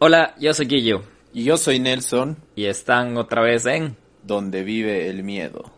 [0.00, 1.02] Hola, yo soy Guillo.
[1.32, 2.36] Y yo soy Nelson.
[2.54, 5.72] Y están otra vez en Donde vive el miedo.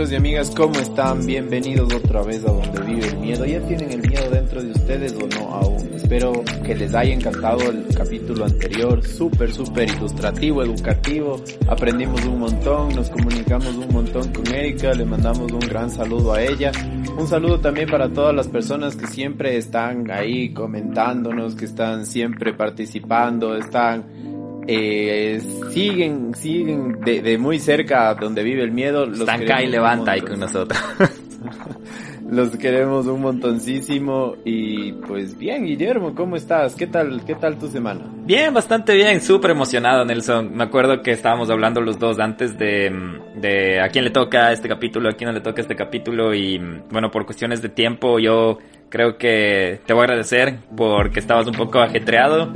[0.00, 1.26] Amigos y amigas, ¿cómo están?
[1.26, 3.44] Bienvenidos otra vez a donde vive el miedo.
[3.44, 5.90] ¿Ya tienen el miedo dentro de ustedes o no aún?
[5.94, 11.44] Espero que les haya encantado el capítulo anterior, súper, súper ilustrativo, educativo.
[11.68, 16.42] Aprendimos un montón, nos comunicamos un montón con Erika, le mandamos un gran saludo a
[16.42, 16.72] ella.
[17.18, 22.54] Un saludo también para todas las personas que siempre están ahí comentándonos, que están siempre
[22.54, 24.06] participando, están
[24.72, 25.40] eh,
[25.72, 29.04] siguen, siguen de, de, muy cerca donde vive el miedo.
[29.04, 30.80] Los Están acá y levanta ahí con nosotros.
[32.30, 36.76] los queremos un montoncísimo y pues bien, Guillermo, ¿cómo estás?
[36.76, 38.02] ¿Qué tal, qué tal tu semana?
[38.24, 40.54] Bien, bastante bien, súper emocionado, Nelson.
[40.54, 42.92] Me acuerdo que estábamos hablando los dos antes de,
[43.40, 46.58] de a quién le toca este capítulo, a quién no le toca este capítulo y
[46.90, 51.54] bueno, por cuestiones de tiempo yo creo que te voy a agradecer porque estabas un
[51.54, 52.52] poco ajetreado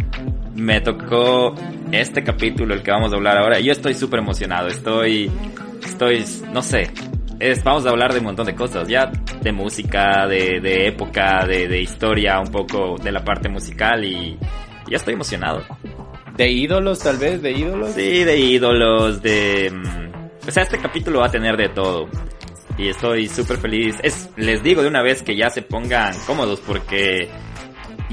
[0.55, 1.55] me tocó
[1.93, 3.61] este capítulo, el que vamos a hablar ahora.
[3.61, 5.31] Yo estoy súper emocionado, estoy,
[5.85, 6.91] estoy, no sé,
[7.41, 9.11] es, vamos a hablar de un montón de cosas, ya
[9.43, 14.39] de música, de, de época, de, de, historia, un poco de la parte musical y
[14.89, 15.63] ya estoy emocionado.
[16.37, 17.43] ¿De ídolos tal vez?
[17.43, 17.91] ¿De ídolos?
[17.91, 19.73] Sí, de ídolos, de...
[20.47, 22.09] O sea, este capítulo va a tener de todo.
[22.77, 23.97] Y estoy súper feliz.
[24.03, 27.29] Es, les digo de una vez que ya se pongan cómodos porque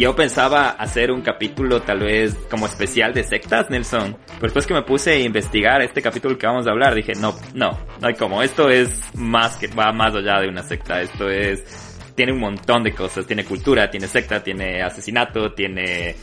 [0.02, 4.18] yo pensaba hacer un capítulo tal vez como especial de sectas, Nelson.
[4.26, 7.36] Pero después que me puse a investigar este capítulo que vamos a hablar, dije, no,
[7.54, 8.42] no, no hay como.
[8.42, 11.04] Esto es más que, va más allá de una secta.
[11.04, 11.64] Esto es,
[12.16, 13.28] tiene un montón de cosas.
[13.28, 16.16] Tiene cultura, tiene secta, tiene asesinato, tiene,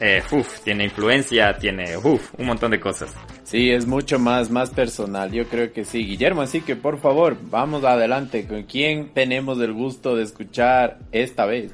[0.00, 0.22] eh,
[0.64, 3.14] tiene influencia, tiene, uf, un montón de cosas.
[3.44, 5.30] Sí, es mucho más, más personal.
[5.30, 6.04] Yo creo que sí.
[6.04, 8.48] Guillermo, así que por favor, vamos adelante.
[8.48, 11.70] ¿Con quién tenemos el gusto de escuchar esta vez?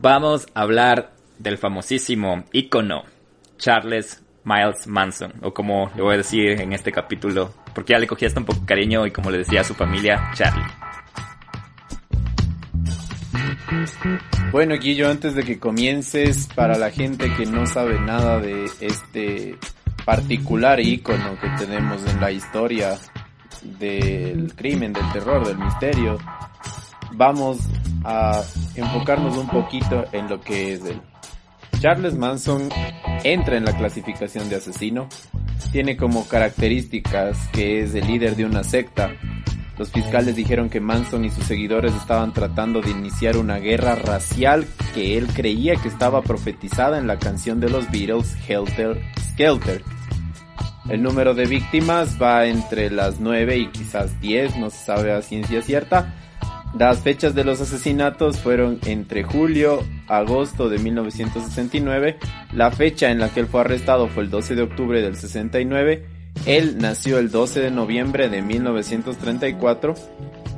[0.00, 3.04] Vamos a hablar del famosísimo icono
[3.58, 8.06] Charles Miles Manson, o como le voy a decir en este capítulo, porque ya le
[8.06, 10.64] cogí hasta un poco cariño y como le decía a su familia, Charlie.
[14.52, 19.56] Bueno, Guillo, antes de que comiences, para la gente que no sabe nada de este
[20.04, 22.98] particular icono que tenemos en la historia
[23.62, 26.18] del crimen, del terror, del misterio,
[27.12, 27.58] vamos
[28.04, 28.42] a
[28.74, 31.00] enfocarnos un poquito en lo que es él.
[31.80, 32.68] Charles Manson
[33.24, 35.08] entra en la clasificación de asesino,
[35.72, 39.10] tiene como características que es el líder de una secta.
[39.76, 44.66] Los fiscales dijeron que Manson y sus seguidores estaban tratando de iniciar una guerra racial
[44.94, 49.82] que él creía que estaba profetizada en la canción de los Beatles Helter Skelter.
[50.88, 55.22] El número de víctimas va entre las 9 y quizás 10, no se sabe a
[55.22, 56.14] ciencia cierta,
[56.78, 62.18] las fechas de los asesinatos fueron entre julio, agosto de 1969.
[62.52, 66.04] La fecha en la que él fue arrestado fue el 12 de octubre del 69.
[66.46, 69.94] Él nació el 12 de noviembre de 1934.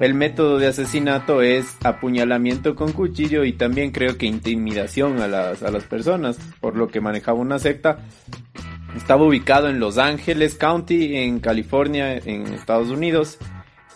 [0.00, 5.62] El método de asesinato es apuñalamiento con cuchillo y también creo que intimidación a las,
[5.62, 7.98] a las personas, por lo que manejaba una secta.
[8.96, 13.38] Estaba ubicado en Los Ángeles County, en California, en Estados Unidos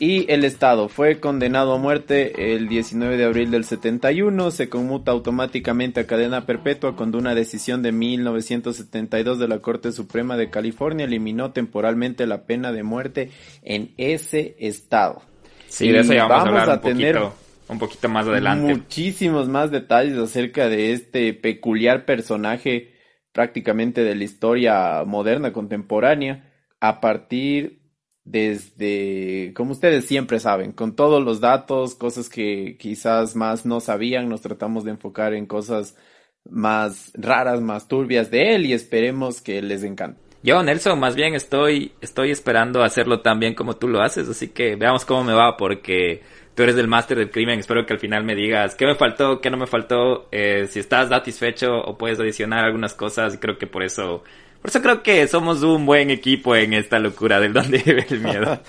[0.00, 5.12] y el Estado fue condenado a muerte el 19 de abril del 71, se conmuta
[5.12, 11.04] automáticamente a cadena perpetua cuando una decisión de 1972 de la Corte Suprema de California
[11.04, 13.30] eliminó temporalmente la pena de muerte
[13.62, 15.20] en ese estado.
[15.68, 17.34] Sí, de eso ya vamos, a, hablar un tener poquito,
[17.68, 18.74] un poquito más adelante.
[18.74, 22.94] Muchísimos más detalles acerca de este peculiar personaje
[23.32, 26.50] prácticamente de la historia moderna contemporánea
[26.80, 27.79] a partir
[28.30, 34.28] desde, como ustedes siempre saben, con todos los datos, cosas que quizás más no sabían,
[34.28, 35.97] nos tratamos de enfocar en cosas
[36.48, 40.21] más raras, más turbias de él y esperemos que les encante.
[40.42, 44.48] Yo, Nelson, más bien estoy, estoy esperando hacerlo tan bien como tú lo haces, así
[44.48, 46.22] que veamos cómo me va porque
[46.54, 49.41] tú eres el máster del crimen, espero que al final me digas qué me faltó,
[49.41, 53.59] qué no me faltó, eh, si estás satisfecho o puedes adicionar algunas cosas y creo
[53.59, 54.22] que por eso
[54.60, 58.21] Por eso creo que somos un buen equipo en esta locura del donde vive el
[58.21, 58.60] miedo.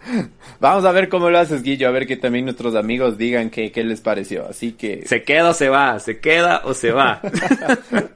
[0.60, 3.70] Vamos a ver cómo lo haces, Guillo, a ver que también nuestros amigos digan qué,
[3.70, 4.48] qué les pareció.
[4.48, 5.06] Así que...
[5.06, 7.20] Se queda o se va, se queda o se va.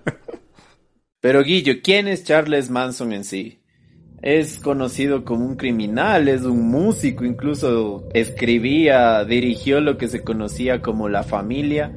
[1.20, 3.60] Pero Guillo, ¿quién es Charles Manson en sí?
[4.22, 10.82] Es conocido como un criminal, es un músico, incluso escribía, dirigió lo que se conocía
[10.82, 11.92] como la familia,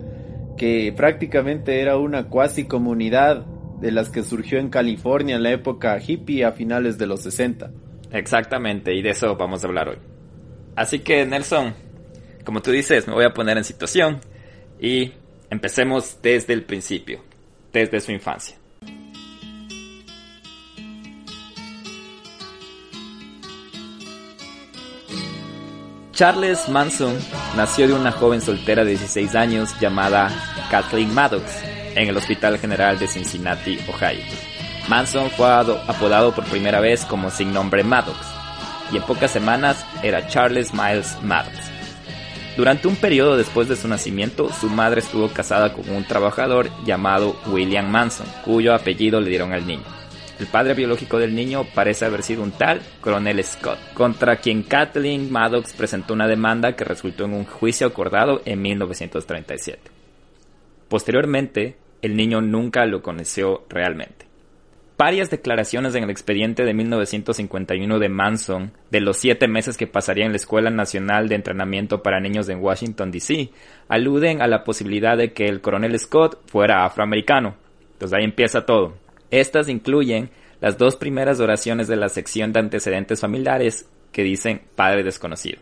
[0.58, 3.46] que prácticamente era una cuasi comunidad
[3.84, 7.70] de las que surgió en California en la época hippie a finales de los 60.
[8.14, 9.98] Exactamente, y de eso vamos a hablar hoy.
[10.74, 11.74] Así que Nelson,
[12.46, 14.22] como tú dices, me voy a poner en situación
[14.80, 15.12] y
[15.50, 17.26] empecemos desde el principio,
[17.74, 18.56] desde su infancia.
[26.14, 27.18] Charles Manson
[27.58, 30.30] nació de una joven soltera de 16 años llamada
[30.72, 34.24] Kathleen Maddox en el Hospital General de Cincinnati, Ohio.
[34.88, 38.18] Manson fue apodado por primera vez como sin nombre Maddox,
[38.92, 41.58] y en pocas semanas era Charles Miles Maddox.
[42.56, 47.36] Durante un periodo después de su nacimiento, su madre estuvo casada con un trabajador llamado
[47.48, 49.84] William Manson, cuyo apellido le dieron al niño.
[50.40, 55.32] El padre biológico del niño parece haber sido un tal Coronel Scott, contra quien Kathleen
[55.32, 59.80] Maddox presentó una demanda que resultó en un juicio acordado en 1937.
[60.90, 64.28] Posteriormente, el niño nunca lo conoció realmente.
[64.98, 70.26] Varias declaraciones en el expediente de 1951 de Manson de los siete meses que pasaría
[70.26, 73.50] en la Escuela Nacional de Entrenamiento para Niños en Washington, D.C.,
[73.88, 77.56] aluden a la posibilidad de que el coronel Scott fuera afroamericano.
[77.94, 78.96] Entonces ahí empieza todo.
[79.32, 80.30] Estas incluyen
[80.60, 85.60] las dos primeras oraciones de la sección de antecedentes familiares que dicen Padre desconocido.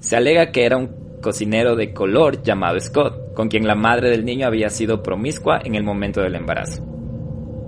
[0.00, 4.24] Se alega que era un cocinero de color llamado Scott, con quien la madre del
[4.24, 6.84] niño había sido promiscua en el momento del embarazo.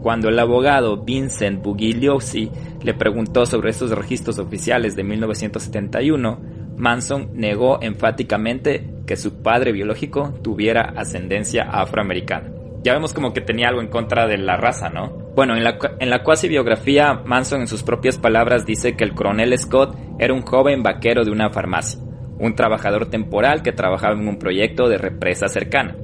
[0.03, 2.51] Cuando el abogado Vincent Bugigliosi
[2.83, 6.41] le preguntó sobre estos registros oficiales de 1971,
[6.77, 12.53] Manson negó enfáticamente que su padre biológico tuviera ascendencia afroamericana.
[12.85, 15.09] Ya vemos como que tenía algo en contra de la raza, ¿no?
[15.35, 19.15] Bueno, en la, en la cuasi biografía, Manson en sus propias palabras dice que el
[19.15, 22.08] coronel Scott era un joven vaquero de una farmacia
[22.39, 25.97] un trabajador temporal que trabajaba en un proyecto de represa cercana.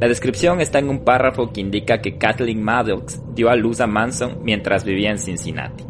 [0.00, 3.86] La descripción está en un párrafo que indica que Kathleen Maddox dio a luz a
[3.86, 5.84] Manson mientras vivía en Cincinnati,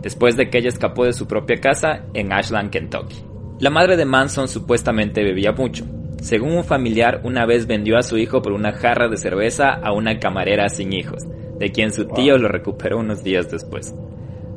[0.00, 3.16] después de que ella escapó de su propia casa en Ashland, Kentucky.
[3.60, 5.84] La madre de Manson supuestamente bebía mucho.
[6.22, 9.92] Según un familiar, una vez vendió a su hijo por una jarra de cerveza a
[9.92, 11.22] una camarera sin hijos,
[11.58, 13.94] de quien su tío lo recuperó unos días después.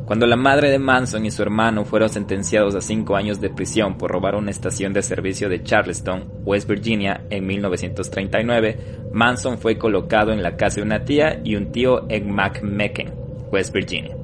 [0.09, 3.95] Cuando la madre de Manson y su hermano fueron sentenciados a cinco años de prisión
[3.95, 8.77] por robar una estación de servicio de Charleston, West Virginia, en 1939,
[9.13, 13.13] Manson fue colocado en la casa de una tía y un tío en McMecken,
[13.51, 14.17] West Virginia.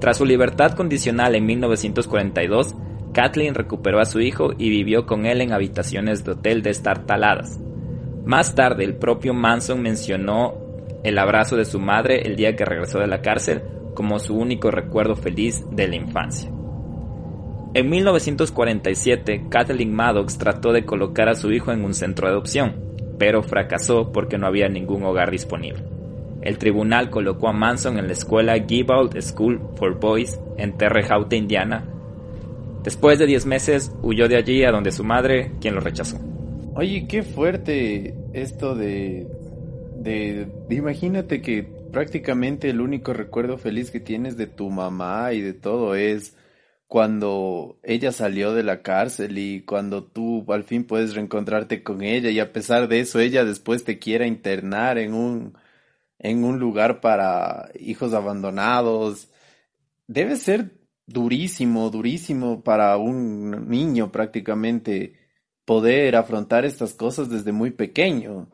[0.00, 2.74] Tras su libertad condicional en 1942,
[3.12, 7.60] Kathleen recuperó a su hijo y vivió con él en habitaciones de hotel destartaladas.
[8.24, 10.54] Más tarde, el propio Manson mencionó
[11.04, 13.60] el abrazo de su madre el día que regresó de la cárcel
[13.96, 16.48] como su único recuerdo feliz de la infancia.
[17.74, 22.76] En 1947, Kathleen Maddox trató de colocar a su hijo en un centro de adopción,
[23.18, 25.82] pero fracasó porque no había ningún hogar disponible.
[26.42, 31.36] El tribunal colocó a Manson en la escuela Gibault School for Boys en Terre Haute,
[31.36, 31.84] Indiana.
[32.84, 36.18] Después de 10 meses, huyó de allí a donde su madre, quien lo rechazó.
[36.76, 39.26] Oye, qué fuerte esto de,
[39.98, 45.54] de imagínate que prácticamente el único recuerdo feliz que tienes de tu mamá y de
[45.54, 46.36] todo es
[46.86, 52.28] cuando ella salió de la cárcel y cuando tú al fin puedes reencontrarte con ella
[52.28, 55.56] y a pesar de eso ella después te quiera internar en un
[56.18, 59.30] en un lugar para hijos abandonados
[60.06, 60.72] debe ser
[61.06, 65.14] durísimo, durísimo para un niño prácticamente
[65.64, 68.50] poder afrontar estas cosas desde muy pequeño.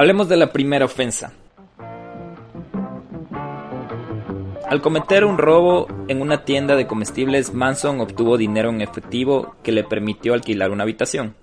[0.00, 1.34] Hablemos de la primera ofensa.
[4.66, 9.72] Al cometer un robo en una tienda de comestibles, Manson obtuvo dinero en efectivo que
[9.72, 11.34] le permitió alquilar una habitación.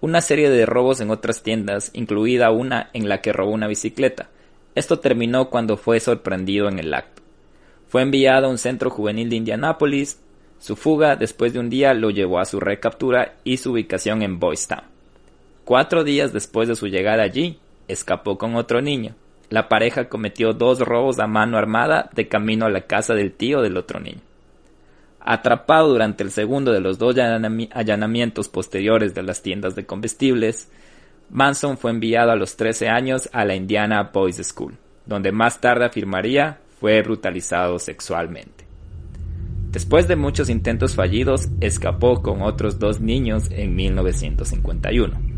[0.00, 4.28] Una serie de robos en otras tiendas, incluida una en la que robó una bicicleta.
[4.74, 7.22] Esto terminó cuando fue sorprendido en el acto.
[7.86, 10.18] Fue enviado a un centro juvenil de Indianápolis.
[10.58, 14.40] Su fuga después de un día lo llevó a su recaptura y su ubicación en
[14.40, 14.82] Boys Town.
[15.64, 17.60] Cuatro días después de su llegada allí,
[17.92, 19.14] escapó con otro niño.
[19.48, 23.62] La pareja cometió dos robos a mano armada de camino a la casa del tío
[23.62, 24.20] del otro niño.
[25.20, 30.70] Atrapado durante el segundo de los dos allanamientos posteriores de las tiendas de combustibles,
[31.30, 34.74] Manson fue enviado a los 13 años a la Indiana Boys School,
[35.06, 38.64] donde más tarde afirmaría fue brutalizado sexualmente.
[39.70, 45.29] Después de muchos intentos fallidos, escapó con otros dos niños en 1951.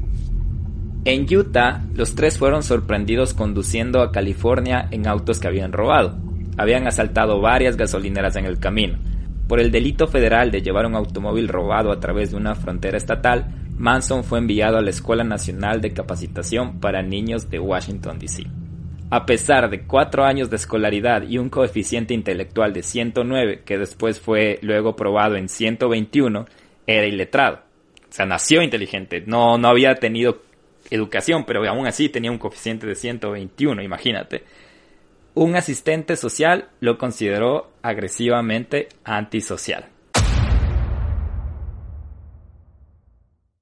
[1.04, 6.16] En Utah, los tres fueron sorprendidos conduciendo a California en autos que habían robado.
[6.56, 8.98] Habían asaltado varias gasolineras en el camino.
[9.48, 13.52] Por el delito federal de llevar un automóvil robado a través de una frontera estatal,
[13.76, 18.44] Manson fue enviado a la Escuela Nacional de Capacitación para Niños de Washington, D.C.
[19.10, 24.20] A pesar de cuatro años de escolaridad y un coeficiente intelectual de 109, que después
[24.20, 26.46] fue luego probado en 121,
[26.86, 27.60] era iletrado.
[28.08, 30.42] O sea, nació inteligente, no, no había tenido
[30.94, 34.44] educación, pero aún así tenía un coeficiente de 121, imagínate.
[35.34, 39.88] Un asistente social lo consideró agresivamente antisocial.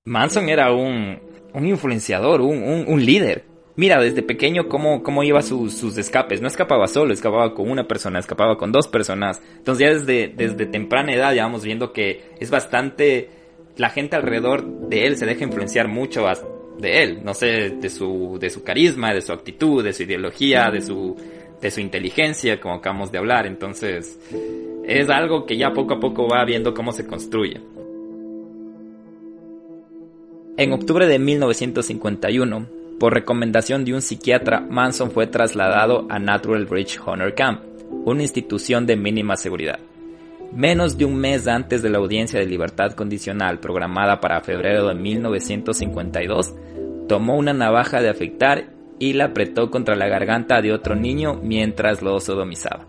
[0.04, 1.20] Manson era un,
[1.54, 3.44] un influenciador, un, un, líder.
[3.76, 6.40] Mira, desde pequeño cómo, cómo iba sus, escapes.
[6.40, 9.40] No escapaba solo, escapaba con una persona, escapaba con dos personas.
[9.56, 13.30] Entonces ya desde, desde temprana edad ya vamos viendo que es bastante...
[13.76, 16.26] La gente alrededor de él se deja influenciar mucho
[16.80, 17.20] de él.
[17.24, 21.16] No sé, de su, de su carisma, de su actitud, de su ideología, de su,
[21.60, 23.46] de su inteligencia, como acabamos de hablar.
[23.46, 24.18] Entonces,
[24.84, 27.60] es algo que ya poco a poco va viendo cómo se construye.
[30.56, 32.66] En octubre de 1951,
[32.98, 37.62] por recomendación de un psiquiatra, Manson fue trasladado a Natural Bridge Honor Camp,
[38.04, 39.80] una institución de mínima seguridad.
[40.52, 44.96] Menos de un mes antes de la audiencia de libertad condicional programada para febrero de
[44.96, 46.54] 1952,
[47.08, 52.02] tomó una navaja de afeitar y la apretó contra la garganta de otro niño mientras
[52.02, 52.86] lo sodomizaba.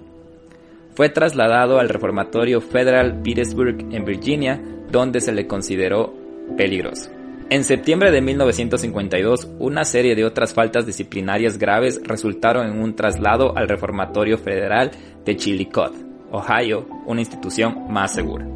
[0.95, 6.13] Fue trasladado al reformatorio Federal Petersburg en Virginia, donde se le consideró
[6.57, 7.11] peligroso.
[7.49, 13.57] En septiembre de 1952, una serie de otras faltas disciplinarias graves resultaron en un traslado
[13.57, 14.91] al Reformatorio Federal
[15.25, 18.47] de Chillicothe, Ohio, una institución más segura.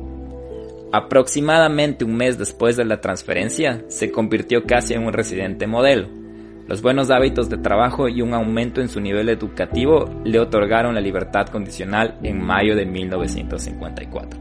[0.91, 6.07] Aproximadamente un mes después de la transferencia, se convirtió casi en un residente modelo.
[6.67, 11.01] Los buenos hábitos de trabajo y un aumento en su nivel educativo le otorgaron la
[11.01, 14.39] libertad condicional en mayo de 1954.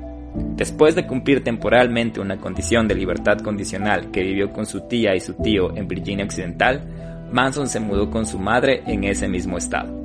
[0.57, 5.21] Después de cumplir temporalmente una condición de libertad condicional que vivió con su tía y
[5.21, 10.04] su tío en Virginia Occidental, Manson se mudó con su madre en ese mismo estado.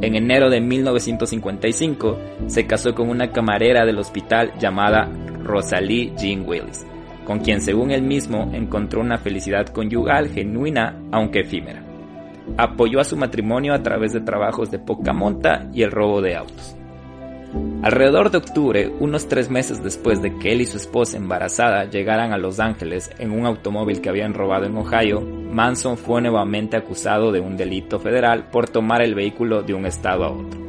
[0.00, 5.10] En enero de 1955 se casó con una camarera del hospital llamada
[5.42, 6.86] Rosalie Jean Willis,
[7.26, 11.82] con quien según él mismo encontró una felicidad conyugal genuina aunque efímera.
[12.56, 16.36] Apoyó a su matrimonio a través de trabajos de poca monta y el robo de
[16.36, 16.76] autos.
[17.82, 22.32] Alrededor de octubre, unos tres meses después de que él y su esposa embarazada llegaran
[22.32, 27.30] a Los Ángeles en un automóvil que habían robado en Ohio, Manson fue nuevamente acusado
[27.30, 30.60] de un delito federal por tomar el vehículo de un estado a otro.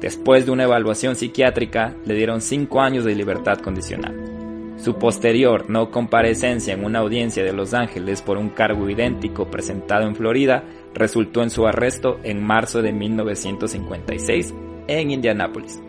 [0.00, 4.30] Después de una evaluación psiquiátrica, le dieron cinco años de libertad condicional.
[4.76, 10.06] Su posterior no comparecencia en una audiencia de Los Ángeles por un cargo idéntico presentado
[10.06, 14.54] en Florida resultó en su arresto en marzo de 1956
[14.88, 15.80] en Indianápolis.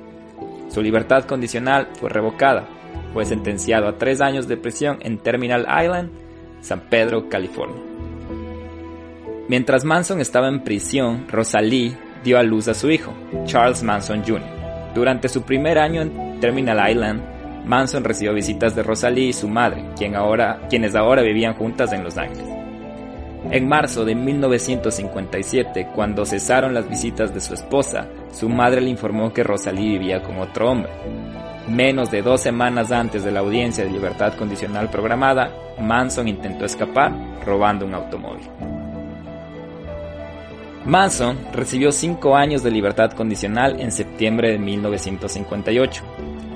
[0.71, 2.65] Su libertad condicional fue revocada.
[3.13, 6.09] Fue sentenciado a tres años de prisión en Terminal Island,
[6.61, 7.81] San Pedro, California.
[9.49, 13.13] Mientras Manson estaba en prisión, Rosalie dio a luz a su hijo,
[13.45, 14.93] Charles Manson Jr.
[14.95, 17.21] Durante su primer año en Terminal Island,
[17.65, 22.60] Manson recibió visitas de Rosalie y su madre, quienes ahora vivían juntas en Los Ángeles.
[23.49, 29.33] En marzo de 1957, cuando cesaron las visitas de su esposa, su madre le informó
[29.33, 30.91] que Rosalí vivía con otro hombre.
[31.67, 37.11] Menos de dos semanas antes de la audiencia de libertad condicional programada, Manson intentó escapar
[37.45, 38.47] robando un automóvil.
[40.85, 46.03] Manson recibió cinco años de libertad condicional en septiembre de 1958,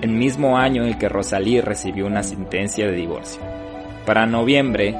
[0.01, 3.41] el mismo año en el que Rosalí recibió una sentencia de divorcio.
[4.05, 4.95] Para noviembre,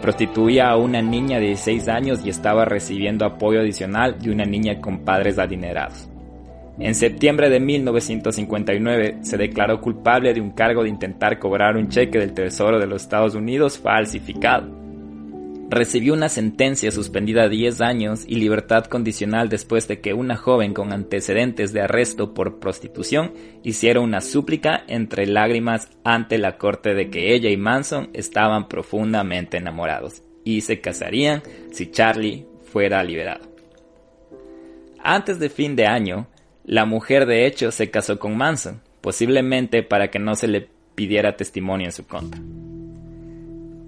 [0.00, 4.80] Prostituía a una niña de 16 años y estaba recibiendo apoyo adicional de una niña
[4.80, 6.08] con padres adinerados.
[6.78, 12.18] En septiembre de 1959 se declaró culpable de un cargo de intentar cobrar un cheque
[12.18, 14.77] del Tesoro de los Estados Unidos falsificado
[15.70, 20.72] recibió una sentencia suspendida a 10 años y libertad condicional después de que una joven
[20.72, 27.10] con antecedentes de arresto por prostitución hiciera una súplica entre lágrimas ante la corte de
[27.10, 33.46] que ella y Manson estaban profundamente enamorados y se casarían si Charlie fuera liberado.
[35.02, 36.28] Antes de fin de año,
[36.64, 41.36] la mujer de hecho se casó con Manson, posiblemente para que no se le pidiera
[41.36, 42.40] testimonio en su contra.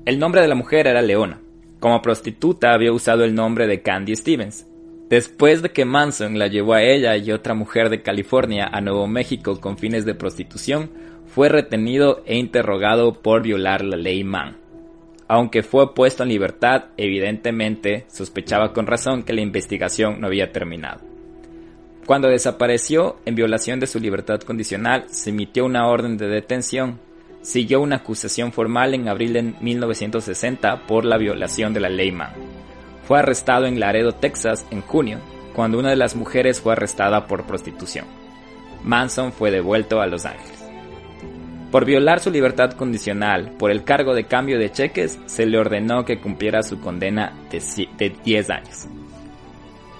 [0.04, 1.40] El nombre de la mujer era Leona.
[1.80, 4.66] Como prostituta había usado el nombre de Candy Stevens.
[5.08, 9.08] Después de que Manson la llevó a ella y otra mujer de California a Nuevo
[9.08, 10.90] México con fines de prostitución,
[11.26, 14.56] fue retenido e interrogado por violar la ley Mann.
[15.26, 21.00] Aunque fue puesto en libertad, evidentemente sospechaba con razón que la investigación no había terminado.
[22.04, 26.98] Cuando desapareció en violación de su libertad condicional, se emitió una orden de detención.
[27.42, 32.32] Siguió una acusación formal en abril de 1960 por la violación de la ley Mann.
[33.06, 35.18] Fue arrestado en Laredo, Texas, en junio,
[35.54, 38.06] cuando una de las mujeres fue arrestada por prostitución.
[38.84, 40.60] Manson fue devuelto a Los Ángeles.
[41.70, 46.04] Por violar su libertad condicional por el cargo de cambio de cheques, se le ordenó
[46.04, 48.88] que cumpliera su condena de 10 años.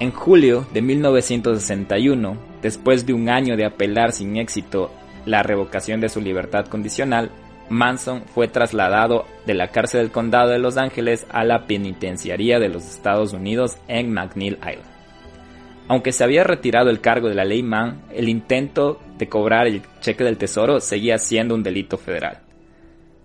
[0.01, 4.91] En julio de 1961, después de un año de apelar sin éxito
[5.27, 7.31] la revocación de su libertad condicional,
[7.69, 12.69] Manson fue trasladado de la cárcel del condado de Los Ángeles a la penitenciaría de
[12.69, 14.91] los Estados Unidos en McNeil Island.
[15.87, 19.83] Aunque se había retirado el cargo de la ley Mann, el intento de cobrar el
[20.01, 22.39] cheque del tesoro seguía siendo un delito federal.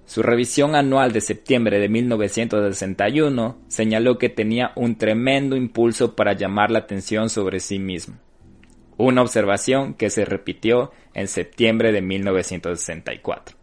[0.06, 6.70] Su revisión anual de septiembre de 1961 señaló que tenía un tremendo impulso para llamar
[6.70, 8.16] la atención sobre sí mismo.
[8.98, 13.58] Una observación que se repitió en septiembre de 1964.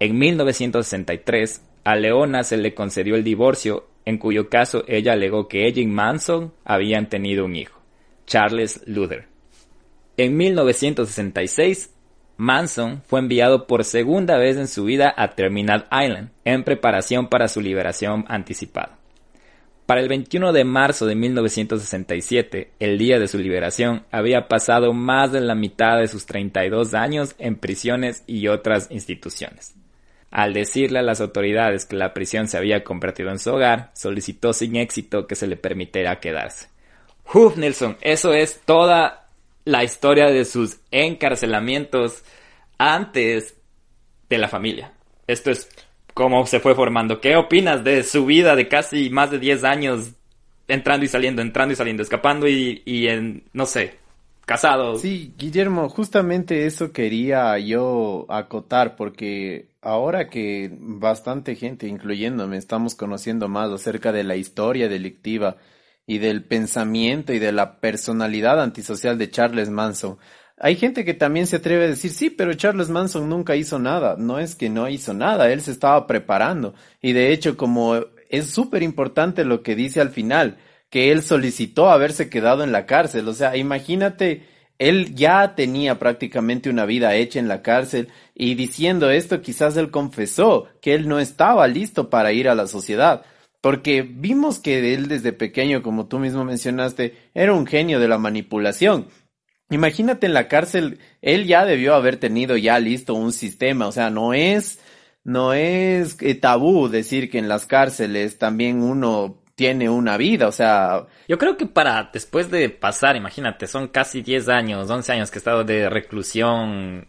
[0.00, 5.66] En 1963, a Leona se le concedió el divorcio, en cuyo caso ella alegó que
[5.66, 7.80] ella y Manson habían tenido un hijo,
[8.26, 9.28] Charles Luther.
[10.16, 11.94] En 1966,
[12.36, 17.48] Manson fue enviado por segunda vez en su vida a Terminal Island, en preparación para
[17.48, 18.98] su liberación anticipada.
[19.86, 25.30] Para el 21 de marzo de 1967, el día de su liberación, había pasado más
[25.30, 29.74] de la mitad de sus 32 años en prisiones y otras instituciones.
[30.30, 34.54] Al decirle a las autoridades que la prisión se había convertido en su hogar, solicitó
[34.54, 36.68] sin éxito que se le permitiera quedarse.
[37.34, 39.28] Uf, Nelson, eso es toda
[39.66, 42.24] la historia de sus encarcelamientos
[42.78, 43.54] antes
[44.30, 44.92] de la familia.
[45.26, 45.68] Esto es
[46.14, 47.20] cómo se fue formando.
[47.20, 50.12] ¿Qué opinas de su vida de casi más de 10 años
[50.68, 53.98] entrando y saliendo, entrando y saliendo, escapando y, y en, no sé,
[54.46, 54.96] casado?
[54.96, 63.48] Sí, Guillermo, justamente eso quería yo acotar porque ahora que bastante gente, incluyéndome, estamos conociendo
[63.48, 65.56] más acerca de la historia delictiva
[66.06, 70.18] y del pensamiento y de la personalidad antisocial de Charles Manson.
[70.56, 74.16] Hay gente que también se atreve a decir, sí, pero Charles Manson nunca hizo nada.
[74.18, 76.74] No es que no hizo nada, él se estaba preparando.
[77.02, 77.96] Y de hecho, como
[78.28, 80.58] es súper importante lo que dice al final,
[80.90, 83.26] que él solicitó haberse quedado en la cárcel.
[83.28, 84.46] O sea, imagínate,
[84.78, 89.90] él ya tenía prácticamente una vida hecha en la cárcel y diciendo esto quizás él
[89.90, 93.24] confesó que él no estaba listo para ir a la sociedad.
[93.60, 98.18] Porque vimos que él desde pequeño, como tú mismo mencionaste, era un genio de la
[98.18, 99.08] manipulación.
[99.74, 104.08] Imagínate en la cárcel, él ya debió haber tenido ya listo un sistema, o sea,
[104.08, 104.78] no es,
[105.24, 110.52] no es eh, tabú decir que en las cárceles también uno tiene una vida, o
[110.52, 111.06] sea...
[111.26, 115.38] Yo creo que para después de pasar, imagínate, son casi 10 años, 11 años que
[115.38, 117.08] he estado de reclusión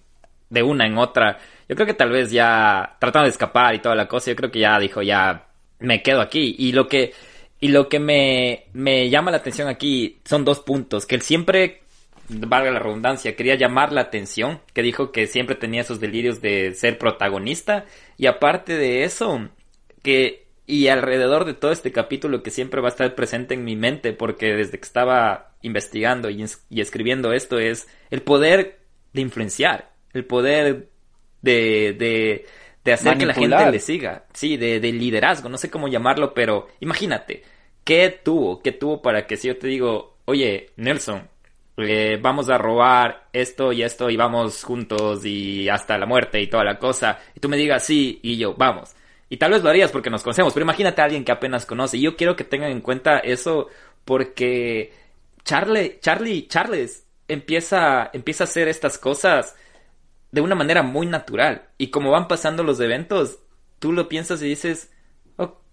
[0.49, 3.95] de una en otra, yo creo que tal vez ya tratando de escapar y toda
[3.95, 5.47] la cosa, yo creo que ya dijo, ya
[5.80, 6.56] me quedo aquí.
[6.58, 7.13] Y lo que,
[7.60, 11.06] y lo que me, me llama la atención aquí son dos puntos.
[11.06, 11.84] Que él siempre,
[12.29, 14.61] valga la redundancia, quería llamar la atención.
[14.73, 17.85] Que dijo que siempre tenía esos delirios de ser protagonista.
[18.17, 19.49] Y aparte de eso,
[20.01, 23.75] que, y alrededor de todo este capítulo que siempre va a estar presente en mi
[23.75, 28.79] mente, porque desde que estaba investigando y, y escribiendo esto, es el poder
[29.13, 29.91] de influenciar.
[30.13, 30.89] El poder
[31.41, 32.45] de, de
[32.85, 34.25] de hacer que la gente le siga.
[34.31, 37.43] Sí, de, liderazgo, no sé cómo llamarlo, pero imagínate,
[37.83, 38.61] ¿qué tuvo?
[38.61, 41.27] ¿Qué tuvo para que si yo te digo, oye, Nelson,
[42.21, 46.63] vamos a robar esto y esto y vamos juntos y hasta la muerte y toda
[46.63, 48.95] la cosa, y tú me digas sí y yo, vamos.
[49.29, 51.97] Y tal vez lo harías porque nos conocemos, pero imagínate a alguien que apenas conoce.
[51.97, 53.67] Y yo quiero que tengan en cuenta eso
[54.05, 54.93] porque
[55.43, 59.55] Charlie, Charlie, Charles empieza, empieza a hacer estas cosas
[60.31, 61.69] de una manera muy natural.
[61.77, 63.39] Y como van pasando los eventos,
[63.79, 64.91] tú lo piensas y dices,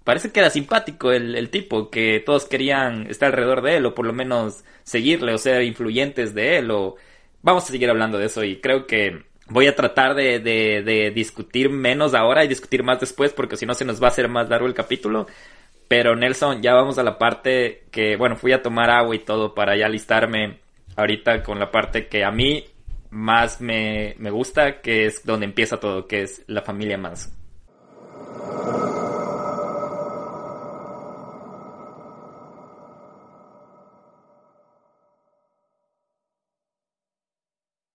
[0.05, 4.07] parece que era simpático el, tipo, que todos querían estar alrededor de él, o por
[4.07, 6.97] lo menos seguirle, o ser influyentes de él, o
[7.43, 11.71] vamos a seguir hablando de eso y creo que voy a tratar de, de, discutir
[11.71, 14.49] menos ahora y discutir más después, porque si no se nos va a hacer más
[14.49, 15.27] largo el capítulo.
[15.89, 19.55] Pero Nelson, ya vamos a la parte que, bueno, fui a tomar agua y todo
[19.55, 20.61] para ya alistarme
[20.97, 22.65] ahorita con la parte que a mí
[23.11, 27.33] más me, me gusta, que es donde empieza todo, que es la familia Manson.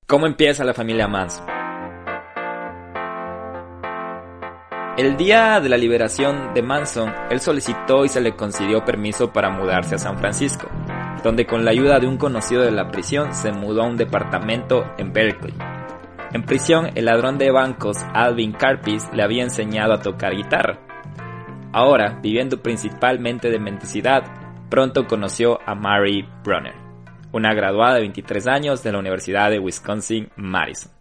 [0.10, 1.46] ¿Cómo empieza la familia Manson?
[4.98, 9.50] El día de la liberación de Manson, él solicitó y se le concedió permiso para
[9.50, 10.70] mudarse a San Francisco,
[11.26, 14.86] donde con la ayuda de un conocido de la prisión se mudó a un departamento
[14.98, 15.54] en Berkeley.
[16.32, 20.80] En prisión, el ladrón de bancos Alvin Carpis le había enseñado a tocar guitarra.
[21.74, 24.24] Ahora, viviendo principalmente de mendicidad,
[24.70, 26.87] pronto conoció a Mary Brunner
[27.32, 30.92] una graduada de 23 años de la Universidad de Wisconsin-Madison.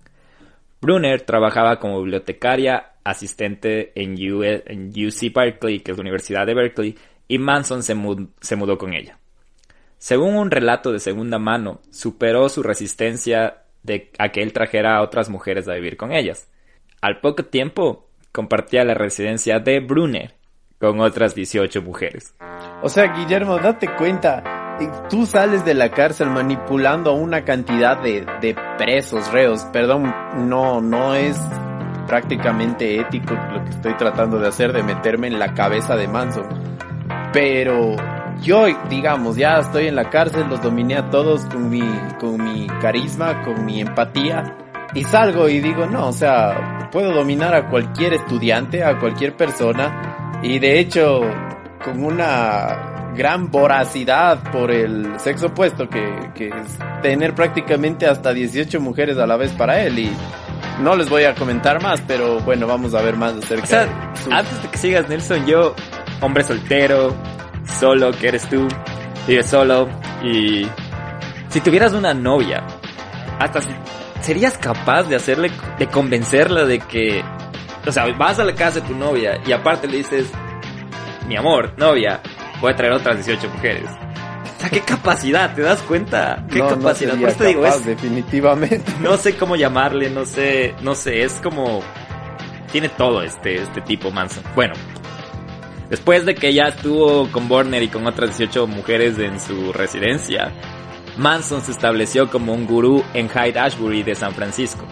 [0.81, 6.97] Brunner trabajaba como bibliotecaria asistente en, UC Berkeley, que es la Universidad de Berkeley,
[7.29, 9.19] y Manson se, mudó con ella.
[9.99, 15.03] Según un relato de segunda mano, superó su resistencia de a que él trajera a
[15.03, 16.51] otras mujeres a vivir con ellas.
[17.01, 20.35] Al poco tiempo, compartía la residencia de Brunner
[20.79, 22.35] con otras 18 mujeres.
[22.83, 24.66] O sea, Guillermo, date cuenta,
[25.09, 29.65] tú sales de la cárcel manipulando a una cantidad de, de presos, reos.
[29.73, 30.12] Perdón,
[30.49, 31.39] no, no es
[32.07, 36.47] prácticamente ético lo que estoy tratando de hacer, de meterme en la cabeza de Manson.
[37.33, 37.97] Pero
[38.43, 41.83] yo, digamos, ya estoy en la cárcel, los dominé a todos con mi,
[42.21, 44.57] con mi carisma, con mi empatía.
[44.95, 50.41] Y salgo y digo, no, o sea, puedo dominar a cualquier estudiante, a cualquier persona.
[50.43, 51.21] Y de hecho,
[51.85, 58.81] con una gran voracidad por el sexo opuesto, que, que es tener prácticamente hasta 18
[58.81, 59.99] mujeres a la vez para él.
[59.99, 60.13] Y
[60.81, 64.13] no les voy a comentar más, pero bueno, vamos a ver más acerca o sea,
[64.31, 65.75] Antes de que sigas, Nelson, yo,
[66.21, 67.15] hombre soltero,
[67.81, 68.69] solo, que eres tú,
[69.27, 69.89] vives solo,
[70.23, 70.67] y
[71.49, 72.63] si tuvieras una novia,
[73.39, 73.61] hasta
[74.21, 77.23] serías capaz de hacerle, de convencerla de que,
[77.87, 80.31] o sea, vas a la casa de tu novia y aparte le dices,
[81.29, 82.21] mi amor, novia,
[82.61, 83.85] voy a traer otras 18 mujeres.
[84.57, 86.45] O sea, qué capacidad, ¿te das cuenta?
[86.51, 87.16] Qué capacidad.
[87.19, 88.92] Por eso te digo, es, definitivamente.
[89.01, 91.83] No sé cómo llamarle, no sé, no sé, es como
[92.73, 94.42] tiene todo este este tipo Manson.
[94.55, 94.75] Bueno,
[95.90, 100.53] después de que ya estuvo con Borner y con otras 18 mujeres en su residencia,
[101.16, 104.87] Manson se estableció como un gurú en Hyde Ashbury de San Francisco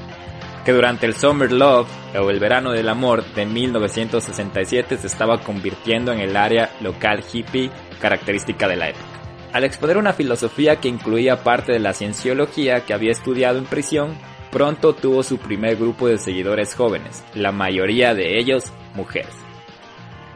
[0.64, 6.12] que durante el Summer Love o el Verano del Amor de 1967 se estaba convirtiendo
[6.12, 9.05] en el área local hippie característica de la época.
[9.53, 14.16] Al exponer una filosofía que incluía parte de la cienciología que había estudiado en prisión,
[14.50, 19.35] pronto tuvo su primer grupo de seguidores jóvenes, la mayoría de ellos mujeres.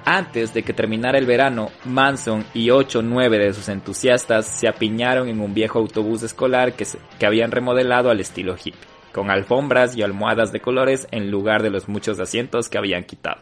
[0.04, 4.68] Antes de que terminara el verano, Manson y 8 o 9 de sus entusiastas se
[4.68, 6.86] apiñaron en un viejo autobús escolar que,
[7.18, 11.70] que habían remodelado al estilo hippie con alfombras y almohadas de colores en lugar de
[11.70, 13.40] los muchos asientos que habían quitado.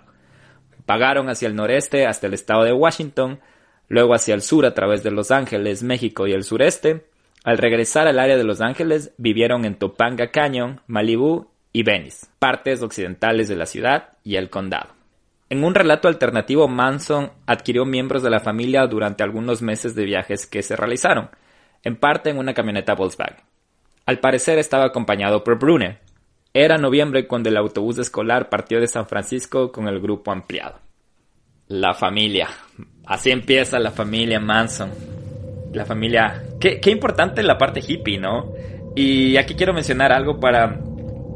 [0.87, 3.41] Pagaron hacia el noreste hasta el estado de Washington,
[3.87, 7.05] luego hacia el sur a través de Los Ángeles, México y el sureste.
[7.45, 12.81] Al regresar al área de Los Ángeles, vivieron en Topanga Canyon, Malibu y Venice, partes
[12.81, 14.95] occidentales de la ciudad y el condado.
[15.51, 20.47] En un relato alternativo, Manson adquirió miembros de la familia durante algunos meses de viajes
[20.47, 21.29] que se realizaron,
[21.83, 23.45] en parte en una camioneta Volkswagen.
[24.07, 25.99] Al parecer estaba acompañado por Brune.
[26.55, 30.79] Era noviembre cuando el autobús escolar partió de San Francisco con el grupo ampliado.
[31.67, 32.49] La familia.
[33.05, 34.91] Así empieza la familia Manson.
[35.73, 36.45] La familia...
[36.61, 38.53] Qué, qué importante la parte hippie, ¿no?
[38.95, 40.81] Y aquí quiero mencionar algo para,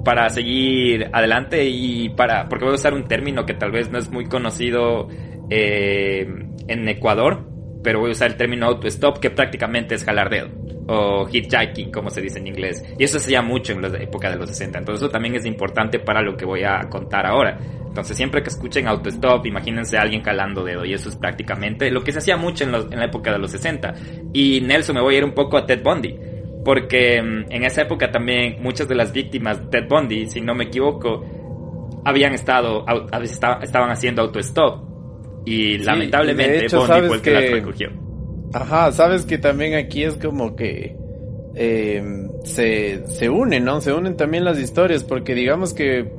[0.05, 2.49] para seguir adelante y para...
[2.49, 5.09] Porque voy a usar un término que tal vez no es muy conocido
[5.51, 6.25] eh,
[6.69, 7.50] en Ecuador,
[7.83, 10.51] pero voy a usar el término auto-stop que prácticamente es jalar dedo
[10.93, 12.85] o hitchhiking, como se dice en inglés.
[12.99, 14.81] Y eso se hacía mucho en la época de los 60.
[14.81, 17.59] Entonces eso también es importante para lo que voy a contar ahora.
[17.87, 20.85] Entonces siempre que escuchen autostop, imagínense a alguien calando dedo.
[20.85, 23.53] Y eso es prácticamente lo que se hacía mucho en, en la época de los
[23.53, 23.95] 60.
[24.33, 26.19] Y Nelson, me voy a ir un poco a Ted Bundy.
[26.65, 30.57] Porque mm, en esa época también muchas de las víctimas de Ted Bundy, si no
[30.57, 31.25] me equivoco,
[32.05, 32.85] habían estado,
[33.63, 34.90] estaban haciendo autostop.
[35.45, 37.89] Y lamentablemente Bundy fue el que, las recogió.
[38.53, 40.97] Ajá, sabes que también aquí es como que
[41.55, 43.81] eh, se, se unen, ¿no?
[43.81, 46.11] Se unen también las historias, porque digamos que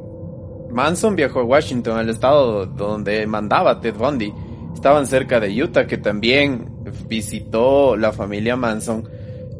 [0.71, 4.33] Manson viajó a Washington, al estado donde mandaba Ted Bundy.
[4.73, 6.65] Estaban cerca de Utah, que también
[7.07, 9.07] visitó la familia Manson.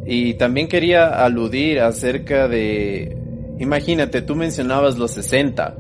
[0.06, 3.18] Y también quería aludir acerca de...
[3.60, 5.76] Imagínate, tú mencionabas los 60,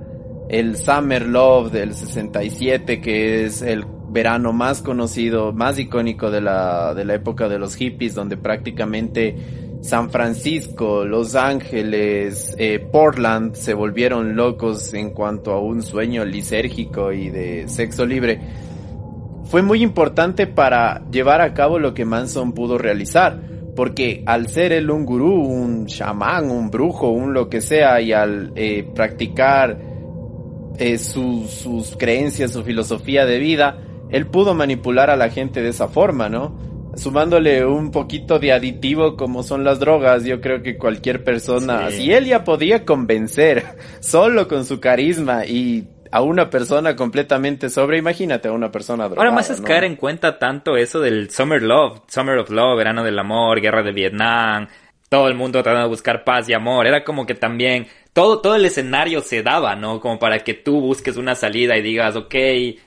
[0.52, 6.94] el Summer Love del 67, que es el verano más conocido, más icónico de la,
[6.94, 9.34] de la época de los hippies, donde prácticamente
[9.80, 17.14] San Francisco, Los Ángeles, eh, Portland se volvieron locos en cuanto a un sueño lisérgico
[17.14, 18.42] y de sexo libre,
[19.46, 23.40] fue muy importante para llevar a cabo lo que Manson pudo realizar.
[23.74, 28.12] Porque al ser él un gurú, un chamán, un brujo, un lo que sea, y
[28.12, 29.91] al eh, practicar
[30.82, 33.78] eh, sus creencias, su filosofía de vida,
[34.10, 36.58] él pudo manipular a la gente de esa forma, ¿no?
[36.96, 42.12] Sumándole un poquito de aditivo como son las drogas, yo creo que cualquier persona, si
[42.12, 43.64] él ya podía convencer
[44.02, 49.22] solo con su carisma y a una persona completamente sobre, imagínate a una persona drogada.
[49.22, 53.04] Ahora más es caer en cuenta tanto eso del Summer Love, Summer of Love, verano
[53.04, 54.68] del amor, guerra de Vietnam,
[55.08, 58.56] todo el mundo tratando de buscar paz y amor, era como que también todo, todo
[58.56, 60.00] el escenario se daba, ¿no?
[60.02, 62.36] Como para que tú busques una salida y digas, ok,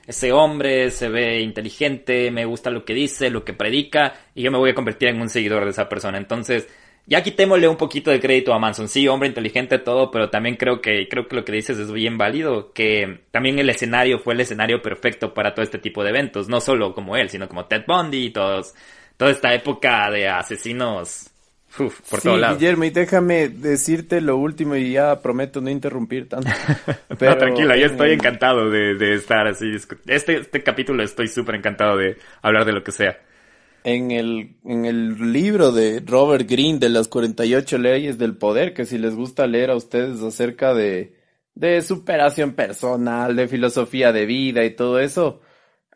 [0.07, 4.51] ese hombre se ve inteligente, me gusta lo que dice, lo que predica, y yo
[4.51, 6.17] me voy a convertir en un seguidor de esa persona.
[6.19, 6.67] Entonces,
[7.07, 8.87] ya quitémosle un poquito de crédito a Manson.
[8.87, 12.17] Sí, hombre inteligente, todo, pero también creo que, creo que lo que dices es bien
[12.17, 16.49] válido, que también el escenario fue el escenario perfecto para todo este tipo de eventos.
[16.49, 18.73] No solo como él, sino como Ted Bundy y todos,
[19.17, 21.31] toda esta época de asesinos
[21.79, 26.49] Uf, por sí, Guillermo, y déjame decirte lo último y ya prometo no interrumpir tanto.
[27.19, 29.65] Pero, no, tranquila, yo estoy encantado de, de estar así.
[30.07, 33.17] Este, este capítulo estoy súper encantado de hablar de lo que sea
[33.85, 38.83] en el, en el libro de Robert Greene de las 48 leyes del poder, que
[38.85, 41.13] si les gusta leer a ustedes acerca de,
[41.53, 45.41] de superación personal, de filosofía de vida y todo eso,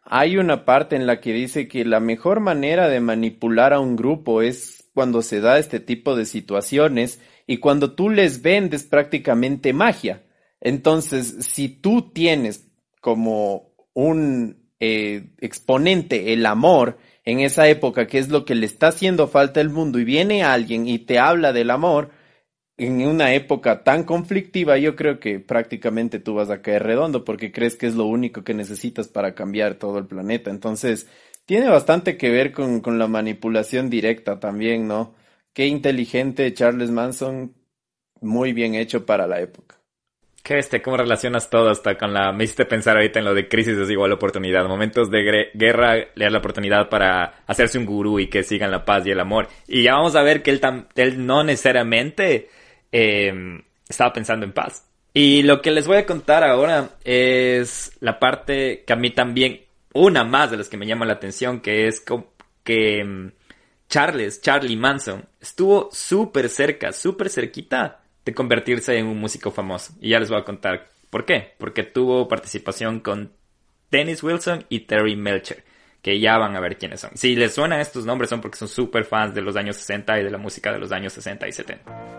[0.03, 3.95] hay una parte en la que dice que la mejor manera de manipular a un
[3.95, 9.73] grupo es cuando se da este tipo de situaciones y cuando tú les vendes prácticamente
[9.73, 10.23] magia.
[10.61, 12.67] Entonces, si tú tienes
[13.01, 18.87] como un eh, exponente el amor, en esa época, que es lo que le está
[18.87, 22.09] haciendo falta al mundo, y viene alguien y te habla del amor,
[22.77, 27.51] en una época tan conflictiva, yo creo que prácticamente tú vas a caer redondo porque
[27.51, 30.49] crees que es lo único que necesitas para cambiar todo el planeta.
[30.49, 31.07] Entonces,
[31.49, 35.15] tiene bastante que ver con, con la manipulación directa también, ¿no?
[35.51, 37.55] Qué inteligente Charles Manson,
[38.21, 39.77] muy bien hecho para la época.
[40.43, 40.83] ¿Qué este?
[40.83, 42.31] ¿Cómo relacionas todo hasta con la...
[42.33, 44.67] Me hiciste pensar ahorita en lo de crisis es igual oportunidad.
[44.67, 48.85] Momentos de guerra le da la oportunidad para hacerse un gurú y que sigan la
[48.85, 49.47] paz y el amor.
[49.67, 50.61] Y ya vamos a ver que él,
[50.93, 52.47] él no necesariamente
[52.91, 53.33] eh,
[53.89, 54.85] estaba pensando en paz.
[55.15, 59.61] Y lo que les voy a contar ahora es la parte que a mí también,
[59.99, 62.03] una más de las que me llama la atención, que es
[62.63, 63.31] que mm,
[63.89, 69.93] Charles, Charlie Manson, estuvo súper cerca, súper cerquita de convertirse en un músico famoso.
[69.99, 71.53] Y ya les voy a contar por qué.
[71.57, 73.33] Porque tuvo participación con
[73.91, 75.65] Dennis Wilson y Terry Melcher,
[76.01, 77.11] que ya van a ver quiénes son.
[77.15, 80.23] Si les suenan estos nombres son porque son súper fans de los años 60 y
[80.23, 82.09] de la música de los años 60 y 70.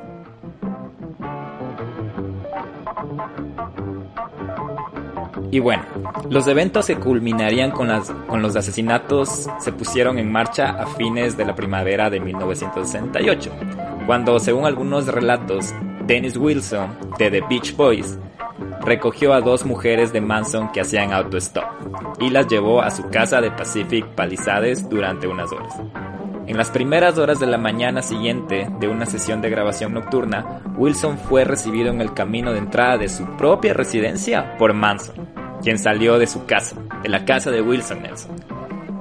[5.50, 5.82] Y bueno,
[6.28, 11.36] los eventos se culminarían con, las, con los asesinatos se pusieron en marcha a fines
[11.36, 13.50] de la primavera de 1968,
[14.06, 15.74] cuando según algunos relatos
[16.06, 18.18] Dennis Wilson, de The Beach Boys,
[18.80, 21.64] recogió a dos mujeres de Manson que hacían autostop
[22.20, 25.74] y las llevó a su casa de Pacific Palisades durante unas horas.
[26.46, 31.18] En las primeras horas de la mañana siguiente de una sesión de grabación nocturna, Wilson
[31.18, 35.28] fue recibido en el camino de entrada de su propia residencia por Manson,
[35.62, 38.30] quien salió de su casa, de la casa de Wilson Nelson.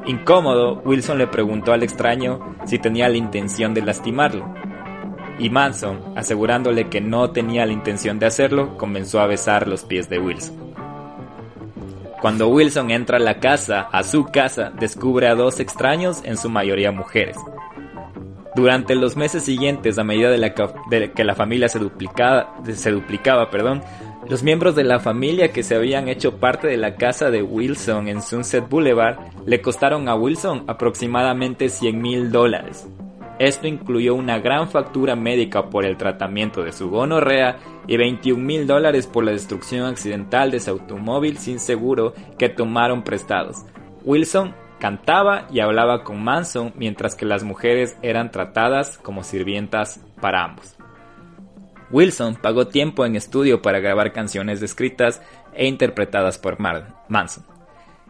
[0.06, 4.54] Incómodo, Wilson le preguntó al extraño si tenía la intención de lastimarlo,
[5.39, 10.10] y Manson, asegurándole que no tenía la intención de hacerlo, comenzó a besar los pies
[10.10, 10.69] de Wilson.
[12.22, 16.50] Cuando Wilson entra a la casa, a su casa, descubre a dos extraños, en su
[16.50, 17.38] mayoría mujeres.
[18.56, 23.82] Durante los meses siguientes, a medida de, que la familia se duplicaba, se duplicaba perdón,
[24.27, 28.08] los miembros de la familia que se habían hecho parte de la casa de Wilson
[28.10, 32.88] en Sunset Boulevard le costaron a Wilson aproximadamente 100 mil dólares.
[33.39, 38.67] Esto incluyó una gran factura médica por el tratamiento de su gonorrea y 21 mil
[38.67, 43.65] dólares por la destrucción accidental de su automóvil sin seguro que tomaron prestados.
[44.03, 50.43] Wilson cantaba y hablaba con Manson mientras que las mujeres eran tratadas como sirvientas para
[50.43, 50.79] ambos.
[51.91, 55.21] Wilson pagó tiempo en estudio para grabar canciones escritas
[55.54, 57.45] e interpretadas por Manson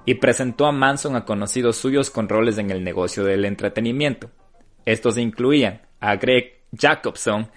[0.05, 4.29] y presentó a Manson a conocidos suyos con roles en el negocio del entretenimiento.
[4.85, 7.49] Estos incluían a Greg Jacobson,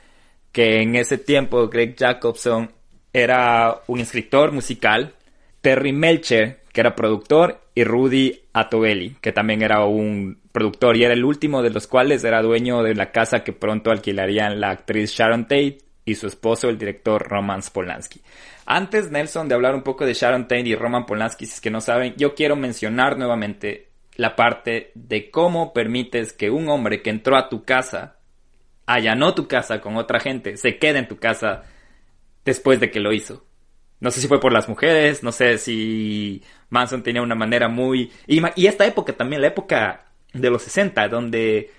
[0.51, 2.71] que en ese tiempo Greg Jacobson
[3.13, 5.15] era un escritor musical,
[5.61, 11.15] Terry Melcher, que era productor, y Rudy Atobelli, que también era un productor y era
[11.15, 15.13] el último de los cuales era dueño de la casa que pronto alquilarían la actriz
[15.13, 18.21] Sharon Tate y su esposo, el director Roman Polanski.
[18.67, 21.71] Antes, Nelson, de hablar un poco de Sharon Tate y Roman Polanski, si es que
[21.71, 27.11] no saben, yo quiero mencionar nuevamente la parte de cómo permites que un hombre que
[27.11, 28.19] entró a tu casa,
[28.87, 31.63] allanó tu casa con otra gente, se quede en tu casa
[32.45, 33.45] después de que lo hizo.
[34.01, 38.11] No sé si fue por las mujeres, no sé si Manson tenía una manera muy...
[38.27, 41.71] Y, esta época también, la época de los 60, donde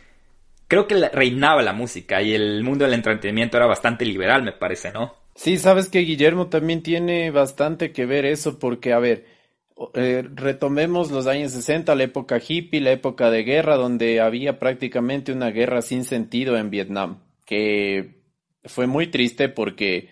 [0.73, 4.91] creo que reinaba la música y el mundo del entretenimiento era bastante liberal, me parece,
[4.91, 5.13] ¿no?
[5.35, 9.27] Sí, sabes que Guillermo también tiene bastante que ver eso, porque, a ver,
[9.93, 15.31] eh, retomemos los años 60, la época hippie, la época de guerra, donde había prácticamente
[15.31, 18.23] una guerra sin sentido en Vietnam, que
[18.63, 20.09] fue muy triste porque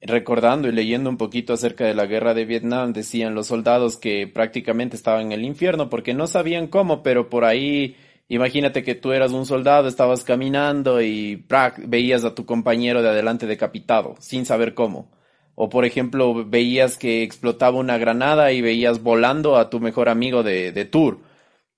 [0.00, 4.26] recordando y leyendo un poquito acerca de la guerra de Vietnam, decían los soldados que
[4.26, 7.96] prácticamente estaban en el infierno porque no sabían cómo, pero por ahí,
[8.30, 11.44] imagínate que tú eras un soldado, estabas caminando y
[11.86, 15.10] veías a tu compañero de adelante decapitado, sin saber cómo.
[15.54, 20.42] O por ejemplo, veías que explotaba una granada y veías volando a tu mejor amigo
[20.42, 21.18] de, de tour.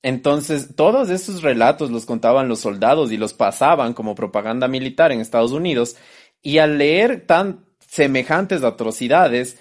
[0.02, 5.20] Entonces, todos esos relatos los contaban los soldados y los pasaban como propaganda militar en
[5.20, 5.96] Estados Unidos.
[6.42, 9.58] Y al leer tan, semejantes atrocidades,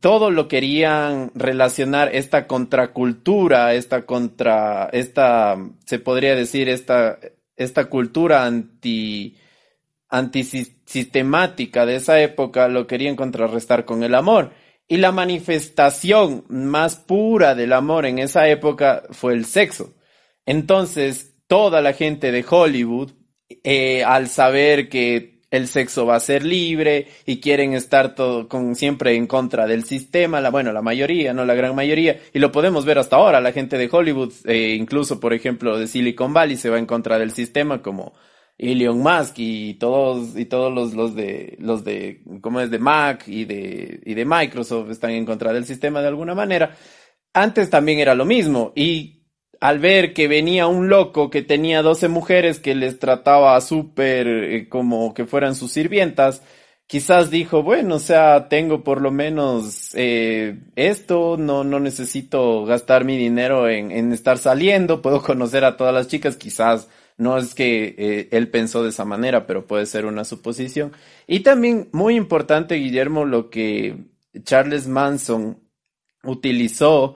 [0.00, 7.18] todo lo querían relacionar esta contracultura, esta contra, esta, se podría decir, esta,
[7.56, 9.36] esta cultura anti,
[10.08, 14.52] antisistemática de esa época, lo querían contrarrestar con el amor.
[14.88, 19.94] Y la manifestación más pura del amor en esa época fue el sexo.
[20.44, 23.12] Entonces, toda la gente de Hollywood,
[23.64, 28.74] eh, al saber que el sexo va a ser libre y quieren estar todo con
[28.74, 32.50] siempre en contra del sistema, la bueno, la mayoría, no la gran mayoría, y lo
[32.50, 36.56] podemos ver hasta ahora, la gente de Hollywood, eh, incluso por ejemplo de Silicon Valley
[36.56, 38.14] se va en contra del sistema como
[38.56, 43.24] Elon Musk y todos y todos los, los de los de como es de Mac
[43.26, 46.74] y de y de Microsoft están en contra del sistema de alguna manera.
[47.34, 49.21] Antes también era lo mismo y
[49.62, 54.68] al ver que venía un loco que tenía 12 mujeres que les trataba súper eh,
[54.68, 56.42] como que fueran sus sirvientas,
[56.88, 63.04] quizás dijo, bueno, o sea, tengo por lo menos eh, esto, no, no necesito gastar
[63.04, 67.54] mi dinero en, en, estar saliendo, puedo conocer a todas las chicas, quizás no es
[67.54, 70.90] que eh, él pensó de esa manera, pero puede ser una suposición.
[71.28, 74.06] Y también muy importante, Guillermo, lo que
[74.42, 75.60] Charles Manson
[76.24, 77.14] utilizó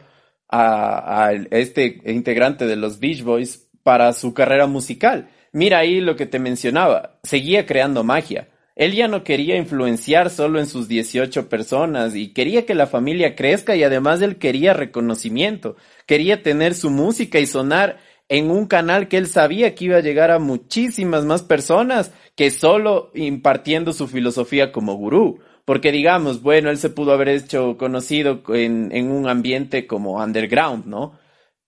[0.48, 5.28] a, este integrante de los Beach Boys para su carrera musical.
[5.52, 8.48] Mira ahí lo que te mencionaba, seguía creando magia.
[8.74, 13.35] Él ya no quería influenciar solo en sus 18 personas y quería que la familia
[13.35, 17.96] crezca y además él quería reconocimiento, quería tener su música y sonar
[18.28, 22.50] en un canal que él sabía que iba a llegar a muchísimas más personas que
[22.50, 25.40] solo impartiendo su filosofía como gurú.
[25.66, 30.87] Porque digamos, bueno, él se pudo haber hecho conocido en, en un ambiente como underground,
[30.87, 31.18] ¿no?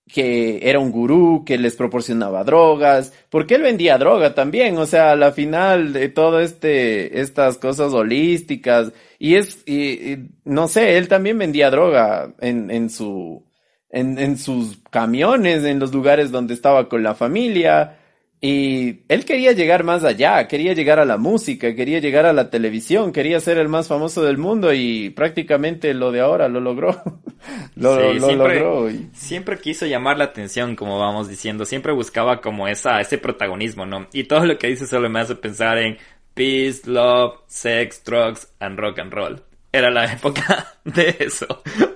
[0.09, 5.13] que era un gurú, que les proporcionaba drogas, porque él vendía droga también, o sea,
[5.13, 11.09] a la final de todo este, estas cosas holísticas, y es, y, no sé, él
[11.09, 13.45] también vendía droga en, en su,
[13.91, 17.99] en, en sus camiones, en los lugares donde estaba con la familia,
[18.41, 22.51] y él quería llegar más allá, quería llegar a la música, quería llegar a la
[22.51, 27.03] televisión, quería ser el más famoso del mundo y prácticamente lo de ahora lo logró.
[27.75, 28.89] lo, siempre, logró.
[29.13, 34.07] Siempre quiso llamar la atención, como vamos diciendo, siempre buscaba como esa, ese protagonismo, ¿no?
[34.13, 35.99] Y todo lo que dice solo me hace pensar en
[36.35, 39.43] peace, love, sex, drugs and rock and roll.
[39.73, 41.47] Era la época de eso.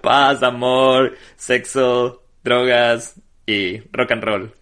[0.02, 3.14] Paz, amor, sexo, drogas
[3.46, 4.61] y rock and roll.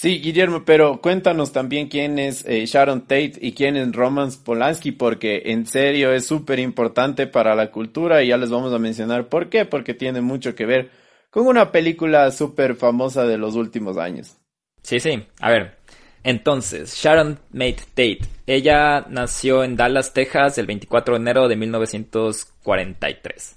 [0.00, 4.92] Sí, Guillermo, pero cuéntanos también quién es eh, Sharon Tate y quién es Roman Polanski,
[4.92, 9.28] porque en serio es súper importante para la cultura y ya les vamos a mencionar
[9.28, 10.90] por qué, porque tiene mucho que ver
[11.28, 14.38] con una película súper famosa de los últimos años.
[14.82, 15.76] Sí, sí, a ver.
[16.24, 18.20] Entonces, Sharon Mate Tate.
[18.46, 23.56] Ella nació en Dallas, Texas, el 24 de enero de 1943.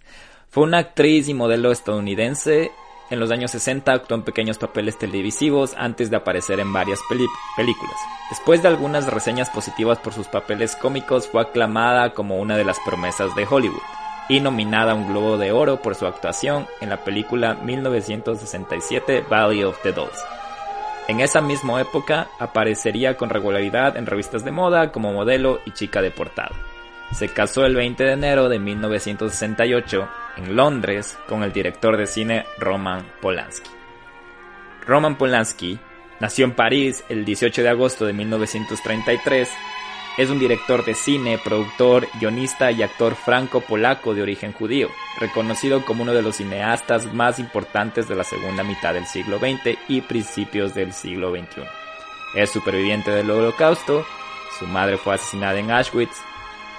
[0.50, 2.70] Fue una actriz y modelo estadounidense
[3.10, 7.00] en los años 60 actuó en pequeños papeles televisivos antes de aparecer en varias
[7.56, 7.96] películas.
[8.30, 12.80] Después de algunas reseñas positivas por sus papeles cómicos, fue aclamada como una de las
[12.80, 13.82] promesas de Hollywood
[14.30, 19.64] y nominada a un Globo de Oro por su actuación en la película 1967 Valley
[19.64, 20.24] of the Dolls.
[21.08, 26.02] En esa misma época aparecería con regularidad en revistas de moda como modelo y chica
[26.02, 26.73] de portada.
[27.12, 32.46] Se casó el 20 de enero de 1968 en Londres con el director de cine
[32.58, 33.70] Roman Polanski.
[34.86, 35.80] Roman Polanski
[36.20, 39.50] nació en París el 18 de agosto de 1933.
[40.18, 44.90] Es un director de cine, productor, guionista y actor franco-polaco de origen judío,
[45.20, 49.78] reconocido como uno de los cineastas más importantes de la segunda mitad del siglo XX
[49.88, 51.64] y principios del siglo XXI.
[52.36, 54.06] Es superviviente del holocausto,
[54.60, 56.22] su madre fue asesinada en Auschwitz,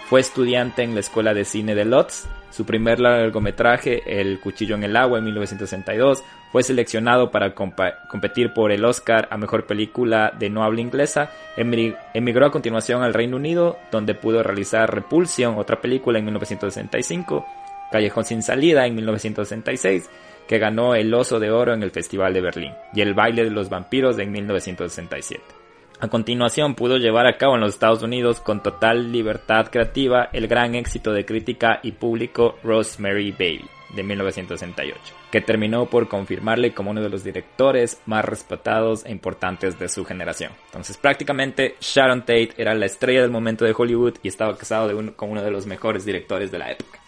[0.08, 4.84] fue estudiante en la Escuela de Cine de Lodz, su primer largometraje, El Cuchillo en
[4.84, 10.50] el Agua, en 1962, fue seleccionado para competir por el Oscar a Mejor Película de
[10.50, 11.32] No Habla Inglesa.
[11.56, 17.44] Emigró a continuación al Reino Unido, donde pudo realizar Repulsion, otra película en 1965,
[17.90, 20.08] Callejón sin Salida en 1966,
[20.46, 23.50] que ganó el Oso de Oro en el Festival de Berlín, y El Baile de
[23.50, 25.63] los Vampiros en 1967.
[26.04, 30.48] A continuación pudo llevar a cabo en los Estados Unidos con total libertad creativa el
[30.48, 35.00] gran éxito de crítica y público Rosemary Baby de 1968,
[35.32, 40.04] que terminó por confirmarle como uno de los directores más respetados e importantes de su
[40.04, 40.52] generación.
[40.66, 45.30] Entonces prácticamente Sharon Tate era la estrella del momento de Hollywood y estaba casado con
[45.30, 47.00] uno de los mejores directores de la época,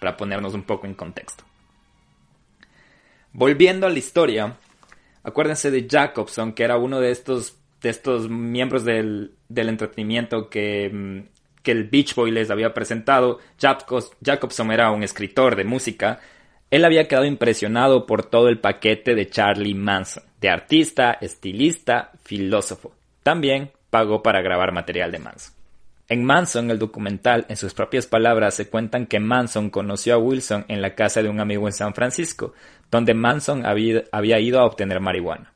[0.00, 1.44] para ponernos un poco en contexto.
[3.34, 4.56] Volviendo a la historia,
[5.22, 11.62] acuérdense de Jacobson, que era uno de estos de estos miembros del, entretenimiento que, mm,
[11.62, 16.20] que, el Beach Boy les había presentado, Jacobson era un escritor de música,
[16.70, 22.94] él había quedado impresionado por todo el paquete de Charlie Manson, de artista, estilista, filósofo.
[23.22, 25.54] También pagó para grabar material de Manson.
[26.08, 30.64] En Manson, el documental, en sus propias palabras, se cuentan que Manson conoció a Wilson
[30.68, 32.54] en la casa de un amigo en San Francisco,
[32.90, 35.51] donde Manson había ido a obtener marihuana.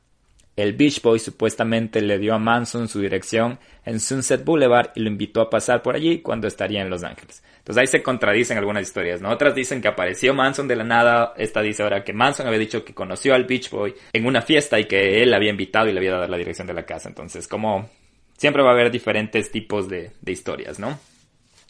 [0.57, 5.07] El Beach Boy supuestamente le dio a Manson su dirección en Sunset Boulevard y lo
[5.07, 7.43] invitó a pasar por allí cuando estaría en Los Ángeles.
[7.59, 9.29] Entonces ahí se contradicen algunas historias, ¿no?
[9.29, 12.83] Otras dicen que apareció Manson de la nada, esta dice ahora que Manson había dicho
[12.83, 15.99] que conoció al Beach Boy en una fiesta y que él había invitado y le
[15.99, 17.07] había dado la dirección de la casa.
[17.07, 17.91] Entonces, como
[18.35, 20.97] siempre va a haber diferentes tipos de, de historias, ¿no?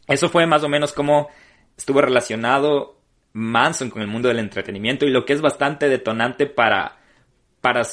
[0.07, 1.27] Eso fue más o menos como
[1.75, 3.01] estuvo relacionado
[3.33, 6.99] Manson con el mundo del entretenimiento y lo que es bastante detonante para,
[7.59, 7.83] para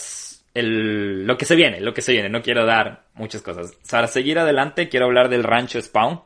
[0.55, 2.29] el, lo que se viene, lo que se viene.
[2.29, 3.77] No quiero dar muchas cosas.
[3.91, 6.21] Para seguir adelante, quiero hablar del rancho Spawn,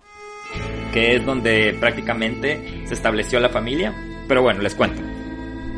[0.93, 3.95] que es donde prácticamente se estableció la familia.
[4.29, 5.01] Pero bueno, les cuento.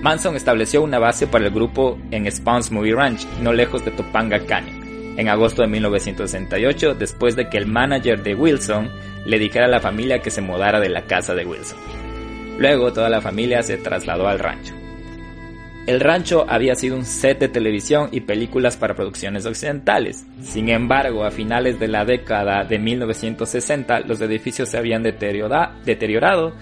[0.03, 4.45] Manson estableció una base para el grupo en Spawn's Movie Ranch, no lejos de Topanga
[4.47, 8.91] Canyon, en agosto de 1968, después de que el manager de Wilson
[9.27, 11.79] le dijera a la familia que se mudara de la casa de Wilson.
[12.59, 14.80] Luego toda la familia se trasladó al rancho.
[15.87, 20.27] El rancho había sido un set de televisión y películas para producciones occidentales.
[20.43, 26.53] Sin embargo, a finales de la década de 1960, los edificios se habían deteriorado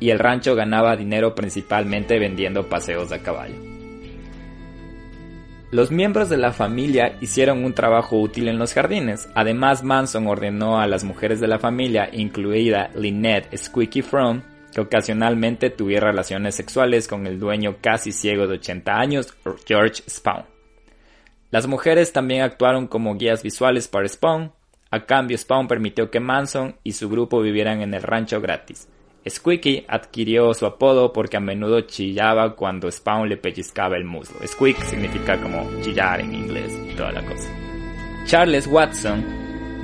[0.00, 3.56] y el rancho ganaba dinero principalmente vendiendo paseos a caballo.
[5.70, 9.28] Los miembros de la familia hicieron un trabajo útil en los jardines.
[9.34, 14.42] Además, Manson ordenó a las mujeres de la familia, incluida Lynette Squeaky From,
[14.76, 19.34] que ocasionalmente tuviera relaciones sexuales con el dueño casi ciego de 80 años,
[19.66, 20.44] George Spawn.
[21.50, 24.52] Las mujeres también actuaron como guías visuales para Spawn.
[24.90, 28.86] A cambio, Spawn permitió que Manson y su grupo vivieran en el rancho gratis.
[29.26, 34.46] Squeaky adquirió su apodo porque a menudo chillaba cuando Spawn le pellizcaba el muslo.
[34.46, 37.48] Squeak significa como chillar en inglés y toda la cosa.
[38.26, 39.24] Charles Watson,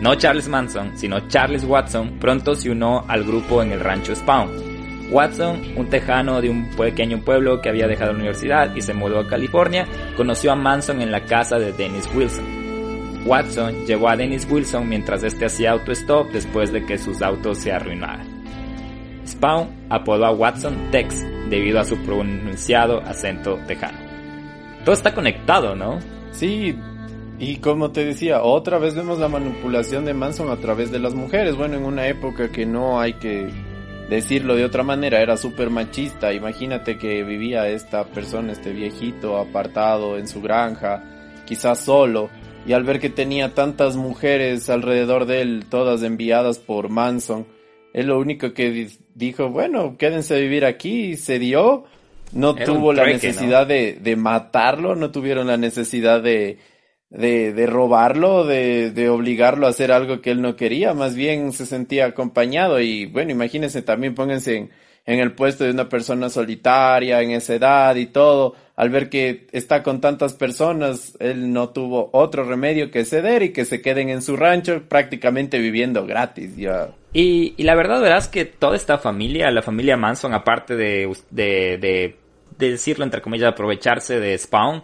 [0.02, 4.71] no Charles Manson, sino Charles Watson, pronto se unió al grupo en el rancho Spawn.
[5.12, 9.20] Watson, un tejano de un pequeño pueblo que había dejado la universidad y se mudó
[9.20, 9.86] a California,
[10.16, 12.62] conoció a Manson en la casa de Dennis Wilson.
[13.26, 17.72] Watson llevó a Dennis Wilson mientras este hacía autostop después de que sus autos se
[17.72, 18.26] arruinaran.
[19.26, 23.98] Spawn apodó a Watson Tex debido a su pronunciado acento tejano.
[24.84, 26.00] Todo está conectado, ¿no?
[26.32, 26.74] Sí,
[27.38, 31.14] y como te decía, otra vez vemos la manipulación de Manson a través de las
[31.14, 31.56] mujeres.
[31.56, 33.50] Bueno, en una época que no hay que
[34.12, 36.32] decirlo de otra manera, era súper machista.
[36.32, 41.02] Imagínate que vivía esta persona, este viejito, apartado en su granja,
[41.46, 42.30] quizás solo,
[42.66, 47.46] y al ver que tenía tantas mujeres alrededor de él, todas enviadas por Manson,
[47.92, 51.84] él lo único que dijo, bueno, quédense a vivir aquí, se dio,
[52.32, 56.58] no tuvo la necesidad de, de matarlo, no tuvieron la necesidad de,
[57.12, 61.52] de, de robarlo, de, de, obligarlo a hacer algo que él no quería, más bien
[61.52, 64.70] se sentía acompañado y bueno, imagínense también pónganse en,
[65.04, 69.46] en, el puesto de una persona solitaria, en esa edad y todo, al ver que
[69.52, 74.08] está con tantas personas, él no tuvo otro remedio que ceder y que se queden
[74.08, 76.92] en su rancho prácticamente viviendo gratis ya.
[77.12, 81.76] Y, y la verdad verás que toda esta familia, la familia Manson, aparte de, de,
[81.76, 82.16] de,
[82.56, 84.82] de decirlo entre comillas, aprovecharse de Spawn,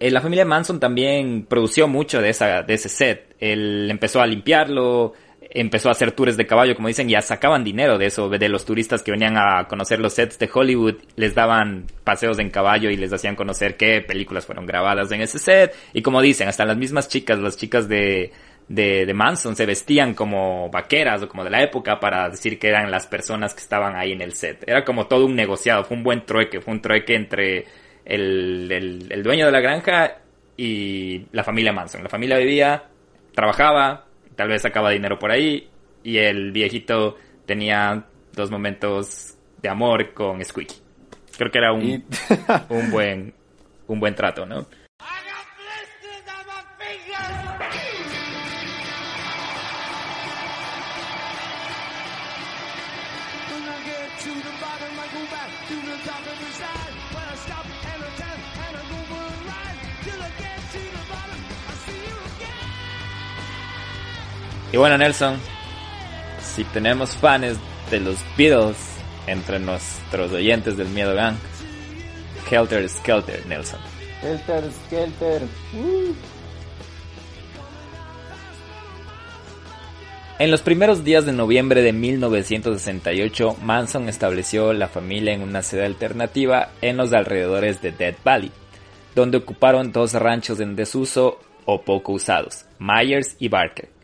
[0.00, 3.34] eh, la familia Manson también produció mucho de, esa, de ese set.
[3.40, 5.12] Él empezó a limpiarlo,
[5.50, 8.64] empezó a hacer tours de caballo, como dicen, ya sacaban dinero de eso, de los
[8.64, 12.96] turistas que venían a conocer los sets de Hollywood, les daban paseos en caballo y
[12.96, 15.74] les hacían conocer qué películas fueron grabadas en ese set.
[15.92, 18.30] Y como dicen, hasta las mismas chicas, las chicas de,
[18.68, 22.68] de, de Manson se vestían como vaqueras o como de la época para decir que
[22.68, 24.62] eran las personas que estaban ahí en el set.
[24.66, 27.66] Era como todo un negociado, fue un buen trueque, fue un trueque entre
[28.08, 30.16] el, el, el dueño de la granja
[30.56, 32.02] y la familia Manson.
[32.02, 32.84] La familia vivía,
[33.34, 35.68] trabajaba, tal vez sacaba dinero por ahí
[36.02, 40.76] y el viejito tenía dos momentos de amor con Squeaky.
[41.36, 42.04] Creo que era un,
[42.70, 43.34] un buen
[43.86, 44.66] un buen trato, ¿no?
[64.72, 65.38] Y bueno, Nelson,
[66.42, 67.58] si tenemos fans
[67.90, 68.76] de los Beatles
[69.26, 71.36] entre nuestros oyentes del Miedo Gang,
[72.50, 73.80] Helter Skelter, Nelson.
[74.22, 75.42] Helter Skelter.
[75.74, 76.14] Uh.
[80.38, 85.84] En los primeros días de noviembre de 1968, Manson estableció la familia en una sede
[85.84, 88.52] alternativa en los alrededores de Dead Valley,
[89.16, 93.97] donde ocuparon dos ranchos en desuso o poco usados, Myers y Barker.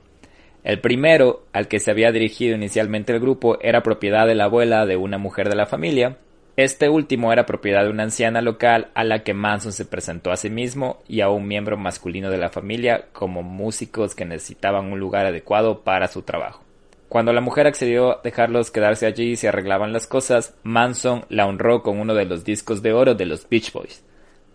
[0.64, 4.86] El primero, al que se había dirigido inicialmente el grupo, era propiedad de la abuela
[4.86, 6.16] de una mujer de la familia.
[6.56, 10.38] Este último era propiedad de una anciana local a la que Manson se presentó a
[10.38, 14.98] sí mismo y a un miembro masculino de la familia como músicos que necesitaban un
[14.98, 16.64] lugar adecuado para su trabajo.
[17.10, 21.46] Cuando la mujer accedió a dejarlos quedarse allí y se arreglaban las cosas, Manson la
[21.46, 24.02] honró con uno de los discos de oro de los Beach Boys,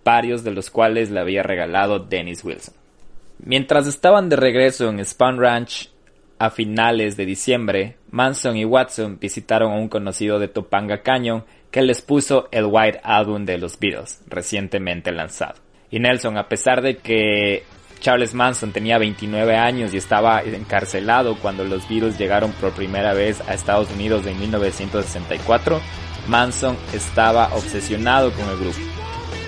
[0.04, 2.74] varios de los cuales le había regalado Dennis Wilson.
[3.38, 5.92] Mientras estaban de regreso en Spawn Ranch,
[6.40, 11.82] a finales de diciembre, Manson y Watson visitaron a un conocido de Topanga Canyon que
[11.82, 15.56] les puso el White Album de los Beatles, recientemente lanzado.
[15.92, 17.64] Y Nelson, a pesar de que
[18.00, 23.42] Charles Manson tenía 29 años y estaba encarcelado cuando los Beatles llegaron por primera vez
[23.48, 25.82] a Estados Unidos en 1964,
[26.28, 28.80] Manson estaba obsesionado con el grupo.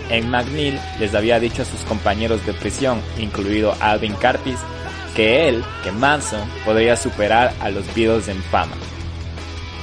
[0.09, 4.59] En McNeil les había dicho a sus compañeros de prisión, incluido Alvin Karpis,
[5.15, 8.75] que él, que Manson, podría superar a los Beatles en fama.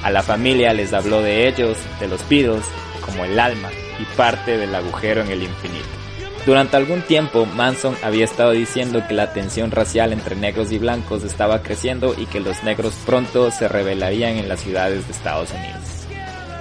[0.02, 2.64] A la familia les habló de ellos, de los Beatles,
[3.04, 3.68] como el alma
[3.98, 5.86] y parte del agujero en el infinito.
[6.46, 11.24] Durante algún tiempo, Manson había estado diciendo que la tensión racial entre negros y blancos
[11.24, 16.06] estaba creciendo y que los negros pronto se rebelarían en las ciudades de Estados Unidos.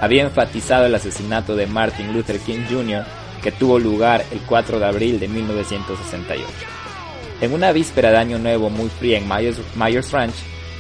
[0.02, 3.06] Había enfatizado el asesinato de Martin Luther King Jr.,
[3.42, 6.77] que tuvo lugar el 4 de abril de 1968.
[7.40, 10.34] En una víspera de Año Nuevo muy fría en Myers, Ranch,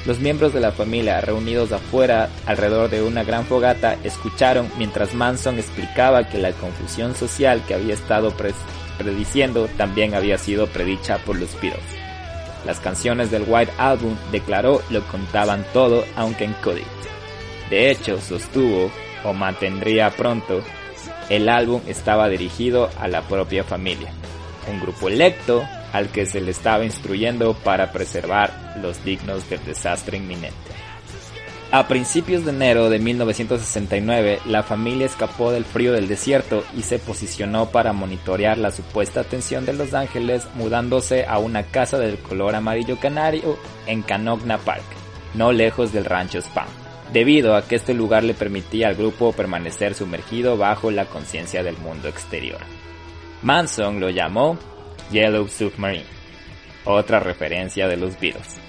[0.07, 5.59] los miembros de la familia reunidos afuera alrededor de una gran fogata escucharon mientras Manson
[5.59, 8.33] explicaba que la confusión social que había estado
[8.97, 11.83] prediciendo también había sido predicha por los Beatles.
[12.65, 16.87] Las canciones del White Album, declaró, lo contaban todo, aunque en código.
[17.69, 18.89] De hecho, sostuvo,
[19.23, 20.63] o mantendría pronto,
[21.29, 24.11] el álbum estaba dirigido a la propia familia.
[24.71, 25.63] Un grupo electo
[25.93, 30.77] al que se le estaba instruyendo para preservar los dignos del desastre inminente.
[31.69, 36.97] A principios de enero de 1969, la familia escapó del frío del desierto y se
[36.97, 42.55] posicionó para monitorear la supuesta atención de Los Ángeles mudándose a una casa del color
[42.55, 44.85] amarillo canario en Canogna Park,
[45.33, 46.67] no lejos del rancho Spam,
[47.11, 51.75] debido a que este lugar le permitía al grupo permanecer sumergido bajo la conciencia del
[51.77, 52.61] mundo exterior.
[53.41, 54.57] Manson lo llamó
[55.11, 56.05] Yellow Submarine,
[56.85, 58.59] otra referencia de los Beatles.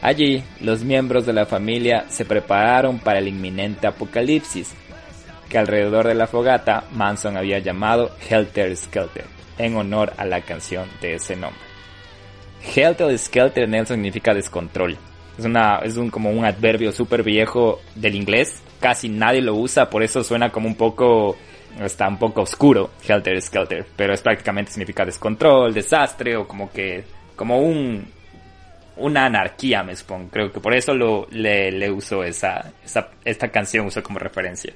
[0.00, 4.74] Allí, los miembros de la familia se prepararon para el inminente apocalipsis,
[5.48, 9.26] que alrededor de la fogata Manson había llamado Helter Skelter,
[9.58, 11.60] en honor a la canción de ese nombre.
[12.74, 14.96] Helter Skelter en él significa descontrol.
[15.38, 19.88] Es, una, es un, como un adverbio súper viejo del inglés, casi nadie lo usa,
[19.88, 21.36] por eso suena como un poco
[21.80, 27.04] está un poco oscuro, Helter Skelter, pero es prácticamente significa descontrol, desastre o como que,
[27.36, 28.06] como un,
[28.96, 30.28] una anarquía, me supongo.
[30.30, 34.72] Creo que por eso lo, le, le uso esa, esa, esta canción uso como referencia.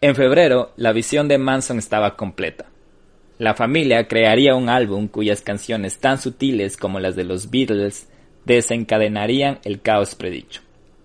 [0.00, 2.66] En febrero, la visión de Manson estaba completa.
[3.38, 8.08] La familia crearía un álbum cuyas canciones tan sutiles como las de los Beatles
[8.44, 10.60] desencadenarían el caos predicho.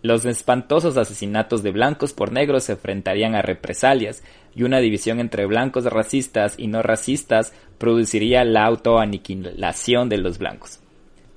[0.08, 4.24] Los espantosos asesinatos de blancos por negros se enfrentarían a represalias
[4.56, 10.80] y una división entre blancos racistas y no racistas produciría la autoaniquilación de los blancos.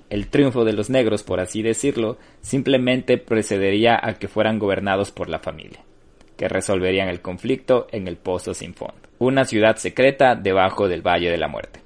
[0.09, 5.29] El triunfo de los negros, por así decirlo, simplemente precedería a que fueran gobernados por
[5.29, 5.81] la familia,
[6.37, 11.29] que resolverían el conflicto en el Pozo Sin Fondo, una ciudad secreta debajo del Valle
[11.29, 11.81] de la Muerte.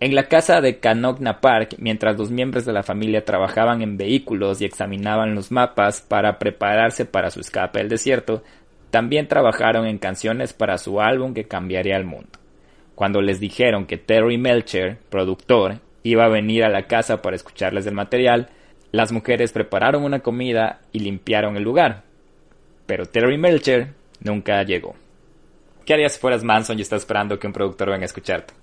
[0.00, 4.60] En la casa de Canogna Park, mientras los miembros de la familia trabajaban en vehículos
[4.60, 8.44] y examinaban los mapas para prepararse para su escape al desierto,
[8.92, 12.30] también trabajaron en canciones para su álbum que cambiaría el mundo.
[12.94, 17.84] Cuando les dijeron que Terry Melcher, productor, iba a venir a la casa para escucharles
[17.86, 18.50] el material,
[18.92, 22.04] las mujeres prepararon una comida y limpiaron el lugar.
[22.86, 24.94] Pero Terry Melcher nunca llegó.
[25.84, 28.57] ¿Qué harías si fueras Manson y estás esperando que un productor venga a escucharte?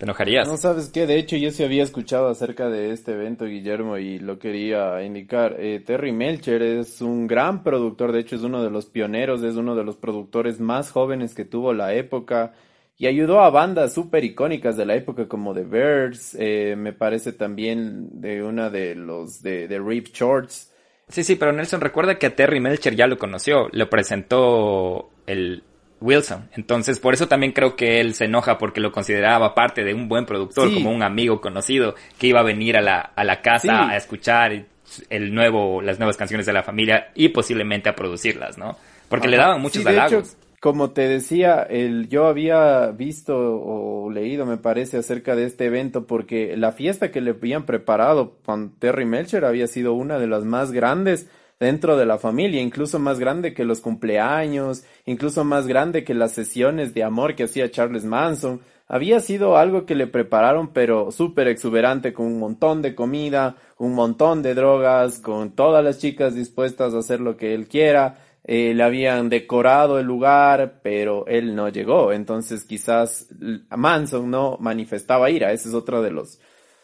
[0.00, 0.48] ¿Te enojarías?
[0.48, 4.18] No sabes qué, de hecho yo sí había escuchado acerca de este evento, Guillermo, y
[4.18, 5.56] lo quería indicar.
[5.58, 9.56] Eh, Terry Melcher es un gran productor, de hecho es uno de los pioneros, es
[9.56, 12.54] uno de los productores más jóvenes que tuvo la época
[12.96, 17.34] y ayudó a bandas súper icónicas de la época como The Birds, eh, me parece
[17.34, 20.72] también de una de los de, de Rip Shorts.
[21.08, 25.62] Sí, sí, pero Nelson recuerda que a Terry Melcher ya lo conoció, le presentó el,
[26.00, 26.48] Wilson.
[26.56, 30.08] Entonces, por eso también creo que él se enoja porque lo consideraba parte de un
[30.08, 33.88] buen productor, como un amigo conocido que iba a venir a la, a la casa
[33.88, 34.64] a escuchar
[35.08, 38.76] el nuevo, las nuevas canciones de la familia y posiblemente a producirlas, ¿no?
[39.08, 40.36] Porque le daban muchos halagos.
[40.60, 46.06] como te decía, el, yo había visto o leído, me parece, acerca de este evento
[46.06, 50.44] porque la fiesta que le habían preparado con Terry Melcher había sido una de las
[50.44, 51.28] más grandes
[51.60, 56.32] dentro de la familia, incluso más grande que los cumpleaños, incluso más grande que las
[56.32, 58.62] sesiones de amor que hacía Charles Manson.
[58.88, 63.94] Había sido algo que le prepararon, pero súper exuberante, con un montón de comida, un
[63.94, 68.18] montón de drogas, con todas las chicas dispuestas a hacer lo que él quiera.
[68.42, 72.10] Eh, le habían decorado el lugar, pero él no llegó.
[72.10, 73.28] Entonces quizás
[73.68, 75.52] Manson no manifestaba ira.
[75.52, 76.40] Ese es otro de los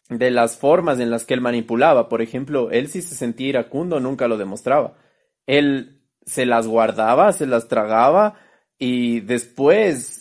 [0.08, 2.08] de las formas en las que él manipulaba.
[2.08, 4.94] Por ejemplo, él si se sentía iracundo nunca lo demostraba.
[5.46, 8.34] Él se las guardaba, se las tragaba
[8.78, 10.15] y después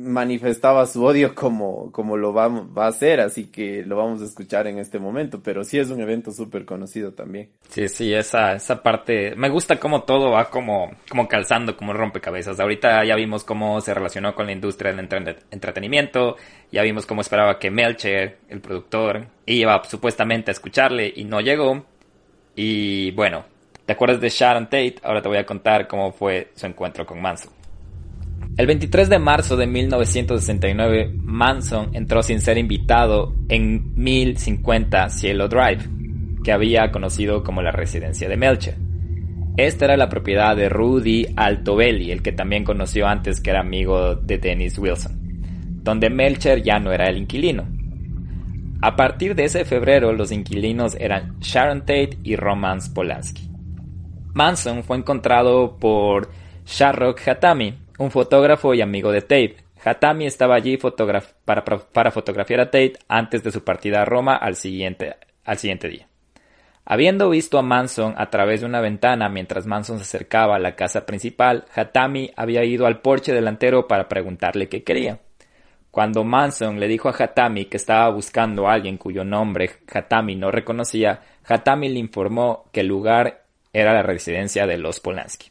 [0.00, 4.24] manifestaba su odio como, como lo va, va, a hacer, así que lo vamos a
[4.24, 7.50] escuchar en este momento, pero sí es un evento súper conocido también.
[7.68, 12.58] Sí, sí, esa, esa parte, me gusta cómo todo va como, como calzando, como rompecabezas.
[12.58, 15.08] Ahorita ya vimos cómo se relacionó con la industria del
[15.50, 16.36] entretenimiento,
[16.72, 21.84] ya vimos cómo esperaba que Melcher, el productor, iba supuestamente a escucharle y no llegó.
[22.56, 23.44] Y bueno,
[23.84, 24.96] ¿te acuerdas de Sharon Tate?
[25.02, 27.59] Ahora te voy a contar cómo fue su encuentro con Manson.
[28.60, 35.88] El 23 de marzo de 1969, Manson entró sin ser invitado en 1050 Cielo Drive,
[36.44, 38.76] que había conocido como la residencia de Melcher.
[39.56, 44.16] Esta era la propiedad de Rudy Altobelli, el que también conoció antes que era amigo
[44.16, 47.66] de Dennis Wilson, donde Melcher ya no era el inquilino.
[48.82, 53.48] A partir de ese febrero, los inquilinos eran Sharon Tate y Roman Polanski.
[54.34, 56.30] Manson fue encontrado por
[56.66, 59.56] Sharrock Hatami, un fotógrafo y amigo de Tate.
[59.84, 65.16] Hatami estaba allí para, fotografiar a Tate antes de su partida a Roma al siguiente,
[65.44, 66.08] al siguiente día.
[66.86, 70.76] Habiendo visto a Manson a través de una ventana mientras Manson se acercaba a la
[70.76, 75.20] casa principal, Hatami había ido al porche delantero para preguntarle qué quería.
[75.90, 80.50] Cuando Manson le dijo a Hatami que estaba buscando a alguien cuyo nombre Hatami no
[80.50, 83.42] reconocía, Hatami le informó que el lugar
[83.74, 85.50] era la residencia de los Polanski.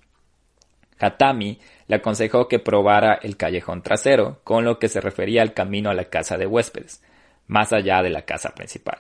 [1.00, 1.60] Hatami
[1.90, 5.96] le aconsejó que probara el callejón trasero, con lo que se refería al camino a
[5.96, 7.04] la casa de huéspedes,
[7.48, 9.00] más allá de la casa principal.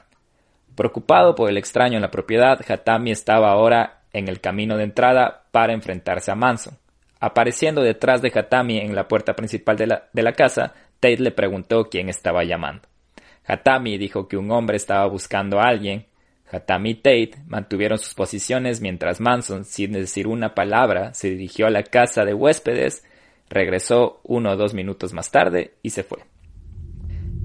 [0.75, 5.43] Preocupado por el extraño en la propiedad, Hatami estaba ahora en el camino de entrada
[5.51, 6.79] para enfrentarse a Manson.
[7.19, 11.29] Apareciendo detrás de Hatami en la puerta principal de la, de la casa, Tate le
[11.29, 12.87] preguntó quién estaba llamando.
[13.45, 16.07] Hatami dijo que un hombre estaba buscando a alguien
[16.51, 21.71] Hatami y Tate mantuvieron sus posiciones mientras Manson, sin decir una palabra, se dirigió a
[21.71, 23.03] la casa de huéspedes,
[23.49, 26.19] regresó uno o dos minutos más tarde y se fue.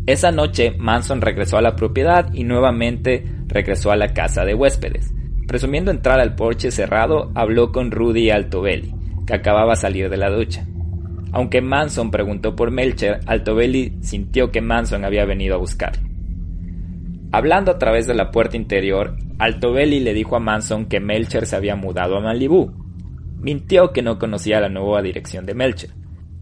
[0.07, 5.13] Esa noche Manson regresó a la propiedad y nuevamente regresó a la casa de huéspedes.
[5.47, 8.95] Presumiendo entrar al porche cerrado, habló con Rudy Altobelli,
[9.27, 10.67] que acababa de salir de la ducha.
[11.33, 16.14] Aunque Manson preguntó por Melcher, Altobelli sintió que Manson había venido a buscarlo.
[17.35, 21.57] Hablando a través de la puerta interior, Altobelli le dijo a Manson que Melcher se
[21.57, 22.73] había mudado a Malibú.
[23.41, 25.91] mintió que no conocía la nueva dirección de Melcher.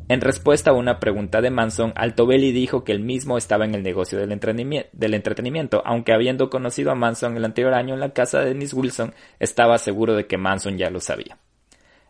[0.09, 3.83] En respuesta a una pregunta de Manson, Altobelli dijo que él mismo estaba en el
[3.83, 8.55] negocio del, entretenimiento, aunque habiendo conocido a Manson el anterior año en la casa de
[8.55, 11.39] Miss Wilson, estaba seguro de que Manson ya lo sabía.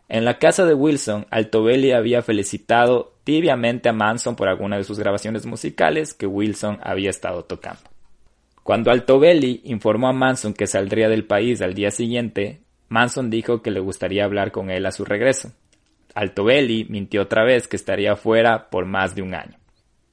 [0.09, 4.99] En la casa de Wilson, Altobelli había felicitado tibiamente a Manson por alguna de sus
[4.99, 7.92] grabaciones musicales que Wilson había estado tocando.
[8.63, 13.71] Cuando Altobelli informó a Manson que saldría del país al día siguiente, Manson dijo que
[13.71, 15.51] le gustaría hablar con él a su regreso.
[16.15, 19.57] Altobelli mintió otra vez que estaría fuera por más de un año.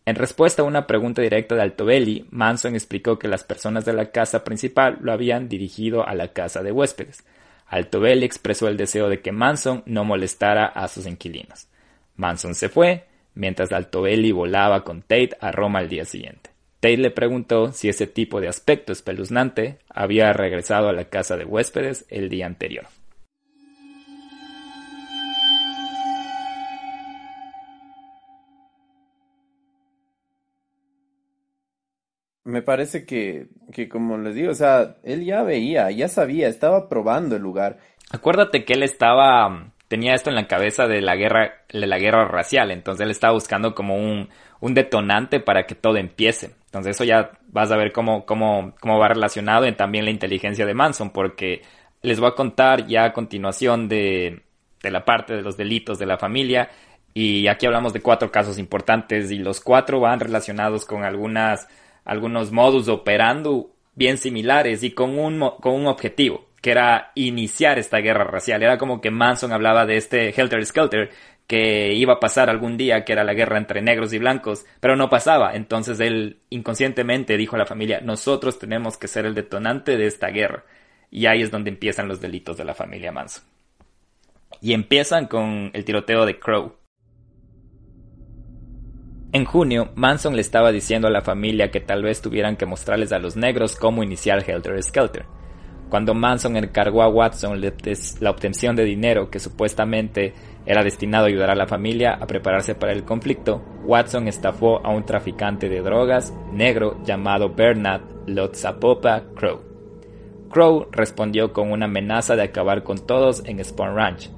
[0.04, 4.10] En respuesta a una pregunta directa de Altobelli, Manson explicó que las personas de la
[4.10, 7.22] casa principal lo habían dirigido a la casa de huéspedes.
[7.66, 11.68] Altobelli expresó el deseo de que Manson no molestara a sus inquilinos.
[12.16, 16.50] Manson se fue, mientras Altobelli volaba con Tate a Roma al día siguiente.
[16.80, 21.44] Tate le preguntó si ese tipo de aspecto espeluznante había regresado a la casa de
[21.44, 22.86] huéspedes el día anterior.
[32.44, 36.88] Me parece que, que, como les digo, o sea, él ya veía, ya sabía, estaba
[36.88, 37.78] probando el lugar.
[38.10, 42.24] Acuérdate que él estaba, tenía esto en la cabeza de la guerra, de la guerra
[42.28, 44.28] racial, entonces él estaba buscando como un,
[44.60, 46.54] un detonante para que todo empiece.
[46.66, 50.64] Entonces eso ya vas a ver cómo, cómo, cómo va relacionado en también la inteligencia
[50.64, 51.62] de Manson, porque
[52.02, 54.44] les voy a contar ya a continuación de,
[54.80, 56.70] de la parte de los delitos de la familia.
[57.12, 61.66] Y aquí hablamos de cuatro casos importantes y los cuatro van relacionados con algunas
[62.04, 67.98] algunos modus operando bien similares y con un, con un objetivo, que era iniciar esta
[67.98, 68.62] guerra racial.
[68.62, 71.10] Era como que Manson hablaba de este Helter Skelter
[71.46, 74.94] que iba a pasar algún día, que era la guerra entre negros y blancos, pero
[74.94, 75.54] no pasaba.
[75.54, 80.28] Entonces él inconscientemente dijo a la familia, nosotros tenemos que ser el detonante de esta
[80.28, 80.64] guerra.
[81.10, 83.42] Y ahí es donde empiezan los delitos de la familia Manson.
[84.60, 86.76] Y empiezan con el tiroteo de Crow,
[89.32, 93.12] en junio, Manson le estaba diciendo a la familia que tal vez tuvieran que mostrarles
[93.12, 95.24] a los negros cómo iniciar Helter Skelter.
[95.90, 100.32] Cuando Manson encargó a Watson la obtención de dinero que supuestamente
[100.64, 104.90] era destinado a ayudar a la familia a prepararse para el conflicto, Watson estafó a
[104.90, 109.60] un traficante de drogas negro llamado Bernard Lotzapopa Crow.
[110.48, 114.30] Crow respondió con una amenaza de acabar con todos en Spawn Ranch,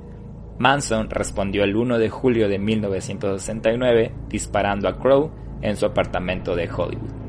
[0.59, 5.31] Manson respondió el 1 de julio de 1969 disparando a Crow
[5.61, 7.22] en su apartamento de Hollywood.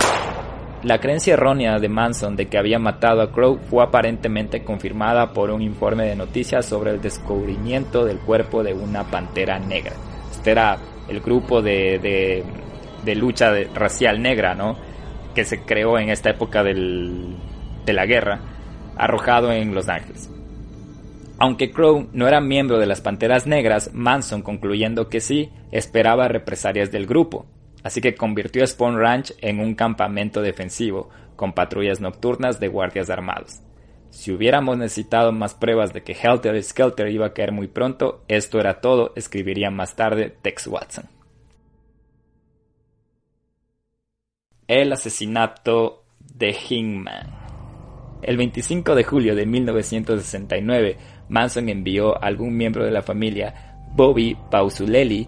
[0.84, 5.49] La creencia errónea de Manson de que había matado a Crow fue aparentemente confirmada por
[5.49, 9.93] un informe de noticias sobre el descubrimiento del cuerpo de una pantera negra.
[10.29, 10.77] Este era
[11.07, 12.43] el grupo de,
[13.15, 14.77] lucha racial negra, ¿no?
[15.34, 16.73] Que se creó en esta época de
[17.88, 18.41] la guerra,
[18.97, 20.29] arrojado en Los Ángeles.
[21.39, 26.91] Aunque Crow no era miembro de las Panteras Negras, Manson, concluyendo que sí, esperaba represalias
[26.91, 27.45] del grupo,
[27.84, 33.61] así que convirtió Spawn Ranch en un campamento defensivo, con patrullas nocturnas de guardias armados.
[34.09, 38.59] Si hubiéramos necesitado más pruebas de que Helter Skelter iba a caer muy pronto, esto
[38.59, 41.05] era todo, escribiría más tarde Tex Watson.
[44.67, 47.43] El asesinato de Hingman.
[48.21, 54.38] El 25 de julio de 1969, Manson envió a algún miembro de la familia, Bobby
[54.49, 55.27] Pausulelli,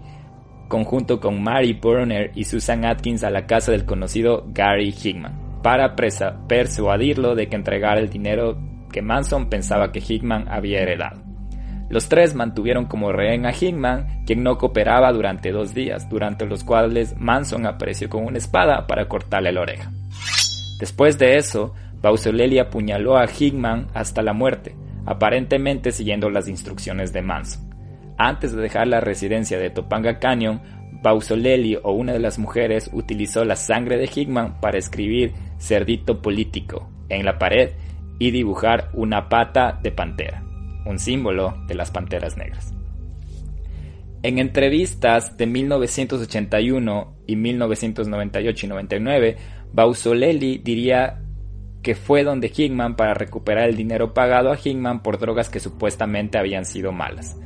[0.68, 5.96] conjunto con Mary Burner y Susan Atkins a la casa del conocido Gary Hickman, para
[5.96, 8.58] persuadirlo de que entregara el dinero
[8.92, 11.22] que Manson pensaba que Hickman había heredado.
[11.88, 16.64] Los tres mantuvieron como rehén a Hickman, quien no cooperaba durante dos días, durante los
[16.64, 19.92] cuales Manson apareció con una espada para cortarle la oreja.
[20.80, 27.22] Después de eso, Pausulelli apuñaló a Hickman hasta la muerte, aparentemente siguiendo las instrucciones de
[27.22, 27.65] Manson.
[28.18, 30.60] Antes de dejar la residencia de Topanga Canyon,
[31.02, 36.90] Bausolelli o una de las mujeres utilizó la sangre de Hickman para escribir cerdito político
[37.08, 37.72] en la pared
[38.18, 40.42] y dibujar una pata de pantera,
[40.86, 42.72] un símbolo de las panteras negras.
[44.22, 49.36] En entrevistas de 1981 y 1998 y 99,
[49.72, 51.20] Bausolelli diría
[51.82, 56.38] que fue donde Hickman para recuperar el dinero pagado a Hickman por drogas que supuestamente
[56.38, 57.36] habían sido malas.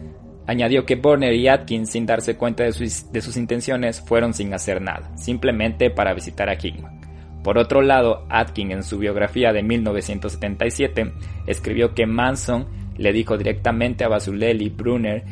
[0.50, 4.52] Añadió que Burner y Atkins, sin darse cuenta de sus, de sus intenciones, fueron sin
[4.52, 7.00] hacer nada, simplemente para visitar a Hickman.
[7.44, 11.12] Por otro lado, Atkins en su biografía de 1977
[11.46, 15.22] escribió que Manson le dijo directamente a Basulelli, Brunner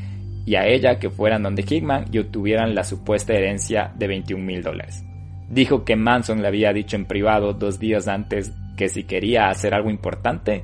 [0.47, 4.63] y a ella que fueran donde Hickman y obtuvieran la supuesta herencia de 21 mil
[4.63, 5.03] dólares.
[5.51, 9.75] Dijo que Manson le había dicho en privado dos días antes que si quería hacer
[9.75, 10.63] algo importante,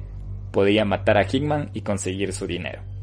[0.53, 2.94] podía matar a Hickman y conseguir su dinero.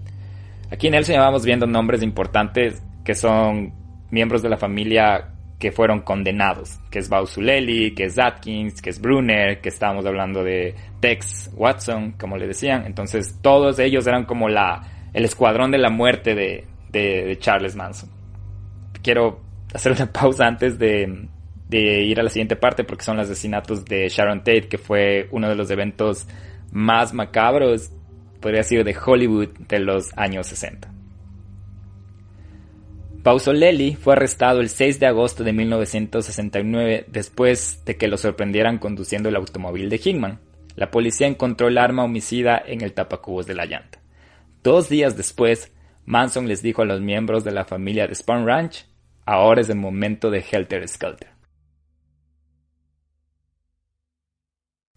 [0.72, 3.74] Aquí en Nelson vamos viendo nombres importantes que son
[4.10, 9.00] miembros de la familia que fueron condenados, que es Bausuleli, que es Atkins, que es
[9.00, 12.86] Brunner, que estábamos hablando de Tex Watson, como le decían.
[12.86, 14.82] Entonces todos ellos eran como la,
[15.14, 18.10] el escuadrón de la muerte de, de, Charles Manson.
[19.04, 19.40] Quiero
[19.74, 21.28] hacer una pausa antes de,
[21.68, 25.28] de ir a la siguiente parte porque son los asesinatos de Sharon Tate, que fue
[25.32, 26.28] uno de los eventos
[26.72, 27.92] más macabros,
[28.42, 30.92] podría decir, de Hollywood de los años 60.
[33.24, 39.30] Pausolelli fue arrestado el 6 de agosto de 1969 después de que lo sorprendieran conduciendo
[39.30, 40.39] el automóvil de Hickman.
[40.76, 44.00] La policía encontró el arma homicida en el tapacubos de la llanta.
[44.64, 45.72] Dos días después,
[46.06, 48.88] Manson les dijo a los miembros de la familia de Spawn Ranch,
[49.26, 51.31] ahora es el momento de Helter Skelter.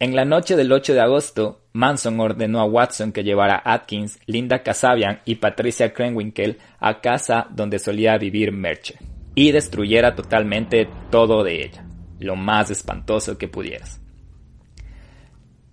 [0.04, 4.18] En la noche del 8 de agosto, Manson ordenó a Watson que llevara a Atkins,
[4.26, 8.98] Linda Kasabian y Patricia Krenwinkel a casa donde solía vivir Merche
[9.34, 11.86] y destruyera totalmente todo de ella,
[12.18, 13.98] lo más espantoso que pudieras.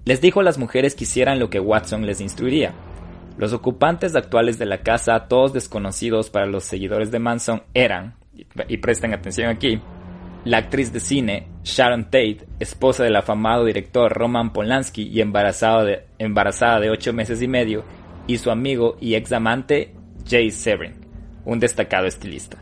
[0.05, 2.71] Les dijo a las mujeres que hicieran lo que Watson les instruiría.
[3.37, 8.15] Los ocupantes actuales de la casa, todos desconocidos para los seguidores de Manson, eran,
[8.69, 9.81] y presten atención aquí,
[10.43, 16.03] la actriz de cine Sharon Tate, esposa del afamado director Roman Polanski y embarazada de,
[16.17, 17.83] embarazada de ocho meses y medio,
[18.27, 19.93] y su amigo y ex amante
[20.27, 20.95] Jay Severin,
[21.45, 22.57] un destacado estilista.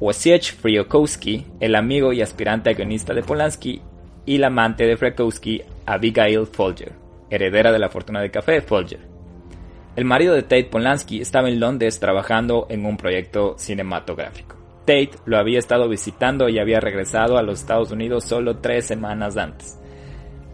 [0.00, 3.82] Wojciech Friokowski, el amigo y aspirante guionista de Polanski,
[4.24, 6.92] y la amante de Friokowski, Abigail Folger,
[7.30, 9.00] heredera de la fortuna de café Folger.
[9.96, 14.57] El marido de Tate Polanski estaba en Londres trabajando en un proyecto cinematográfico.
[14.88, 19.36] Tate lo había estado visitando y había regresado a los Estados Unidos solo tres semanas
[19.36, 19.78] antes.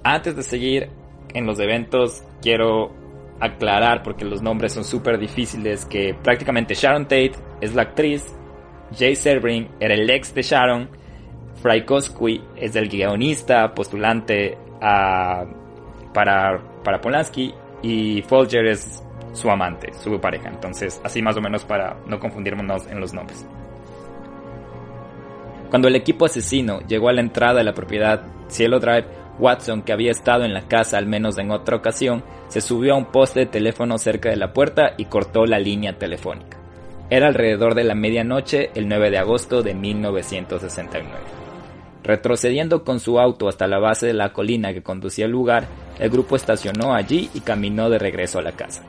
[0.03, 0.89] Antes de seguir
[1.35, 2.93] en los eventos, quiero
[3.39, 8.27] aclarar, porque los nombres son súper difíciles, que prácticamente Sharon Tate es la actriz,
[8.99, 10.89] Jay Sebring era el ex de Sharon,
[11.63, 19.01] Frykowski es el guionista postulante para, para Polanski y Folger es
[19.33, 20.49] su amante, su pareja.
[20.49, 23.47] Entonces, así más o menos para no confundirnos en los nombres.
[25.75, 29.07] Cuando el equipo asesino llegó a la entrada de la propiedad Cielo Drive,
[29.41, 32.97] Watson, que había estado en la casa al menos en otra ocasión, se subió a
[32.97, 36.59] un poste de teléfono cerca de la puerta y cortó la línea telefónica.
[37.11, 41.11] Era alrededor de la medianoche el 9 de agosto de 1969.
[42.05, 45.67] Retrocediendo con su auto hasta la base de la colina que conducía al lugar,
[45.99, 48.85] el grupo estacionó allí y caminó de regreso a la casa.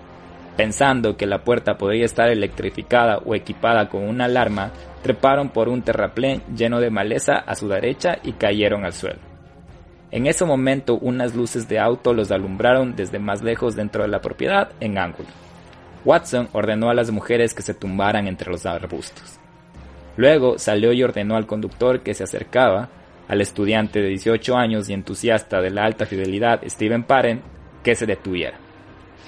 [0.57, 4.71] Pensando que la puerta podría estar electrificada o equipada con una alarma,
[5.03, 9.19] treparon por un terraplén lleno de maleza a su derecha y cayeron al suelo.
[10.11, 14.21] En ese momento unas luces de auto los alumbraron desde más lejos dentro de la
[14.21, 15.27] propiedad en ángulo.
[16.05, 19.39] Watson ordenó a las mujeres que se tumbaran entre los arbustos.
[20.15, 22.89] Luego salió y ordenó al conductor que se acercaba,
[23.27, 27.41] al estudiante de 18 años y entusiasta de la alta fidelidad Steven Parent,
[27.83, 28.64] que se detuviera.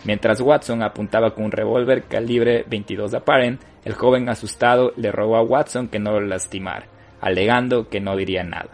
[0.07, 5.35] Mientras Watson apuntaba con un revólver calibre 22 a Parent, el joven asustado le rogó
[5.35, 6.87] a Watson que no lo lastimara,
[7.19, 8.69] alegando que no diría nada.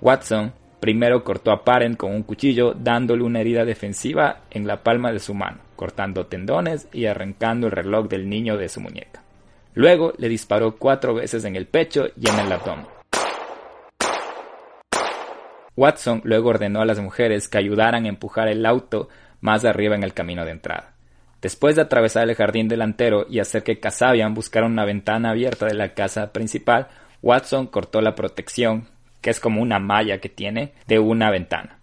[0.00, 5.12] Watson primero cortó a Parent con un cuchillo dándole una herida defensiva en la palma
[5.12, 9.22] de su mano, cortando tendones y arrancando el reloj del niño de su muñeca.
[9.74, 12.86] Luego le disparó cuatro veces en el pecho y en el abdomen.
[15.76, 19.10] Watson luego ordenó a las mujeres que ayudaran a empujar el auto
[19.40, 20.96] más arriba en el camino de entrada.
[21.42, 25.74] Después de atravesar el jardín delantero y hacer que Casabian buscara una ventana abierta de
[25.74, 26.88] la casa principal,
[27.22, 28.88] Watson cortó la protección,
[29.20, 31.78] que es como una malla que tiene, de una ventana.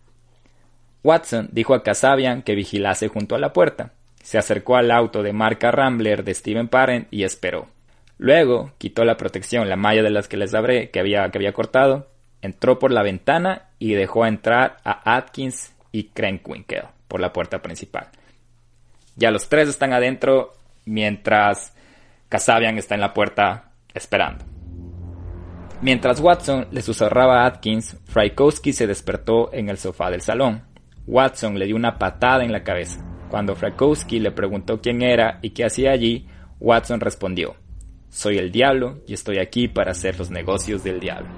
[1.03, 3.91] Watson dijo a Casabian que vigilase junto a la puerta.
[4.21, 7.67] Se acercó al auto de marca Rambler de Steven Parent y esperó.
[8.17, 11.53] Luego quitó la protección, la malla de las que les hablé que había, que había
[11.53, 12.09] cortado,
[12.41, 18.07] entró por la ventana y dejó entrar a Atkins y Krenkwinkel por la puerta principal.
[19.15, 20.53] Ya los tres están adentro
[20.85, 21.75] mientras
[22.27, 24.43] Kasabian está en la puerta esperando.
[25.83, 30.63] Mientras Watson le susurraba a Atkins, Frykowski se despertó en el sofá del salón.
[31.05, 33.05] Watson le dio una patada en la cabeza.
[33.29, 36.27] Cuando Frykowski le preguntó quién era y qué hacía allí,
[36.59, 37.55] Watson respondió,
[38.09, 41.29] Soy el diablo y estoy aquí para hacer los negocios del diablo.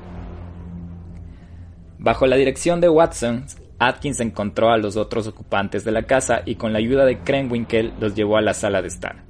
[1.99, 3.45] Bajo la dirección de Watson,
[3.80, 7.93] Atkins encontró a los otros ocupantes de la casa y con la ayuda de Krenwinkel
[7.99, 9.23] los llevó a la sala de estar.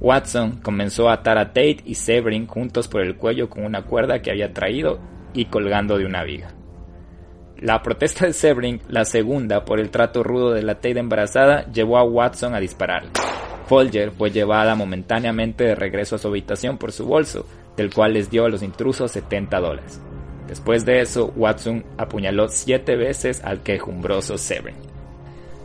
[0.00, 4.22] Watson comenzó a atar a Tate y Severin juntos por el cuello con una cuerda
[4.22, 5.00] que había traído
[5.34, 6.54] y colgando de una viga.
[7.60, 11.98] La protesta de Severin, la segunda por el trato rudo de la Tate embarazada, llevó
[11.98, 13.10] a Watson a dispararle.
[13.66, 17.44] Folger fue llevada momentáneamente de regreso a su habitación por su bolso,
[17.76, 20.00] del cual les dio a los intrusos 70 dólares.
[20.48, 24.78] Después de eso, Watson apuñaló siete veces al quejumbroso Severin.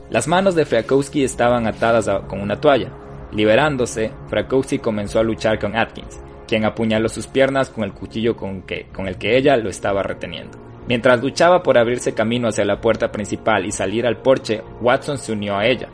[0.09, 2.91] Las manos de Frakowski estaban atadas con una toalla.
[3.31, 8.61] Liberándose, Frakowski comenzó a luchar con Atkins, quien apuñaló sus piernas con el cuchillo con,
[8.63, 10.59] que, con el que ella lo estaba reteniendo.
[10.87, 15.31] Mientras luchaba por abrirse camino hacia la puerta principal y salir al porche, Watson se
[15.31, 15.87] unió a ella.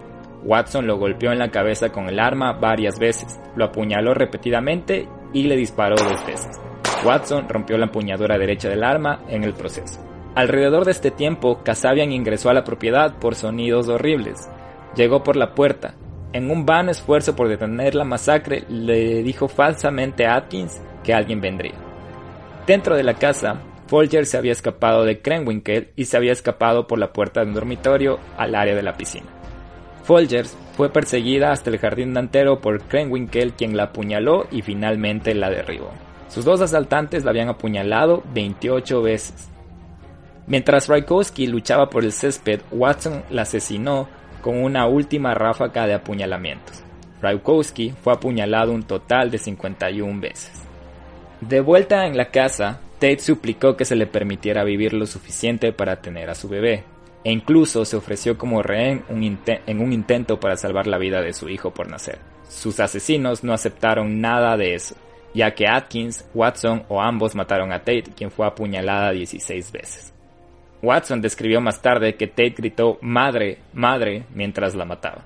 [0.44, 5.44] Watson lo golpeó en la cabeza con el arma varias veces, lo apuñaló repetidamente y
[5.44, 6.60] le disparó dos veces.
[7.04, 10.00] Watson rompió la empuñadura derecha del arma en el proceso.
[10.36, 14.50] Alrededor de este tiempo, Kasabian ingresó a la propiedad por sonidos horribles.
[14.96, 15.96] Llegó por la puerta.
[16.34, 21.42] En un vano esfuerzo por detener la masacre, le dijo falsamente a Atkins que alguien
[21.42, 21.74] vendría.
[22.68, 27.00] Dentro de la casa, Folger se había escapado de Krenwinkel y se había escapado por
[27.00, 29.26] la puerta de un dormitorio al área de la piscina.
[30.04, 35.50] Folgers fue perseguida hasta el jardín delantero por Krenwinkel quien la apuñaló y finalmente la
[35.50, 35.92] derribó.
[36.30, 39.50] Sus dos asaltantes la habían apuñalado 28 veces.
[40.48, 44.08] Mientras Raikowski luchaba por el césped, Watson la asesinó
[44.42, 46.84] con una última ráfaga de apuñalamientos.
[47.22, 50.52] Raikowski fue apuñalado un total de 51 veces.
[51.42, 56.02] De vuelta en la casa, Tate suplicó que se le permitiera vivir lo suficiente para
[56.02, 56.84] tener a su bebé,
[57.24, 61.50] e incluso se ofreció como rehén en un intento para salvar la vida de su
[61.50, 62.20] hijo por nacer.
[62.48, 64.96] Sus asesinos no aceptaron nada de eso,
[65.34, 70.14] ya que Atkins, Watson o ambos mataron a Tate, quien fue apuñalada 16 veces.
[70.82, 75.26] Watson describió más tarde que Tate gritó Madre, madre mientras la mataba.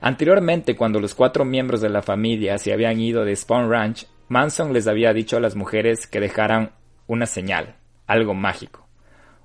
[0.00, 4.72] Anteriormente, cuando los cuatro miembros de la familia se habían ido de Spawn Ranch, Manson
[4.72, 6.72] les había dicho a las mujeres que dejaran
[7.06, 7.76] una señal,
[8.06, 8.86] algo mágico.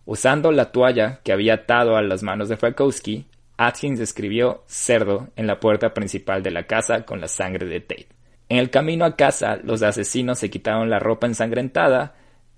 [0.05, 3.27] Usando la toalla que había atado a las manos de Frykowski,
[3.57, 8.18] Atkins escribió cerdo en la puerta principal de la casa con la sangre de Tate.
[8.49, 12.15] En el camino a casa, los asesinos se quitaron la ropa ensangrentada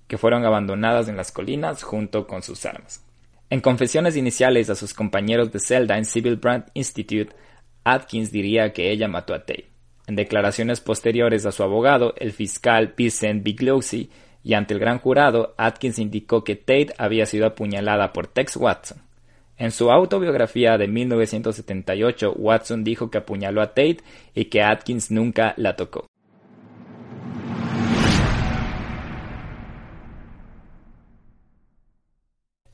[0.08, 3.04] que fueron abandonadas en las colinas junto con sus armas.
[3.50, 7.34] En confesiones iniciales a sus compañeros de celda en Civil Brand Institute,
[7.84, 9.68] Atkins diría que ella mató a Tate.
[10.06, 14.10] En declaraciones posteriores a su abogado, el fiscal Vincent Bigliosi,
[14.42, 19.02] y ante el gran jurado, Atkins indicó que Tate había sido apuñalada por Tex Watson.
[19.62, 23.98] En su autobiografía de 1978, Watson dijo que apuñaló a Tate
[24.34, 26.08] y que Atkins nunca la tocó.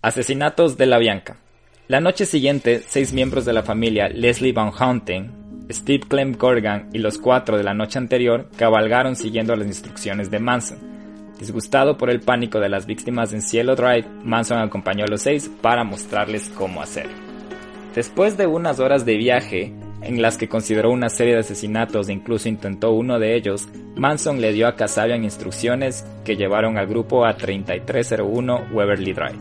[0.00, 1.36] Asesinatos de la Bianca.
[1.88, 7.00] La noche siguiente, seis miembros de la familia, Leslie Van Houten, Steve Clem Corrigan y
[7.00, 10.97] los cuatro de la noche anterior, cabalgaron siguiendo las instrucciones de Manson
[11.38, 15.50] Disgustado por el pánico de las víctimas en Cielo Drive, Manson acompañó a los seis
[15.62, 17.12] para mostrarles cómo hacerlo.
[17.94, 19.72] Después de unas horas de viaje,
[20.02, 24.40] en las que consideró una serie de asesinatos e incluso intentó uno de ellos, Manson
[24.40, 29.38] le dio a Kasabian instrucciones que llevaron al grupo a 3301 Weberly Drive.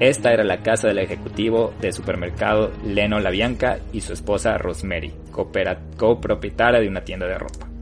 [0.00, 5.12] Esta era la casa del ejecutivo de supermercado Leno LaBianca y su esposa Rosemary,
[5.96, 7.75] copropietaria de una tienda de ropa.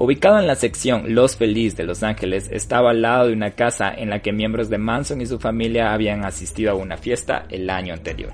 [0.00, 3.92] Ubicado en la sección Los Feliz de Los Ángeles, estaba al lado de una casa
[3.92, 7.68] en la que miembros de Manson y su familia habían asistido a una fiesta el
[7.68, 8.30] año anterior.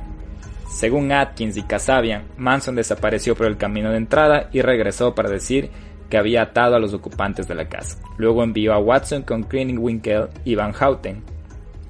[0.69, 5.71] Según Atkins y Kasabian, Manson desapareció por el camino de entrada y regresó para decir
[6.11, 7.99] que había atado a los ocupantes de la casa.
[8.19, 11.23] Luego envió a Watson con Winkle y Van Houten.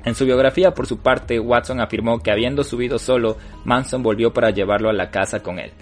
[0.04, 4.50] En su biografía, por su parte, Watson afirmó que habiendo subido solo, Manson volvió para
[4.50, 5.72] llevarlo a la casa con él.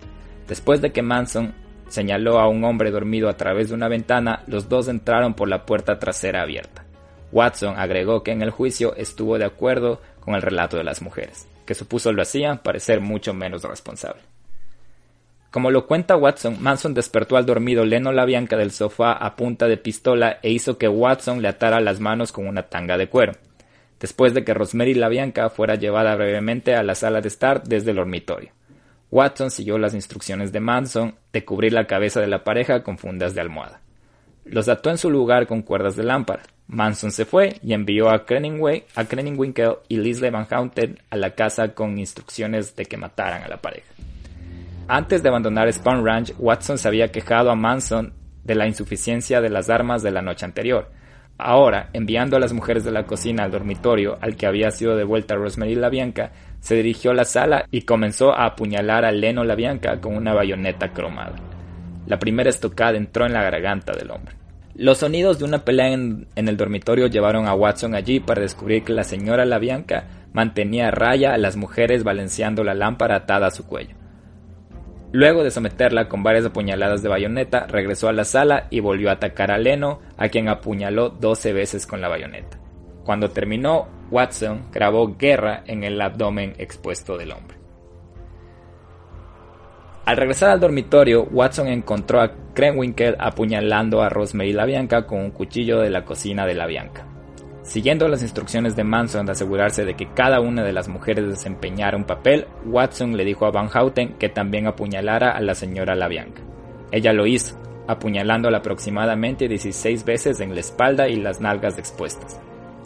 [0.48, 1.60] Después de que Manson
[1.92, 5.66] señaló a un hombre dormido a través de una ventana, los dos entraron por la
[5.66, 6.84] puerta trasera abierta.
[7.32, 11.46] Watson agregó que en el juicio estuvo de acuerdo con el relato de las mujeres,
[11.66, 14.22] que supuso lo hacía parecer mucho menos responsable.
[15.50, 19.76] Como lo cuenta Watson, Manson despertó al dormido Leno Bianca del sofá a punta de
[19.76, 23.34] pistola e hizo que Watson le atara las manos con una tanga de cuero,
[24.00, 27.98] después de que Rosemary Bianca fuera llevada brevemente a la sala de estar desde el
[27.98, 28.50] dormitorio.
[29.12, 33.34] Watson siguió las instrucciones de Manson de cubrir la cabeza de la pareja con fundas
[33.34, 33.82] de almohada.
[34.46, 36.44] Los ató en su lugar con cuerdas de lámpara.
[36.66, 41.98] Manson se fue y envió a Kreningwinkel y Leslie Van Houten a la casa con
[41.98, 43.92] instrucciones de que mataran a la pareja.
[44.88, 49.50] Antes de abandonar Spawn Ranch, Watson se había quejado a Manson de la insuficiencia de
[49.50, 50.90] las armas de la noche anterior.
[51.36, 55.34] Ahora, enviando a las mujeres de la cocina al dormitorio al que había sido devuelta
[55.34, 56.32] Rosemary Bianca,
[56.62, 60.92] se dirigió a la sala y comenzó a apuñalar a Leno Bianca con una bayoneta
[60.92, 61.34] cromada.
[62.06, 64.36] La primera estocada entró en la garganta del hombre.
[64.76, 68.92] Los sonidos de una pelea en, el dormitorio llevaron a Watson allí para descubrir que
[68.92, 73.66] la señora Bianca mantenía a raya a las mujeres balanceando la lámpara atada a su
[73.66, 73.96] cuello.
[75.10, 79.14] Luego de someterla con varias apuñaladas de bayoneta, regresó a la sala y volvió a
[79.14, 82.56] atacar a Leno, a quien apuñaló 12 veces con la bayoneta.
[83.04, 87.56] Cuando terminó, Watson grabó guerra en el abdomen expuesto del hombre.
[90.04, 95.80] Al regresar al dormitorio, Watson encontró a Krenwinkel apuñalando a Rosemary LaBianca con un cuchillo
[95.80, 97.06] de la cocina de LaBianca.
[97.62, 101.96] Siguiendo las instrucciones de Manson de asegurarse de que cada una de las mujeres desempeñara
[101.96, 106.42] un papel, Watson le dijo a Van Houten que también apuñalara a la señora LaBianca.
[106.90, 107.56] Ella lo hizo,
[107.88, 112.40] apuñalándola aproximadamente 16 veces en la espalda y las nalgas expuestas.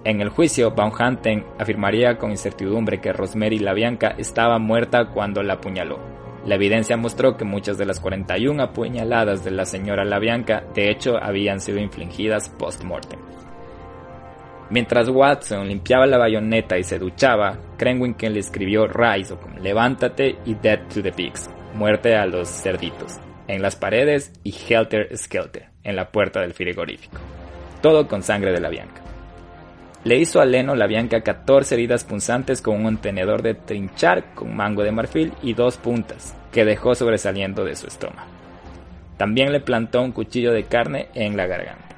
[0.06, 5.54] En el juicio, Van Houten afirmaría con incertidumbre que Rosemary LaBianca estaba muerta cuando la
[5.54, 5.98] apuñaló.
[6.44, 11.16] La evidencia mostró que muchas de las 41 apuñaladas de la señora LaBianca de hecho
[11.20, 13.18] habían sido infligidas post-mortem.
[14.70, 20.54] Mientras Watson limpiaba la bayoneta y se duchaba, Krenwinkel le escribió Rise o Levántate y
[20.54, 25.96] Dead to the Pigs, muerte a los cerditos, en las paredes y Helter Skelter, en
[25.96, 27.18] la puerta del frigorífico.
[27.82, 29.05] Todo con sangre de la Bianca.
[30.06, 34.54] Le hizo a Leno la Bianca 14 heridas punzantes con un tenedor de trinchar con
[34.54, 38.28] mango de marfil y dos puntas, que dejó sobresaliendo de su estómago.
[39.16, 41.96] También le plantó un cuchillo de carne en la garganta.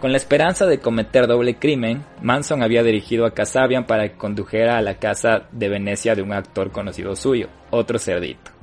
[0.00, 4.78] Con la esperanza de cometer doble crimen, Manson había dirigido a Casabian para que condujera
[4.78, 8.57] a la casa de Venecia de un actor conocido suyo, otro cerdito.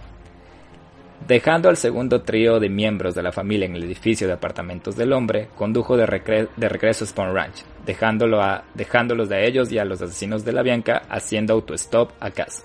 [1.28, 5.12] Dejando al segundo trío de miembros de la familia en el edificio de apartamentos del
[5.12, 10.04] hombre, condujo de, regreso a Spawn Ranch, dejándolo a, dejándolos de ellos y a los
[10.04, 12.64] asesinos de la Bianca haciendo autostop a casa.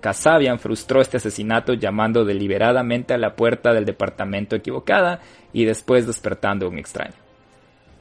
[0.00, 5.20] Casabian frustró este asesinato llamando deliberadamente a la puerta del departamento equivocada
[5.52, 7.14] y después despertando a un extraño.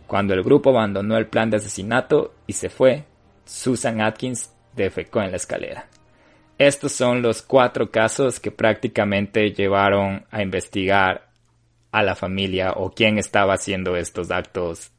[0.07, 3.03] Cuando el grupo abandonó el plan de asesinato y se fue,
[3.45, 5.85] Susan Atkins defecó en la escalera.
[6.61, 11.31] Estos son los cuatro casos que prácticamente llevaron a investigar
[11.91, 14.91] a la familia o quién estaba haciendo estos actos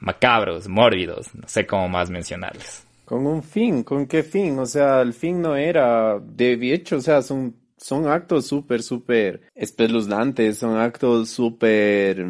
[0.00, 2.86] macabros, mórbidos, no sé cómo más mencionarles.
[3.06, 4.58] Con un fin, ¿con qué fin?
[4.58, 9.40] O sea, el fin no era de hecho, o sea, son, son actos súper, súper
[9.54, 12.22] espeluznantes, son actos súper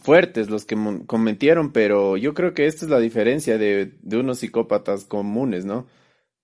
[0.00, 4.38] fuertes los que cometieron, pero yo creo que esta es la diferencia de, de unos
[4.38, 5.86] psicópatas comunes, ¿no?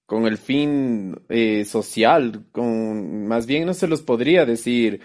[0.08, 5.02] Con el fin eh, social, con más bien no se los podría decir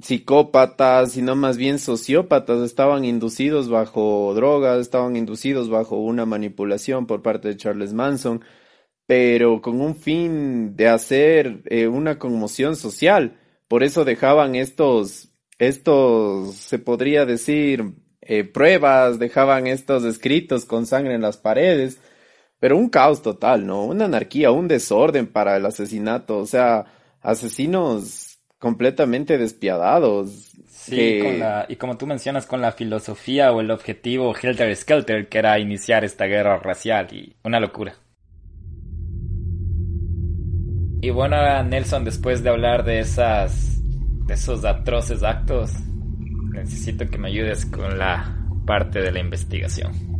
[0.00, 7.22] psicópatas, sino más bien sociópatas, estaban inducidos bajo drogas, estaban inducidos bajo una manipulación por
[7.22, 8.44] parte de Charles Manson,
[9.06, 13.38] pero con un fin de hacer eh, una conmoción social.
[13.68, 21.14] Por eso dejaban estos estos, se podría decir, eh, pruebas, dejaban estos escritos con sangre
[21.14, 22.00] en las paredes,
[22.64, 23.84] pero un caos total, ¿no?
[23.84, 26.86] Una anarquía, un desorden para el asesinato, o sea,
[27.20, 30.54] asesinos completamente despiadados.
[30.70, 31.20] Sí,
[31.68, 36.06] y como tú mencionas, con la filosofía o el objetivo Helter Skelter, que era iniciar
[36.06, 37.96] esta guerra racial y una locura.
[41.02, 43.78] Y bueno, Nelson, después de hablar de esas
[44.26, 45.70] de esos atroces actos,
[46.54, 50.13] necesito que me ayudes con la parte de la investigación.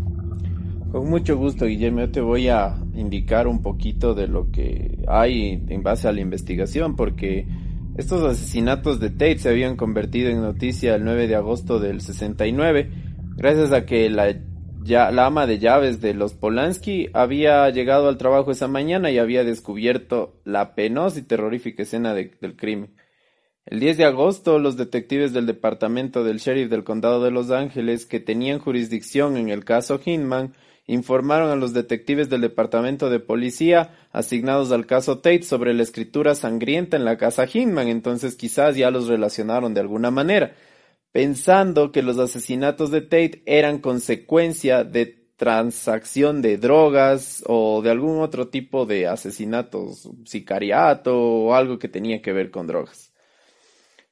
[0.94, 2.02] Con mucho gusto, Guillermo.
[2.02, 6.20] Yo te voy a indicar un poquito de lo que hay en base a la
[6.20, 7.48] investigación, porque
[7.96, 12.92] estos asesinatos de Tate se habían convertido en noticia el 9 de agosto del 69,
[13.34, 14.36] gracias a que la,
[14.84, 19.42] ya, ama de llaves de los Polanski había llegado al trabajo esa mañana y había
[19.42, 22.94] descubierto la penosa y terrorífica escena del crimen.
[23.66, 28.06] El 10 de agosto, los detectives del departamento del sheriff del condado de Los Ángeles,
[28.06, 30.54] que tenían jurisdicción en el caso Hinman,
[30.86, 36.34] informaron a los detectives del departamento de policía asignados al caso Tate sobre la escritura
[36.34, 40.54] sangrienta en la casa Hinman, entonces quizás ya los relacionaron de alguna manera,
[41.12, 48.20] pensando que los asesinatos de Tate eran consecuencia de transacción de drogas o de algún
[48.20, 53.12] otro tipo de asesinatos, sicariato o algo que tenía que ver con drogas.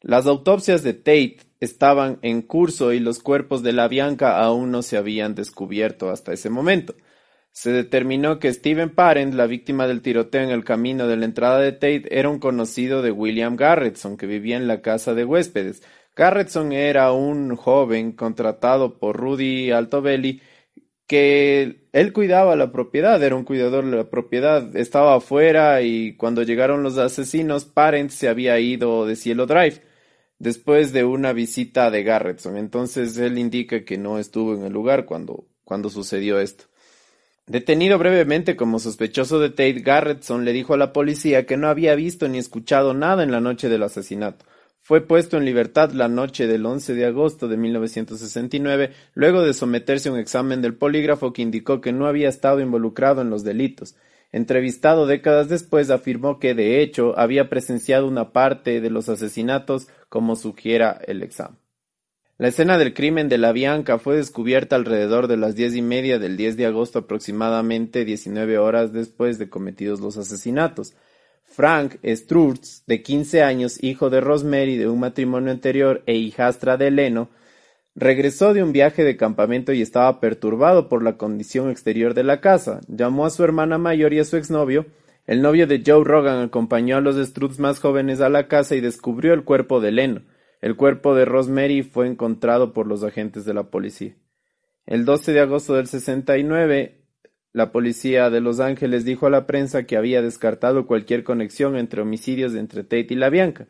[0.00, 4.82] Las autopsias de Tate estaban en curso y los cuerpos de la Bianca aún no
[4.82, 6.96] se habían descubierto hasta ese momento.
[7.52, 11.60] Se determinó que Steven Parent, la víctima del tiroteo en el camino de la entrada
[11.60, 15.84] de Tate, era un conocido de William Garretson, que vivía en la casa de huéspedes.
[16.16, 20.42] Garretson era un joven contratado por Rudy Altobelli
[21.06, 26.42] que él cuidaba la propiedad, era un cuidador de la propiedad, estaba afuera y cuando
[26.42, 29.91] llegaron los asesinos, Parent se había ido de Cielo Drive
[30.42, 32.56] después de una visita de Garretson.
[32.56, 36.64] Entonces él indica que no estuvo en el lugar cuando, cuando sucedió esto.
[37.46, 41.94] Detenido brevemente como sospechoso de Tate, Garretson le dijo a la policía que no había
[41.94, 44.44] visto ni escuchado nada en la noche del asesinato.
[44.80, 50.08] Fue puesto en libertad la noche del 11 de agosto de 1969, luego de someterse
[50.08, 53.94] a un examen del polígrafo que indicó que no había estado involucrado en los delitos.
[54.32, 60.36] Entrevistado décadas después, afirmó que, de hecho, había presenciado una parte de los asesinatos como
[60.36, 61.58] sugiera el examen.
[62.38, 66.18] La escena del crimen de la Bianca fue descubierta alrededor de las diez y media
[66.18, 70.94] del 10 de agosto, aproximadamente 19 horas después de cometidos los asesinatos.
[71.44, 76.90] Frank Sturz, de 15 años, hijo de Rosemary de un matrimonio anterior e hijastra de
[76.90, 77.28] Leno,
[77.94, 82.40] regresó de un viaje de campamento y estaba perturbado por la condición exterior de la
[82.40, 82.80] casa.
[82.88, 84.86] Llamó a su hermana mayor y a su exnovio.
[85.26, 88.80] El novio de Joe Rogan acompañó a los Strutz más jóvenes a la casa y
[88.80, 90.22] descubrió el cuerpo de Leno.
[90.60, 94.16] El cuerpo de Rosemary fue encontrado por los agentes de la policía.
[94.86, 97.04] El 12 de agosto del 69,
[97.52, 102.02] la policía de Los Ángeles dijo a la prensa que había descartado cualquier conexión entre
[102.02, 103.66] homicidios entre Tate y la Bianca.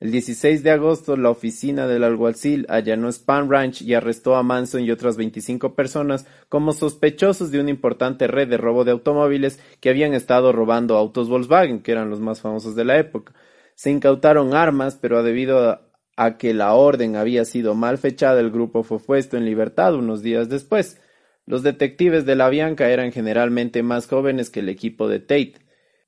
[0.00, 4.82] El 16 de agosto, la oficina del alguacil allanó Span Ranch y arrestó a Manson
[4.82, 9.90] y otras 25 personas como sospechosos de una importante red de robo de automóviles que
[9.90, 13.34] habían estado robando autos Volkswagen, que eran los más famosos de la época.
[13.76, 18.50] Se incautaron armas, pero debido a, a que la orden había sido mal fechada, el
[18.50, 21.00] grupo fue puesto en libertad unos días después.
[21.46, 25.63] Los detectives de la Bianca eran generalmente más jóvenes que el equipo de Tate.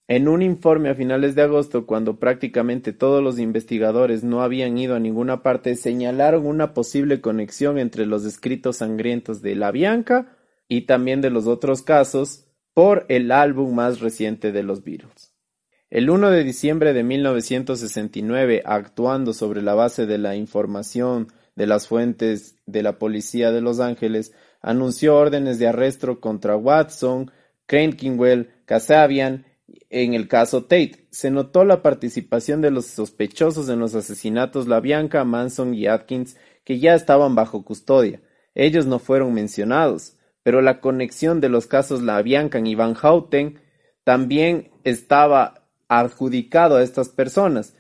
[0.09, 4.95] En un informe a finales de agosto, cuando prácticamente todos los investigadores no habían ido
[4.95, 10.37] a ninguna parte, señalaron una posible conexión entre los escritos sangrientos de la Bianca
[10.69, 15.33] y también de los otros casos por el álbum más reciente de los Beatles.
[15.91, 21.89] El 1 de diciembre de 1969, actuando sobre la base de la información de las
[21.89, 27.31] fuentes de la policía de Los Ángeles, anunció órdenes de arresto contra Watson,
[27.67, 29.46] Crankingwell, Kasabian
[29.91, 31.07] en el caso Tate.
[31.11, 36.37] Se notó la participación de los sospechosos en los asesinatos La Bianca, Manson y Atkins,
[36.65, 38.21] que ya estaban bajo custodia.
[38.55, 43.61] Ellos no fueron mencionados, pero la conexión de los casos La Bianca y Van Houten
[44.05, 47.77] también estaba adjudicado a estas personas.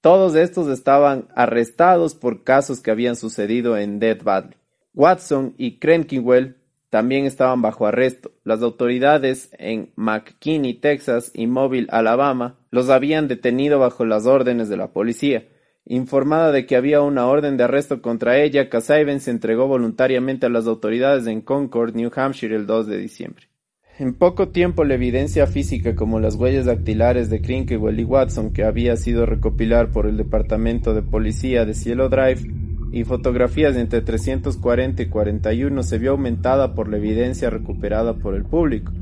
[0.00, 4.56] Todos estos estaban arrestados por casos que habían sucedido en Death Valley.
[4.94, 6.57] Watson y Krenkinwell
[6.90, 8.32] también estaban bajo arresto.
[8.44, 14.76] Las autoridades en McKinney, Texas y Mobile, Alabama, los habían detenido bajo las órdenes de
[14.76, 15.46] la policía.
[15.84, 20.50] Informada de que había una orden de arresto contra ella, Casaiben se entregó voluntariamente a
[20.50, 23.48] las autoridades en Concord, New Hampshire, el 2 de diciembre.
[23.98, 28.62] En poco tiempo la evidencia física como las huellas dactilares de Crinkewell y Watson que
[28.62, 34.00] había sido recopilar por el Departamento de Policía de Cielo Drive y fotografías de entre
[34.00, 38.92] 340 y 41 se vio aumentada por la evidencia recuperada por el público.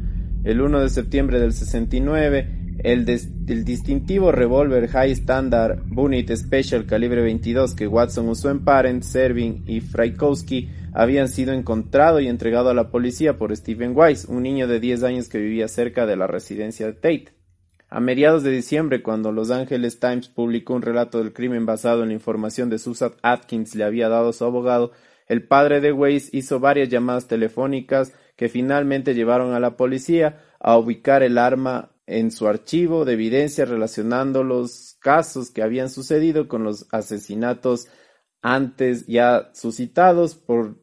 [0.45, 7.23] El 1 de septiembre del 69, el, el distintivo revólver High Standard Bunit Special calibre
[7.23, 12.75] 22 que Watson usó en Parent, Serving y Frykowski habían sido encontrado y entregado a
[12.75, 16.27] la policía por Stephen Weiss, un niño de 10 años que vivía cerca de la
[16.27, 17.36] residencia de Tate.
[17.89, 22.09] A mediados de diciembre, cuando Los Angeles Times publicó un relato del crimen basado en
[22.09, 24.91] la información de Susan Atkins le había dado a su abogado,
[25.29, 30.77] el padre de Weiss hizo varias llamadas telefónicas que finalmente llevaron a la policía a
[30.77, 36.65] ubicar el arma en su archivo de evidencia relacionando los casos que habían sucedido con
[36.65, 37.89] los asesinatos
[38.43, 40.77] antes ya suscitados por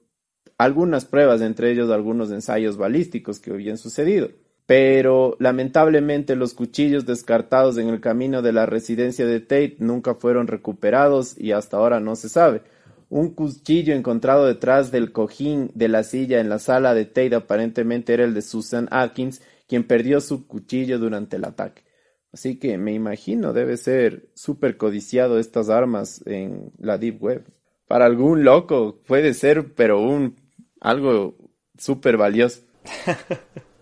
[0.58, 4.30] algunas pruebas, entre ellos algunos ensayos balísticos que habían sucedido.
[4.66, 10.48] Pero lamentablemente los cuchillos descartados en el camino de la residencia de Tate nunca fueron
[10.48, 12.62] recuperados y hasta ahora no se sabe.
[13.10, 18.14] Un cuchillo encontrado detrás del cojín de la silla en la sala de Tate aparentemente
[18.14, 21.84] era el de Susan Atkins, quien perdió su cuchillo durante el ataque.
[22.32, 27.46] Así que me imagino debe ser súper codiciado estas armas en la Deep Web.
[27.88, 30.36] Para algún loco puede ser, pero un
[30.80, 31.36] algo
[31.78, 32.62] súper valioso.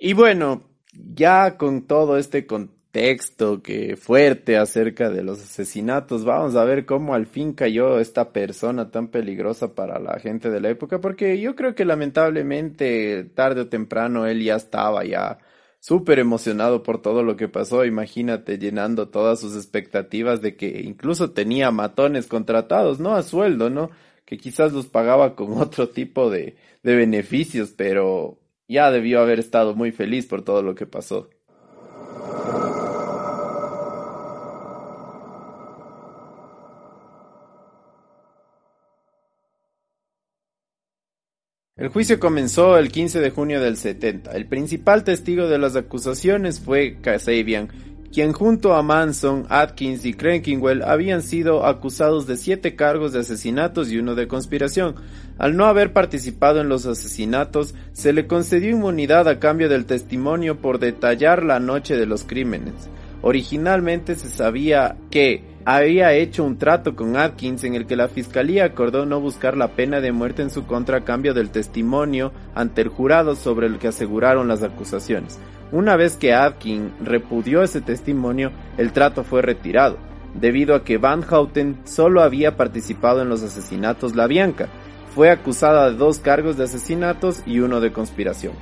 [0.00, 6.64] y bueno, ya con todo este contexto que fuerte acerca de los asesinatos, vamos a
[6.64, 11.00] ver cómo al fin cayó esta persona tan peligrosa para la gente de la época,
[11.00, 15.38] porque yo creo que lamentablemente tarde o temprano él ya estaba ya
[15.80, 21.32] súper emocionado por todo lo que pasó, imagínate llenando todas sus expectativas de que incluso
[21.32, 23.14] tenía matones contratados, ¿no?
[23.14, 23.90] A sueldo, ¿no?
[24.30, 28.38] que quizás los pagaba con otro tipo de, de beneficios, pero
[28.70, 31.28] ya debió haber estado muy feliz por todo lo que pasó.
[41.76, 44.32] El juicio comenzó el 15 de junio del 70.
[44.32, 47.70] El principal testigo de las acusaciones fue Kasabian,
[48.12, 53.90] quien junto a Manson, Atkins y Krenkingwell habían sido acusados de siete cargos de asesinatos
[53.90, 54.96] y uno de conspiración.
[55.40, 60.58] Al no haber participado en los asesinatos, se le concedió inmunidad a cambio del testimonio
[60.58, 62.90] por detallar la noche de los crímenes.
[63.22, 68.66] Originalmente se sabía que había hecho un trato con Atkins en el que la fiscalía
[68.66, 72.82] acordó no buscar la pena de muerte en su contra a cambio del testimonio ante
[72.82, 75.38] el jurado sobre el que aseguraron las acusaciones.
[75.72, 79.96] Una vez que Atkins repudió ese testimonio, el trato fue retirado,
[80.34, 84.68] debido a que Van Houten solo había participado en los asesinatos La Bianca.
[85.14, 88.52] Fue acusada de dos cargos de asesinatos y uno de conspiración.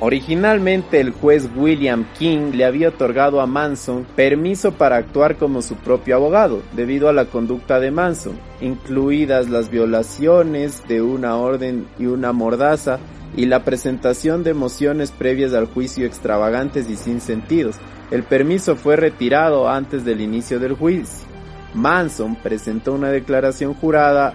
[0.00, 5.74] Originalmente el juez William King le había otorgado a Manson permiso para actuar como su
[5.74, 12.06] propio abogado, debido a la conducta de Manson, incluidas las violaciones de una orden y
[12.06, 13.00] una mordaza
[13.36, 17.74] y la presentación de mociones previas al juicio extravagantes y sin sentidos.
[18.12, 21.26] El permiso fue retirado antes del inicio del juicio.
[21.74, 24.32] Manson presentó una declaración jurada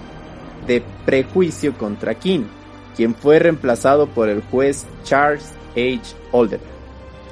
[0.67, 2.45] de prejuicio contra King,
[2.95, 6.15] quien fue reemplazado por el juez Charles H.
[6.31, 6.59] Holder.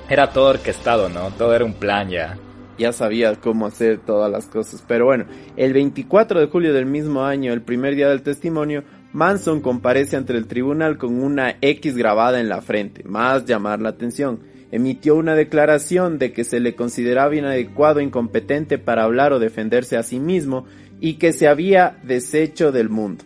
[0.10, 1.32] Era todo orquestado, ¿no?
[1.32, 2.38] Todo era un plan ya.
[2.78, 4.84] Ya sabía cómo hacer todas las cosas.
[4.88, 5.26] Pero bueno,
[5.56, 8.84] el 24 de julio del mismo año, el primer día del testimonio,
[9.14, 13.90] Manson comparece ante el tribunal con una X grabada en la frente, más llamar la
[13.90, 14.40] atención.
[14.72, 19.98] Emitió una declaración de que se le consideraba inadecuado e incompetente para hablar o defenderse
[19.98, 20.66] a sí mismo
[21.02, 23.26] y que se había deshecho del mundo.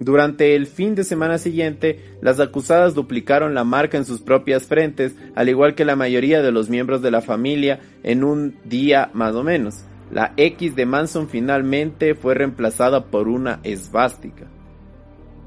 [0.00, 5.14] Durante el fin de semana siguiente, las acusadas duplicaron la marca en sus propias frentes,
[5.34, 9.34] al igual que la mayoría de los miembros de la familia, en un día más
[9.34, 9.84] o menos.
[10.10, 14.46] La X de Manson finalmente fue reemplazada por una esvástica.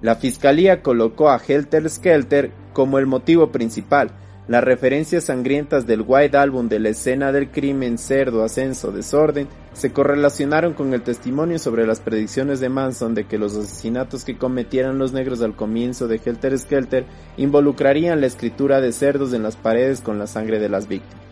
[0.01, 4.11] La fiscalía colocó a Helter Skelter como el motivo principal.
[4.47, 9.93] Las referencias sangrientas del White Album de la escena del crimen, cerdo, ascenso, desorden, se
[9.93, 14.97] correlacionaron con el testimonio sobre las predicciones de Manson de que los asesinatos que cometieran
[14.97, 17.05] los negros al comienzo de Helter Skelter
[17.37, 21.23] involucrarían la escritura de cerdos en las paredes con la sangre de las víctimas.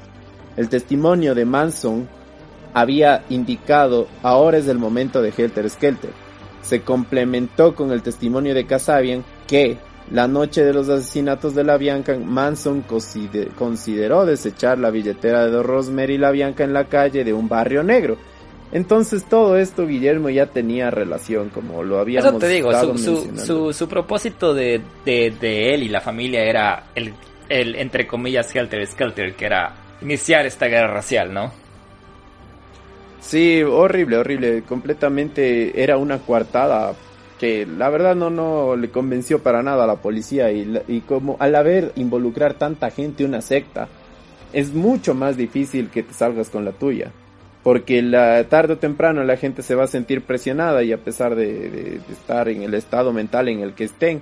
[0.56, 2.08] El testimonio de Manson
[2.74, 6.12] había indicado ahora es el momento de Helter Skelter
[6.62, 9.78] se complementó con el testimonio de Kasabian que
[10.12, 12.84] la noche de los asesinatos de la Bianca, Manson
[13.56, 18.18] consideró desechar la billetera de Rosemary la Bianca en la calle de un barrio negro.
[18.74, 23.88] Entonces todo esto Guillermo ya tenía relación, como lo habíamos Eso te digo, su, su,
[23.88, 27.14] propósito de, de, él y la familia era el,
[27.50, 31.52] el, entre comillas, Helter Skelter, que era iniciar esta guerra racial, ¿no?
[33.20, 34.64] Sí, horrible, horrible.
[34.64, 36.94] Completamente era una coartada
[37.42, 41.38] que la verdad no, no le convenció para nada a la policía y, y como
[41.40, 43.88] al haber involucrar tanta gente una secta,
[44.54, 47.12] es mucho más difícil que te salgas con la tuya.
[47.64, 51.34] Porque la, tarde o temprano la gente se va a sentir presionada y a pesar
[51.34, 54.22] de, de estar en el estado mental en el que estén,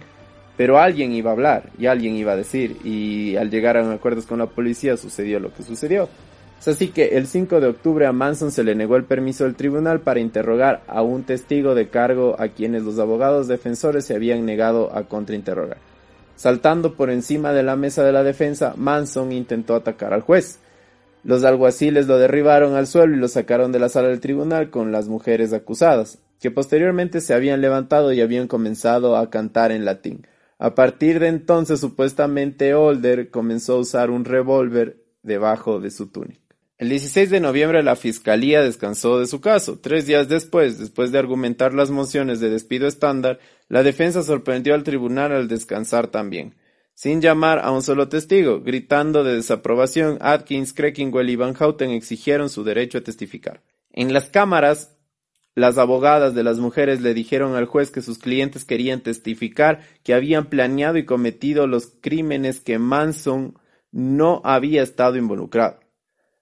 [0.55, 4.27] pero alguien iba a hablar y alguien iba a decir y al llegar a acuerdos
[4.27, 6.07] con la policía sucedió lo que sucedió.
[6.65, 10.01] Así que el 5 de octubre a Manson se le negó el permiso del tribunal
[10.01, 14.95] para interrogar a un testigo de cargo a quienes los abogados defensores se habían negado
[14.95, 15.77] a contrainterrogar.
[16.35, 20.59] Saltando por encima de la mesa de la defensa, Manson intentó atacar al juez.
[21.23, 24.91] Los alguaciles lo derribaron al suelo y lo sacaron de la sala del tribunal con
[24.91, 30.27] las mujeres acusadas, que posteriormente se habían levantado y habían comenzado a cantar en latín.
[30.59, 36.48] A partir de entonces, supuestamente Holder comenzó a usar un revólver debajo de su túnica.
[36.79, 39.79] El 16 de noviembre la Fiscalía descansó de su caso.
[39.79, 44.83] Tres días después, después de argumentar las mociones de despido estándar, la defensa sorprendió al
[44.83, 46.55] tribunal al descansar también.
[46.93, 52.47] Sin llamar a un solo testigo, gritando de desaprobación, Atkins, Krekingwell y Van Houten exigieron
[52.47, 53.61] su derecho a testificar.
[53.91, 54.95] En las cámaras,
[55.55, 60.13] las abogadas de las mujeres le dijeron al juez que sus clientes querían testificar que
[60.13, 63.59] habían planeado y cometido los crímenes que Manson
[63.91, 65.88] no había estado involucrado.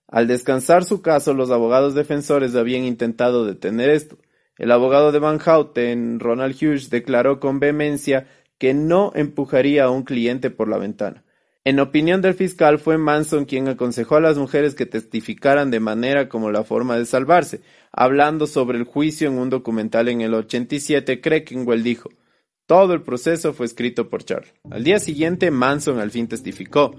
[0.07, 4.17] Al descansar su caso, los abogados defensores habían intentado detener esto.
[4.57, 8.27] El abogado de Van Houten, Ronald Hughes, declaró con vehemencia
[8.57, 11.23] que no empujaría a un cliente por la ventana.
[11.63, 16.29] En opinión del fiscal, fue Manson quien aconsejó a las mujeres que testificaran de manera
[16.29, 17.59] como la forma de salvarse.
[17.91, 22.09] Hablando sobre el juicio en un documental en el 87, Kreckenwell dijo,
[22.67, 24.53] todo el proceso fue escrito por Charles.
[24.69, 26.95] Al día siguiente, Manson al fin testificó.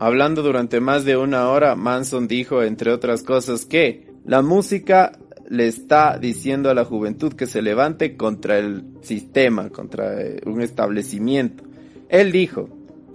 [0.00, 5.18] Hablando durante más de una hora, Manson dijo, entre otras cosas, que la música
[5.48, 10.60] le está diciendo a la juventud que se levante contra el sistema, contra eh, un
[10.60, 11.64] establecimiento.
[12.08, 12.68] Él dijo,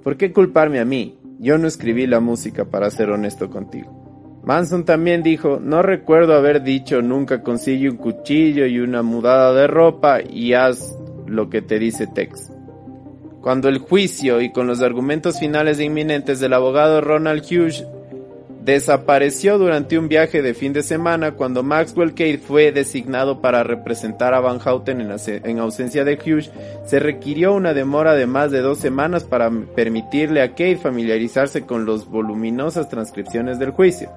[0.04, 1.18] ¿por qué culparme a mí?
[1.40, 4.42] Yo no escribí la música para ser honesto contigo.
[4.44, 9.68] Manson también dijo, no recuerdo haber dicho nunca consigue un cuchillo y una mudada de
[9.68, 10.98] ropa y haz
[11.28, 12.53] lo que te dice Tex.
[13.44, 17.86] Cuando el juicio y con los argumentos finales inminentes del abogado Ronald Hughes
[18.64, 24.34] desapareció durante un viaje de fin de semana cuando Maxwell Cade fue designado para representar
[24.34, 26.52] a Van Houten en, ausencia de Hughes,
[26.86, 31.86] se requirió una demora de más de dos semanas para permitirle a Cade familiarizarse con
[31.86, 34.10] las voluminosas transcripciones del juicio.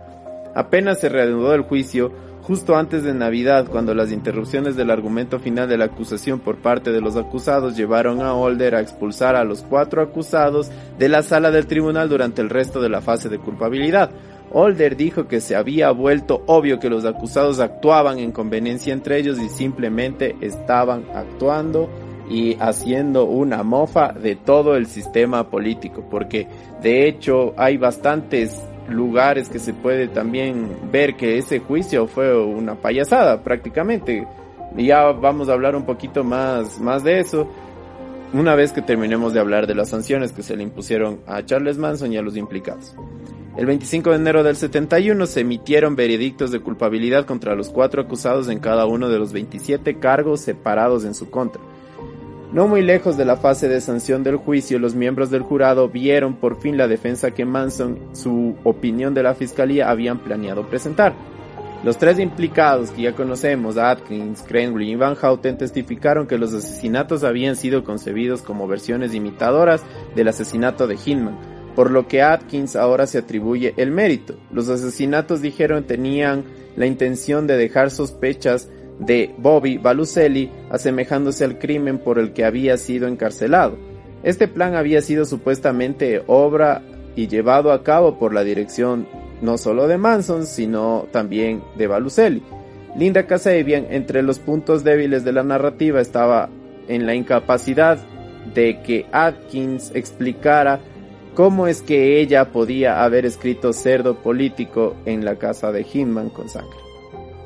[0.55, 2.13] Apenas se reanudó el juicio,
[2.47, 6.93] justo antes de Navidad, cuando las interrupciones del argumento final de la acusación por parte
[6.93, 11.51] de los acusados llevaron a Holder a expulsar a los cuatro acusados de la sala
[11.51, 14.11] del tribunal durante el resto de la fase de culpabilidad.
[14.53, 19.41] Holder dijo que se había vuelto obvio que los acusados actuaban en conveniencia entre ellos
[19.41, 21.91] y simplemente estaban actuando
[22.31, 26.47] y haciendo una mofa de todo el sistema político, porque
[26.81, 32.75] de hecho hay bastantes lugares que se puede también ver que ese juicio fue una
[32.75, 34.27] payasada prácticamente.
[34.77, 37.49] Ya vamos a hablar un poquito más, más de eso
[38.33, 41.79] una vez que terminemos de hablar de las sanciones que se le impusieron a Charles
[41.79, 42.95] Manson y a los implicados.
[43.57, 48.49] El 25 de enero del 71 se emitieron veredictos de culpabilidad contra los cuatro acusados
[48.49, 51.63] en cada uno de los 27 cargos separados en su contra.
[52.53, 56.37] No muy lejos de la fase de sanción del juicio, los miembros del jurado vieron
[56.37, 61.13] por fin la defensa que Manson, su opinión de la fiscalía, habían planeado presentar.
[61.83, 67.25] Los tres implicados que ya conocemos, Atkins, Crenwell y Van Houten, testificaron que los asesinatos
[67.25, 69.83] habían sido concebidos como versiones imitadoras
[70.15, 71.37] del asesinato de Hinman,
[71.75, 74.37] por lo que Atkins ahora se atribuye el mérito.
[74.53, 76.45] Los asesinatos dijeron tenían
[76.77, 78.69] la intención de dejar sospechas
[78.99, 83.77] de Bobby Baluselli, asemejándose al crimen por el que había sido encarcelado.
[84.23, 86.83] Este plan había sido supuestamente obra
[87.15, 89.07] y llevado a cabo por la dirección
[89.41, 92.43] no solo de Manson, sino también de Baluselli.
[92.97, 96.49] Linda Kasabian, entre los puntos débiles de la narrativa, estaba
[96.89, 97.99] en la incapacidad
[98.55, 100.81] de que Atkins explicara
[101.35, 106.49] cómo es que ella podía haber escrito cerdo político en la casa de Hinman con
[106.49, 106.86] sangre.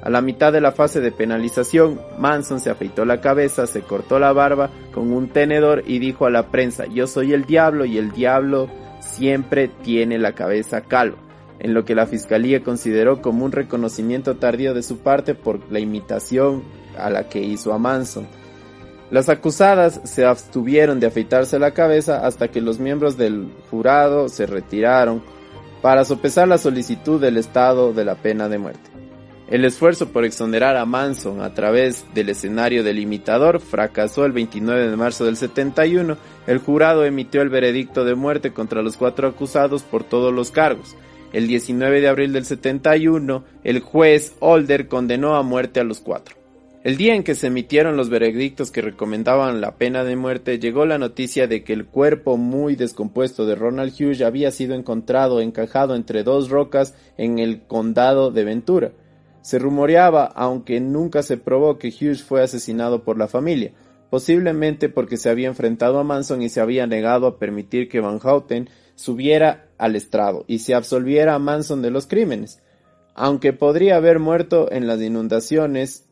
[0.02, 4.18] A la mitad de la fase de penalización, Manson se afeitó la cabeza, se cortó
[4.18, 7.98] la barba con un tenedor y dijo a la prensa, yo soy el diablo y
[7.98, 8.70] el diablo
[9.01, 11.18] siempre tiene la cabeza calva,
[11.59, 15.81] en lo que la fiscalía consideró como un reconocimiento tardío de su parte por la
[15.81, 16.62] imitación
[16.98, 18.27] a la que hizo a Manson.
[19.10, 24.47] Las acusadas se abstuvieron de afeitarse la cabeza hasta que los miembros del jurado se
[24.47, 25.22] retiraron
[25.82, 28.89] para sopesar la solicitud del Estado de la pena de muerte.
[29.51, 34.89] El esfuerzo por exonerar a Manson a través del escenario del imitador fracasó el 29
[34.89, 36.16] de marzo del 71.
[36.47, 40.94] El jurado emitió el veredicto de muerte contra los cuatro acusados por todos los cargos.
[41.32, 46.36] El 19 de abril del 71, el juez Holder condenó a muerte a los cuatro.
[46.85, 50.86] El día en que se emitieron los veredictos que recomendaban la pena de muerte, llegó
[50.86, 55.97] la noticia de que el cuerpo muy descompuesto de Ronald Hughes había sido encontrado encajado
[55.97, 58.93] entre dos rocas en el condado de Ventura.
[59.42, 63.72] Se rumoreaba, aunque nunca se probó, que Hughes fue asesinado por la familia,
[64.10, 68.18] posiblemente porque se había enfrentado a Manson y se había negado a permitir que Van
[68.18, 72.62] Houten subiera al estrado y se absolviera a Manson de los crímenes.
[73.14, 76.06] Aunque podría haber muerto en las inundaciones,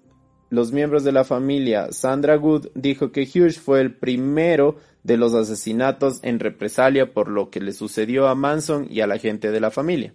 [0.51, 5.35] los miembros de la familia Sandra Good dijo que Hughes fue el primero de los
[5.35, 9.61] asesinatos en represalia por lo que le sucedió a Manson y a la gente de
[9.61, 10.15] la familia.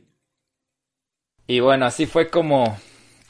[1.46, 2.78] Y bueno, así fue como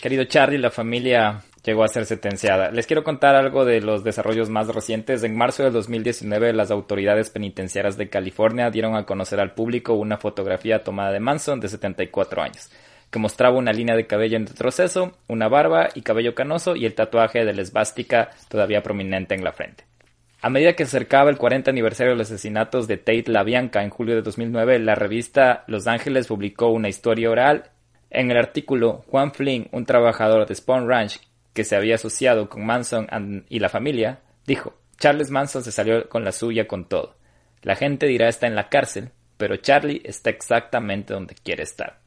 [0.03, 2.71] Querido Charlie, la familia llegó a ser sentenciada.
[2.71, 5.23] Les quiero contar algo de los desarrollos más recientes.
[5.23, 10.17] En marzo de 2019, las autoridades penitenciarias de California dieron a conocer al público una
[10.17, 12.69] fotografía tomada de Manson de 74 años,
[13.09, 16.95] que mostraba una línea de cabello en retroceso, una barba y cabello canoso y el
[16.95, 19.85] tatuaje de la esvástica todavía prominente en la frente.
[20.41, 24.15] A medida que acercaba el 40 aniversario de los asesinatos de Tate LaBianca en julio
[24.15, 27.69] de 2009, la revista Los Ángeles publicó una historia oral
[28.14, 31.19] en el artículo, Juan Flynn, un trabajador de Spawn Ranch
[31.53, 33.07] que se había asociado con Manson
[33.49, 37.15] y la familia, dijo, Charles Manson se salió con la suya con todo.
[37.61, 41.99] La gente dirá está en la cárcel, pero Charlie está exactamente donde quiere estar.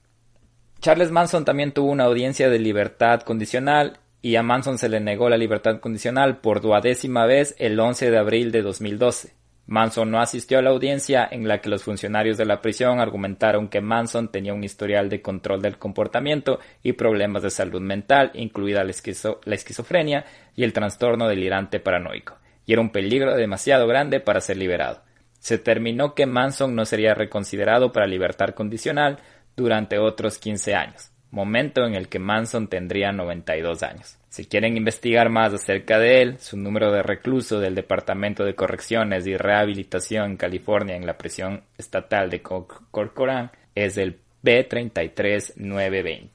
[0.81, 5.29] Charles Manson también tuvo una audiencia de libertad condicional y a Manson se le negó
[5.29, 9.35] la libertad condicional por duodécima vez el 11 de abril de 2012.
[9.69, 13.69] Manson no asistió a la audiencia en la que los funcionarios de la prisión argumentaron
[13.69, 18.85] que Manson tenía un historial de control del comportamiento y problemas de salud mental, incluida
[18.85, 20.25] la, esquizofrenia
[20.55, 25.03] y el trastorno delirante paranoico, y era un peligro demasiado grande para ser liberado.
[25.41, 29.19] se determinó que Manson no sería reconsiderado para libertad condicional
[29.57, 34.17] durante otros 15 años, momento en el que Manson tendría 92 años.
[34.31, 39.27] Si quieren investigar más acerca de él, su número de recluso del Departamento de Correcciones
[39.27, 46.31] y Rehabilitación en California en la prisión estatal de Corcoran es el B33920.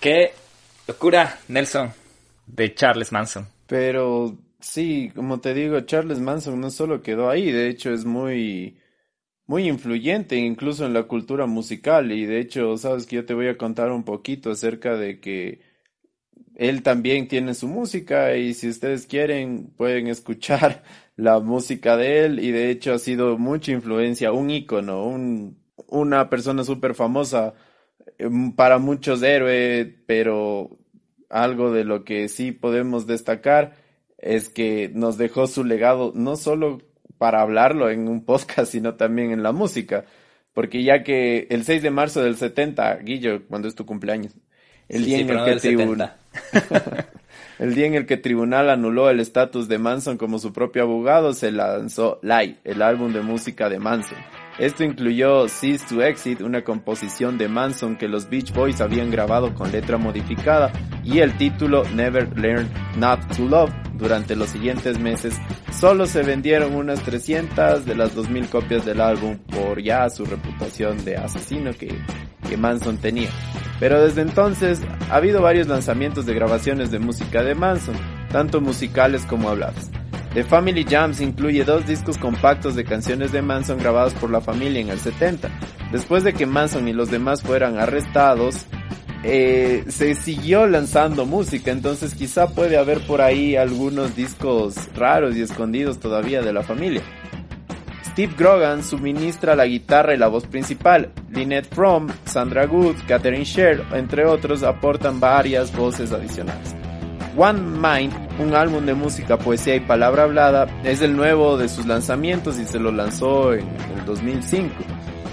[0.00, 0.30] Qué
[0.86, 1.92] locura, Nelson,
[2.46, 3.48] de Charles Manson.
[3.66, 8.78] Pero sí, como te digo, Charles Manson no solo quedó ahí, de hecho es muy
[9.46, 12.12] muy influyente incluso en la cultura musical.
[12.12, 15.60] Y de hecho, sabes que yo te voy a contar un poquito acerca de que
[16.54, 20.84] él también tiene su música y si ustedes quieren pueden escuchar
[21.16, 22.38] la música de él.
[22.40, 25.58] Y de hecho ha sido mucha influencia, un ícono, un,
[25.88, 27.54] una persona súper famosa
[28.18, 30.78] em, para muchos héroes, pero
[31.30, 33.76] algo de lo que sí podemos destacar
[34.18, 36.78] es que nos dejó su legado no solo
[37.18, 40.04] para hablarlo en un podcast, sino también en la música.
[40.52, 44.32] Porque ya que el 6 de marzo del 70, Guillo, cuando es tu cumpleaños,
[44.88, 46.14] el día en el que tribunal
[47.58, 51.32] el día en el que tribunal anuló el estatus de Manson como su propio abogado,
[51.32, 54.18] se lanzó Live, el álbum de música de Manson.
[54.58, 59.54] Esto incluyó Cease to Exit, una composición de Manson que los Beach Boys habían grabado
[59.54, 60.72] con letra modificada,
[61.02, 63.83] y el título Never Learn Not to Love.
[63.96, 65.34] Durante los siguientes meses
[65.72, 71.04] solo se vendieron unas 300 de las 2000 copias del álbum por ya su reputación
[71.04, 71.96] de asesino que,
[72.56, 73.30] Manson tenía.
[73.80, 74.80] Pero desde entonces
[75.10, 77.96] ha habido varios lanzamientos de grabaciones de música de Manson,
[78.30, 79.90] tanto musicales como habladas.
[80.34, 84.80] The Family Jams incluye dos discos compactos de canciones de Manson grabados por la familia
[84.80, 85.48] en el 70.
[85.92, 88.66] Después de que Manson y los demás fueran arrestados,
[89.24, 95.40] eh, se siguió lanzando música, entonces quizá puede haber por ahí algunos discos raros y
[95.40, 97.02] escondidos todavía de la familia.
[98.04, 101.10] Steve Grogan suministra la guitarra y la voz principal.
[101.30, 106.76] Lynette Fromm, Sandra Good, Catherine Sher, entre otros, aportan varias voces adicionales.
[107.36, 111.86] One Mind, un álbum de música, poesía y palabra hablada, es el nuevo de sus
[111.86, 113.66] lanzamientos y se lo lanzó en
[113.98, 114.72] el 2005.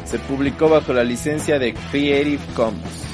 [0.06, 3.11] Se publicó bajo la licencia de Creative Commons.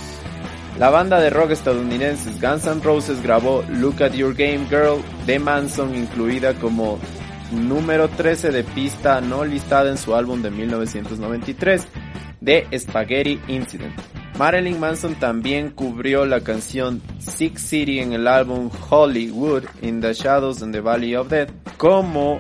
[0.80, 5.40] La banda de rock estadounidense Guns N' Roses grabó Look at Your Game Girl de
[5.40, 7.00] Manson, incluida como
[7.52, 11.88] número 13 de pista no listada en su álbum de 1993,
[12.46, 13.96] The Spaghetti Incident.
[14.38, 20.62] Marilyn Manson también cubrió la canción Six City en el álbum Hollywood in the Shadows
[20.62, 22.38] in the Valley of Death como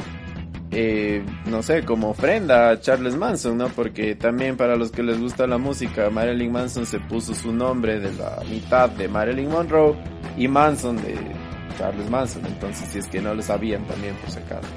[0.79, 3.67] eh, no sé, como ofrenda a Charles Manson, ¿no?
[3.69, 7.99] Porque también para los que les gusta la música, Marilyn Manson se puso su nombre
[7.99, 9.95] de la mitad de Marilyn Monroe
[10.37, 11.15] y Manson de
[11.79, 12.45] Charles Manson.
[12.45, 14.67] Entonces, si es que no lo sabían también, por si acaso.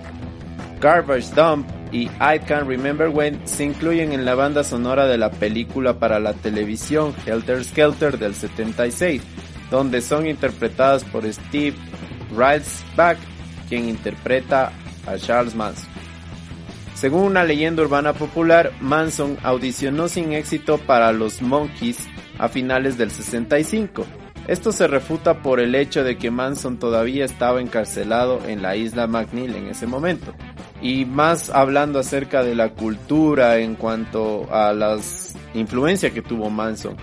[0.81, 5.31] Garbage Dump y I Can't Remember When se incluyen en la banda sonora de la
[5.31, 9.21] película para la televisión Helter Skelter del 76,
[9.71, 11.77] donde son interpretadas por Steve
[12.97, 13.19] Back,
[13.69, 14.73] quien interpreta
[15.07, 15.90] a Charles Manson.
[17.01, 22.07] Según una leyenda urbana popular, Manson audicionó sin éxito para los Monkeys
[22.39, 24.05] a finales del 65.
[24.47, 29.07] Esto se refuta por el hecho de que Manson todavía estaba encarcelado en la isla
[29.07, 30.35] McNeil en ese momento
[30.83, 36.99] y más hablando acerca de la cultura en cuanto a las influencia que tuvo Manson.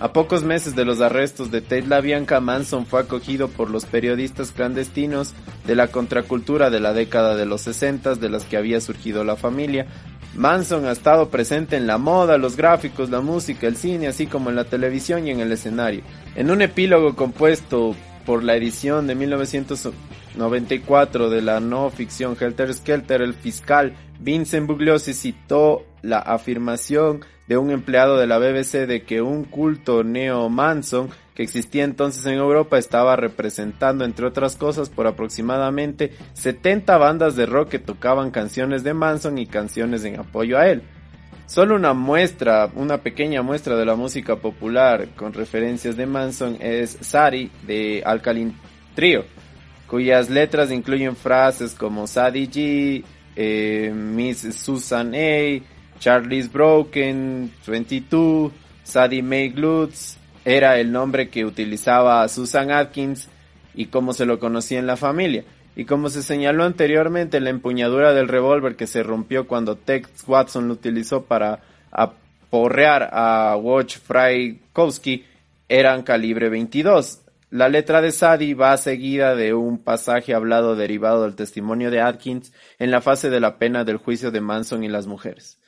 [0.00, 4.50] A pocos meses de los arrestos de Ted LaBianca, Manson fue acogido por los periodistas
[4.50, 5.34] clandestinos
[5.66, 9.36] de la contracultura de la década de los 60 de las que había surgido la
[9.36, 9.86] familia.
[10.34, 14.50] Manson ha estado presente en la moda, los gráficos, la música, el cine, así como
[14.50, 16.02] en la televisión y en el escenario.
[16.34, 17.94] En un epílogo compuesto
[18.26, 25.14] por la edición de 1994 de la no ficción Helter Skelter, el fiscal Vincent Bugliosi
[25.14, 31.42] citó la afirmación de un empleado de la BBC de que un culto neo-Manson que
[31.42, 37.70] existía entonces en Europa estaba representando, entre otras cosas, por aproximadamente 70 bandas de rock
[37.70, 40.82] que tocaban canciones de Manson y canciones en apoyo a él.
[41.46, 46.96] Solo una muestra, una pequeña muestra de la música popular con referencias de Manson es
[47.00, 48.54] Sari de Alkaline
[48.94, 49.24] Trio,
[49.86, 53.04] cuyas letras incluyen frases como Sadie G,
[53.36, 55.73] eh, Miss Susan A,
[56.04, 58.52] Charlie's Broken, 22,
[58.82, 63.30] Sadie May Glutz, era el nombre que utilizaba Susan Atkins
[63.74, 65.44] y cómo se lo conocía en la familia.
[65.74, 70.68] Y como se señaló anteriormente, la empuñadura del revólver que se rompió cuando Tex Watson
[70.68, 71.60] lo utilizó para
[71.90, 75.24] aporrear a Watch Frykowski
[75.70, 77.22] eran calibre 22.
[77.48, 82.52] La letra de Sadie va seguida de un pasaje hablado derivado del testimonio de Atkins
[82.78, 85.63] en la fase de la pena del juicio de Manson y las mujeres.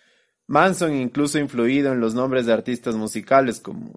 [0.47, 3.93] Manson incluso influido en los nombres de artistas musicales como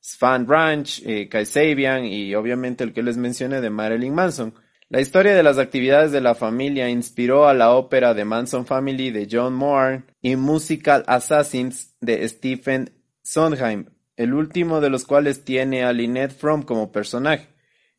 [0.00, 4.54] Svan Ranch, eh, Sabian y obviamente el que les mencioné de Marilyn Manson.
[4.88, 9.10] La historia de las actividades de la familia inspiró a la ópera The Manson Family
[9.10, 12.92] de John Moore y Musical Assassins de Stephen
[13.22, 17.55] Sondheim, el último de los cuales tiene a Lynette Fromm como personaje.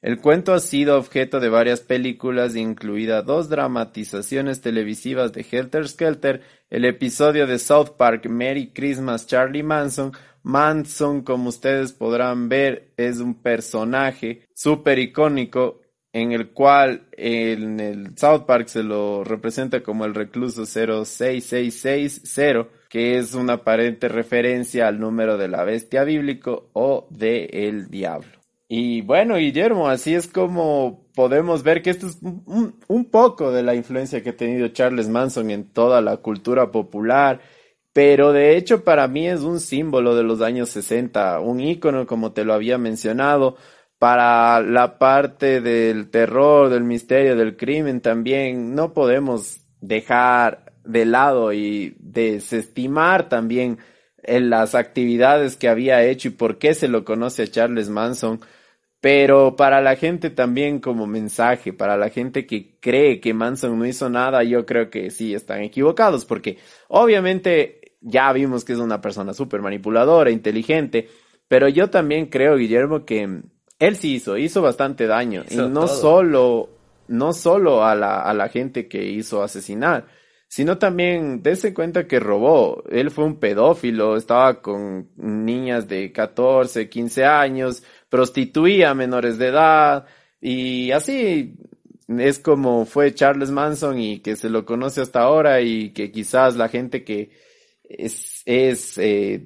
[0.08, 6.44] El cuento ha sido objeto de varias películas, incluida dos dramatizaciones televisivas de Helter Skelter,
[6.70, 10.14] el episodio de South Park Merry Christmas Charlie Manson.
[10.44, 15.82] Manson, como ustedes podrán ver, es un personaje súper icónico
[16.14, 23.18] en el cual en el South Park se lo representa como el recluso 06660 que
[23.18, 28.37] es una aparente referencia al número de la bestia bíblico o de el diablo.
[28.70, 33.64] Y bueno, Guillermo, así es como podemos ver que esto es un, un, poco de
[33.64, 37.40] la influencia que ha tenido Charles Manson en toda la cultura popular,
[37.94, 42.34] pero de hecho para mí es un símbolo de los años 60, un ícono como
[42.34, 43.56] te lo había mencionado,
[44.00, 51.54] para la parte del terror, del misterio, del crimen también, no podemos dejar de lado
[51.54, 53.80] y desestimar también
[54.24, 58.40] en las actividades que había hecho y por qué se lo conoce a Charles Manson,
[59.00, 63.86] pero para la gente también como mensaje, para la gente que cree que Manson no
[63.86, 66.58] hizo nada, yo creo que sí están equivocados, porque
[66.88, 71.10] obviamente ya vimos que es una persona súper manipuladora, inteligente,
[71.48, 73.42] pero yo también creo, Guillermo, que
[73.80, 76.70] él sí hizo, hizo bastante daño, y no solo,
[77.08, 80.08] no solo a la, a la gente que hizo asesinar,
[80.48, 82.84] sino también dése cuenta que robó.
[82.90, 89.48] Él fue un pedófilo, estaba con niñas de 14, 15 años, prostituía a menores de
[89.48, 90.06] edad
[90.40, 91.56] y así
[92.08, 96.56] es como fue Charles Manson y que se lo conoce hasta ahora y que quizás
[96.56, 97.32] la gente que
[97.84, 99.46] es, es eh,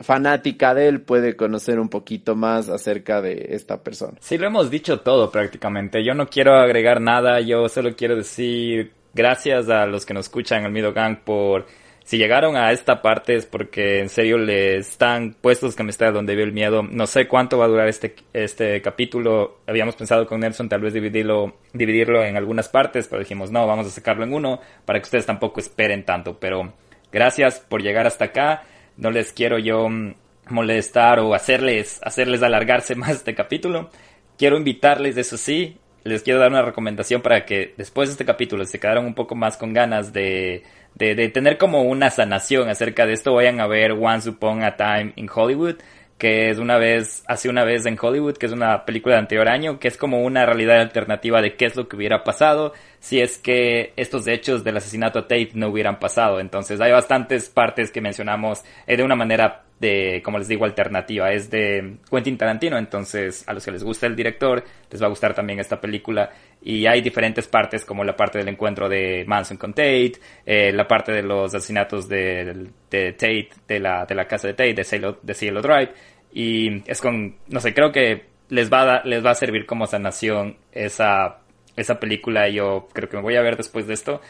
[0.00, 4.16] fanática de él puede conocer un poquito más acerca de esta persona.
[4.20, 6.04] Sí, lo hemos dicho todo prácticamente.
[6.04, 10.64] Yo no quiero agregar nada, yo solo quiero decir gracias a los que nos escuchan,
[10.64, 11.66] el Mido Gang, por
[12.10, 16.10] si llegaron a esta parte es porque en serio le están puestos que me está
[16.10, 16.82] donde vive el miedo.
[16.82, 19.60] No sé cuánto va a durar este, este capítulo.
[19.68, 23.86] Habíamos pensado con Nelson tal vez dividirlo, dividirlo en algunas partes, pero dijimos no, vamos
[23.86, 26.36] a sacarlo en uno para que ustedes tampoco esperen tanto.
[26.40, 26.72] Pero
[27.12, 28.64] gracias por llegar hasta acá.
[28.96, 30.14] No les quiero yo mm,
[30.48, 33.88] molestar o hacerles, hacerles alargarse más este capítulo.
[34.36, 38.64] Quiero invitarles, eso sí, les quiero dar una recomendación para que después de este capítulo
[38.64, 40.64] se quedaron un poco más con ganas de,
[41.00, 45.12] de, tener como una sanación acerca de esto, vayan a ver Once Upon a Time
[45.16, 45.76] in Hollywood,
[46.18, 49.48] que es una vez, hace una vez en Hollywood, que es una película de anterior
[49.48, 53.20] año, que es como una realidad alternativa de qué es lo que hubiera pasado si
[53.20, 56.38] es que estos hechos del asesinato a Tate no hubieran pasado.
[56.38, 61.32] Entonces hay bastantes partes que mencionamos eh, de una manera de, como les digo, alternativa.
[61.32, 65.08] Es de Quentin Tarantino, entonces a los que les gusta el director les va a
[65.08, 66.30] gustar también esta película.
[66.62, 70.12] Y hay diferentes partes, como la parte del encuentro de Manson con Tate,
[70.44, 74.54] eh, la parte de los asesinatos de, de, Tate, de la, de la casa de
[74.54, 75.92] Tate, de Cielo, de Cielo Drive.
[76.32, 79.86] Y es con, no sé, creo que les va a, les va a servir como
[79.86, 81.38] sanación esa,
[81.74, 82.48] esa película.
[82.50, 84.20] Yo creo que me voy a ver después de esto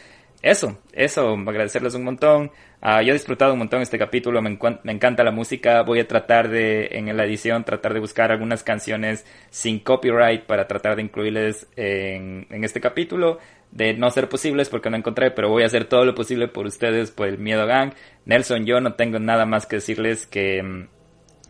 [0.41, 2.51] eso, eso, agradecerles un montón.
[2.81, 5.83] Ah, yo he disfrutado un montón este capítulo, me, me, encanta la música.
[5.83, 10.67] Voy a tratar de, en la edición, tratar de buscar algunas canciones sin copyright para
[10.67, 13.37] tratar de incluirles en, en este capítulo.
[13.71, 16.65] De no ser posibles porque no encontré, pero voy a hacer todo lo posible por
[16.65, 17.93] ustedes, por el Miedo Gang.
[18.25, 20.87] Nelson, yo no tengo nada más que decirles que mm,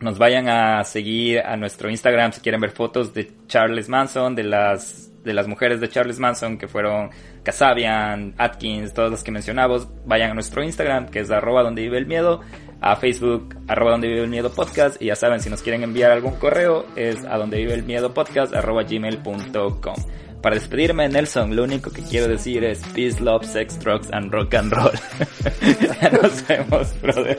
[0.04, 4.44] nos vayan a seguir a nuestro Instagram si quieren ver fotos de Charles Manson, de
[4.44, 7.10] las de las mujeres de Charles Manson que fueron
[7.42, 11.98] Kasabian, Atkins, todas las que mencionamos, vayan a nuestro Instagram que es arroba donde vive
[11.98, 12.40] el miedo,
[12.80, 16.10] a Facebook arroba donde vive el miedo podcast y ya saben si nos quieren enviar
[16.10, 19.94] algún correo es a donde vive el miedo podcast arroba gmail.com.
[20.42, 24.52] Para despedirme, Nelson, lo único que quiero decir es peace, love, sex, drugs and rock
[24.54, 24.90] and roll.
[26.00, 27.38] ya nos vemos, brother.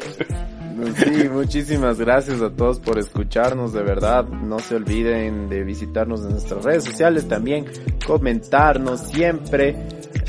[0.96, 4.26] Sí, muchísimas gracias a todos por escucharnos, de verdad.
[4.28, 7.66] No se olviden de visitarnos en nuestras redes sociales también,
[8.06, 9.76] comentarnos siempre.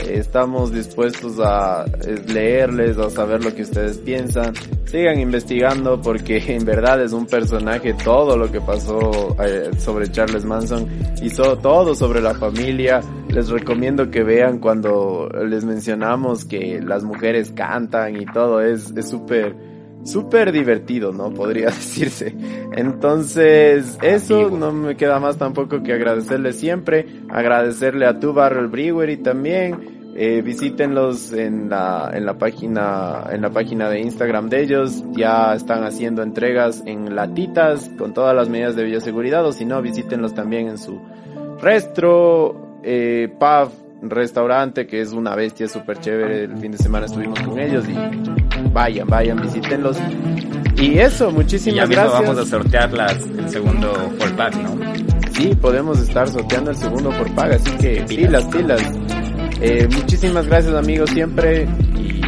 [0.08, 4.52] Estamos dispuestos a eh, leerles, a saber lo que ustedes piensan.
[4.86, 10.44] Sigan investigando porque en verdad es un personaje todo lo que pasó eh, sobre Charles
[10.44, 10.88] Manson
[11.22, 13.00] y todo sobre la familia.
[13.28, 18.60] Les recomiendo que vean cuando les mencionamos que las mujeres cantan y todo.
[18.60, 19.73] Es súper
[20.04, 21.30] súper divertido, ¿no?
[21.32, 22.34] Podría decirse.
[22.76, 29.16] Entonces, eso no me queda más tampoco que agradecerle siempre, agradecerle a tu Barrel Brewery
[29.18, 35.02] también, eh, visítenlos en la, en la página, en la página de Instagram de ellos.
[35.12, 39.82] Ya están haciendo entregas en latitas con todas las medidas de bioseguridad o si no,
[39.82, 41.00] visítenlos también en su
[41.60, 43.72] restro, eh, pub,
[44.02, 46.44] restaurante que es una bestia súper chévere.
[46.44, 48.43] El fin de semana estuvimos con ellos y
[48.74, 49.96] vayan, vayan, visítenlos.
[50.76, 52.20] Y eso, muchísimas y ya gracias.
[52.20, 54.78] vamos a sortear las, el segundo por pack, ¿no?
[55.32, 58.82] Sí, podemos estar sorteando el segundo por pack, así que pilas, pilas.
[59.60, 62.20] Eh, muchísimas gracias amigos siempre y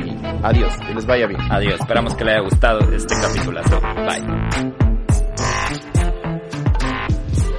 [0.42, 1.40] adiós, que les vaya bien.
[1.50, 3.80] Adiós, esperamos que les haya gustado este capitulazo.
[3.80, 4.76] Bye.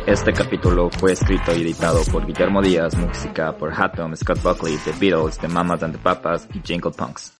[0.08, 4.94] Este capítulo fue escrito y editado por Guillermo Díaz, música por Hatom, Scott Buckley, The
[4.98, 7.34] Beatles, The Mamas and the Papas y Jingle Punks.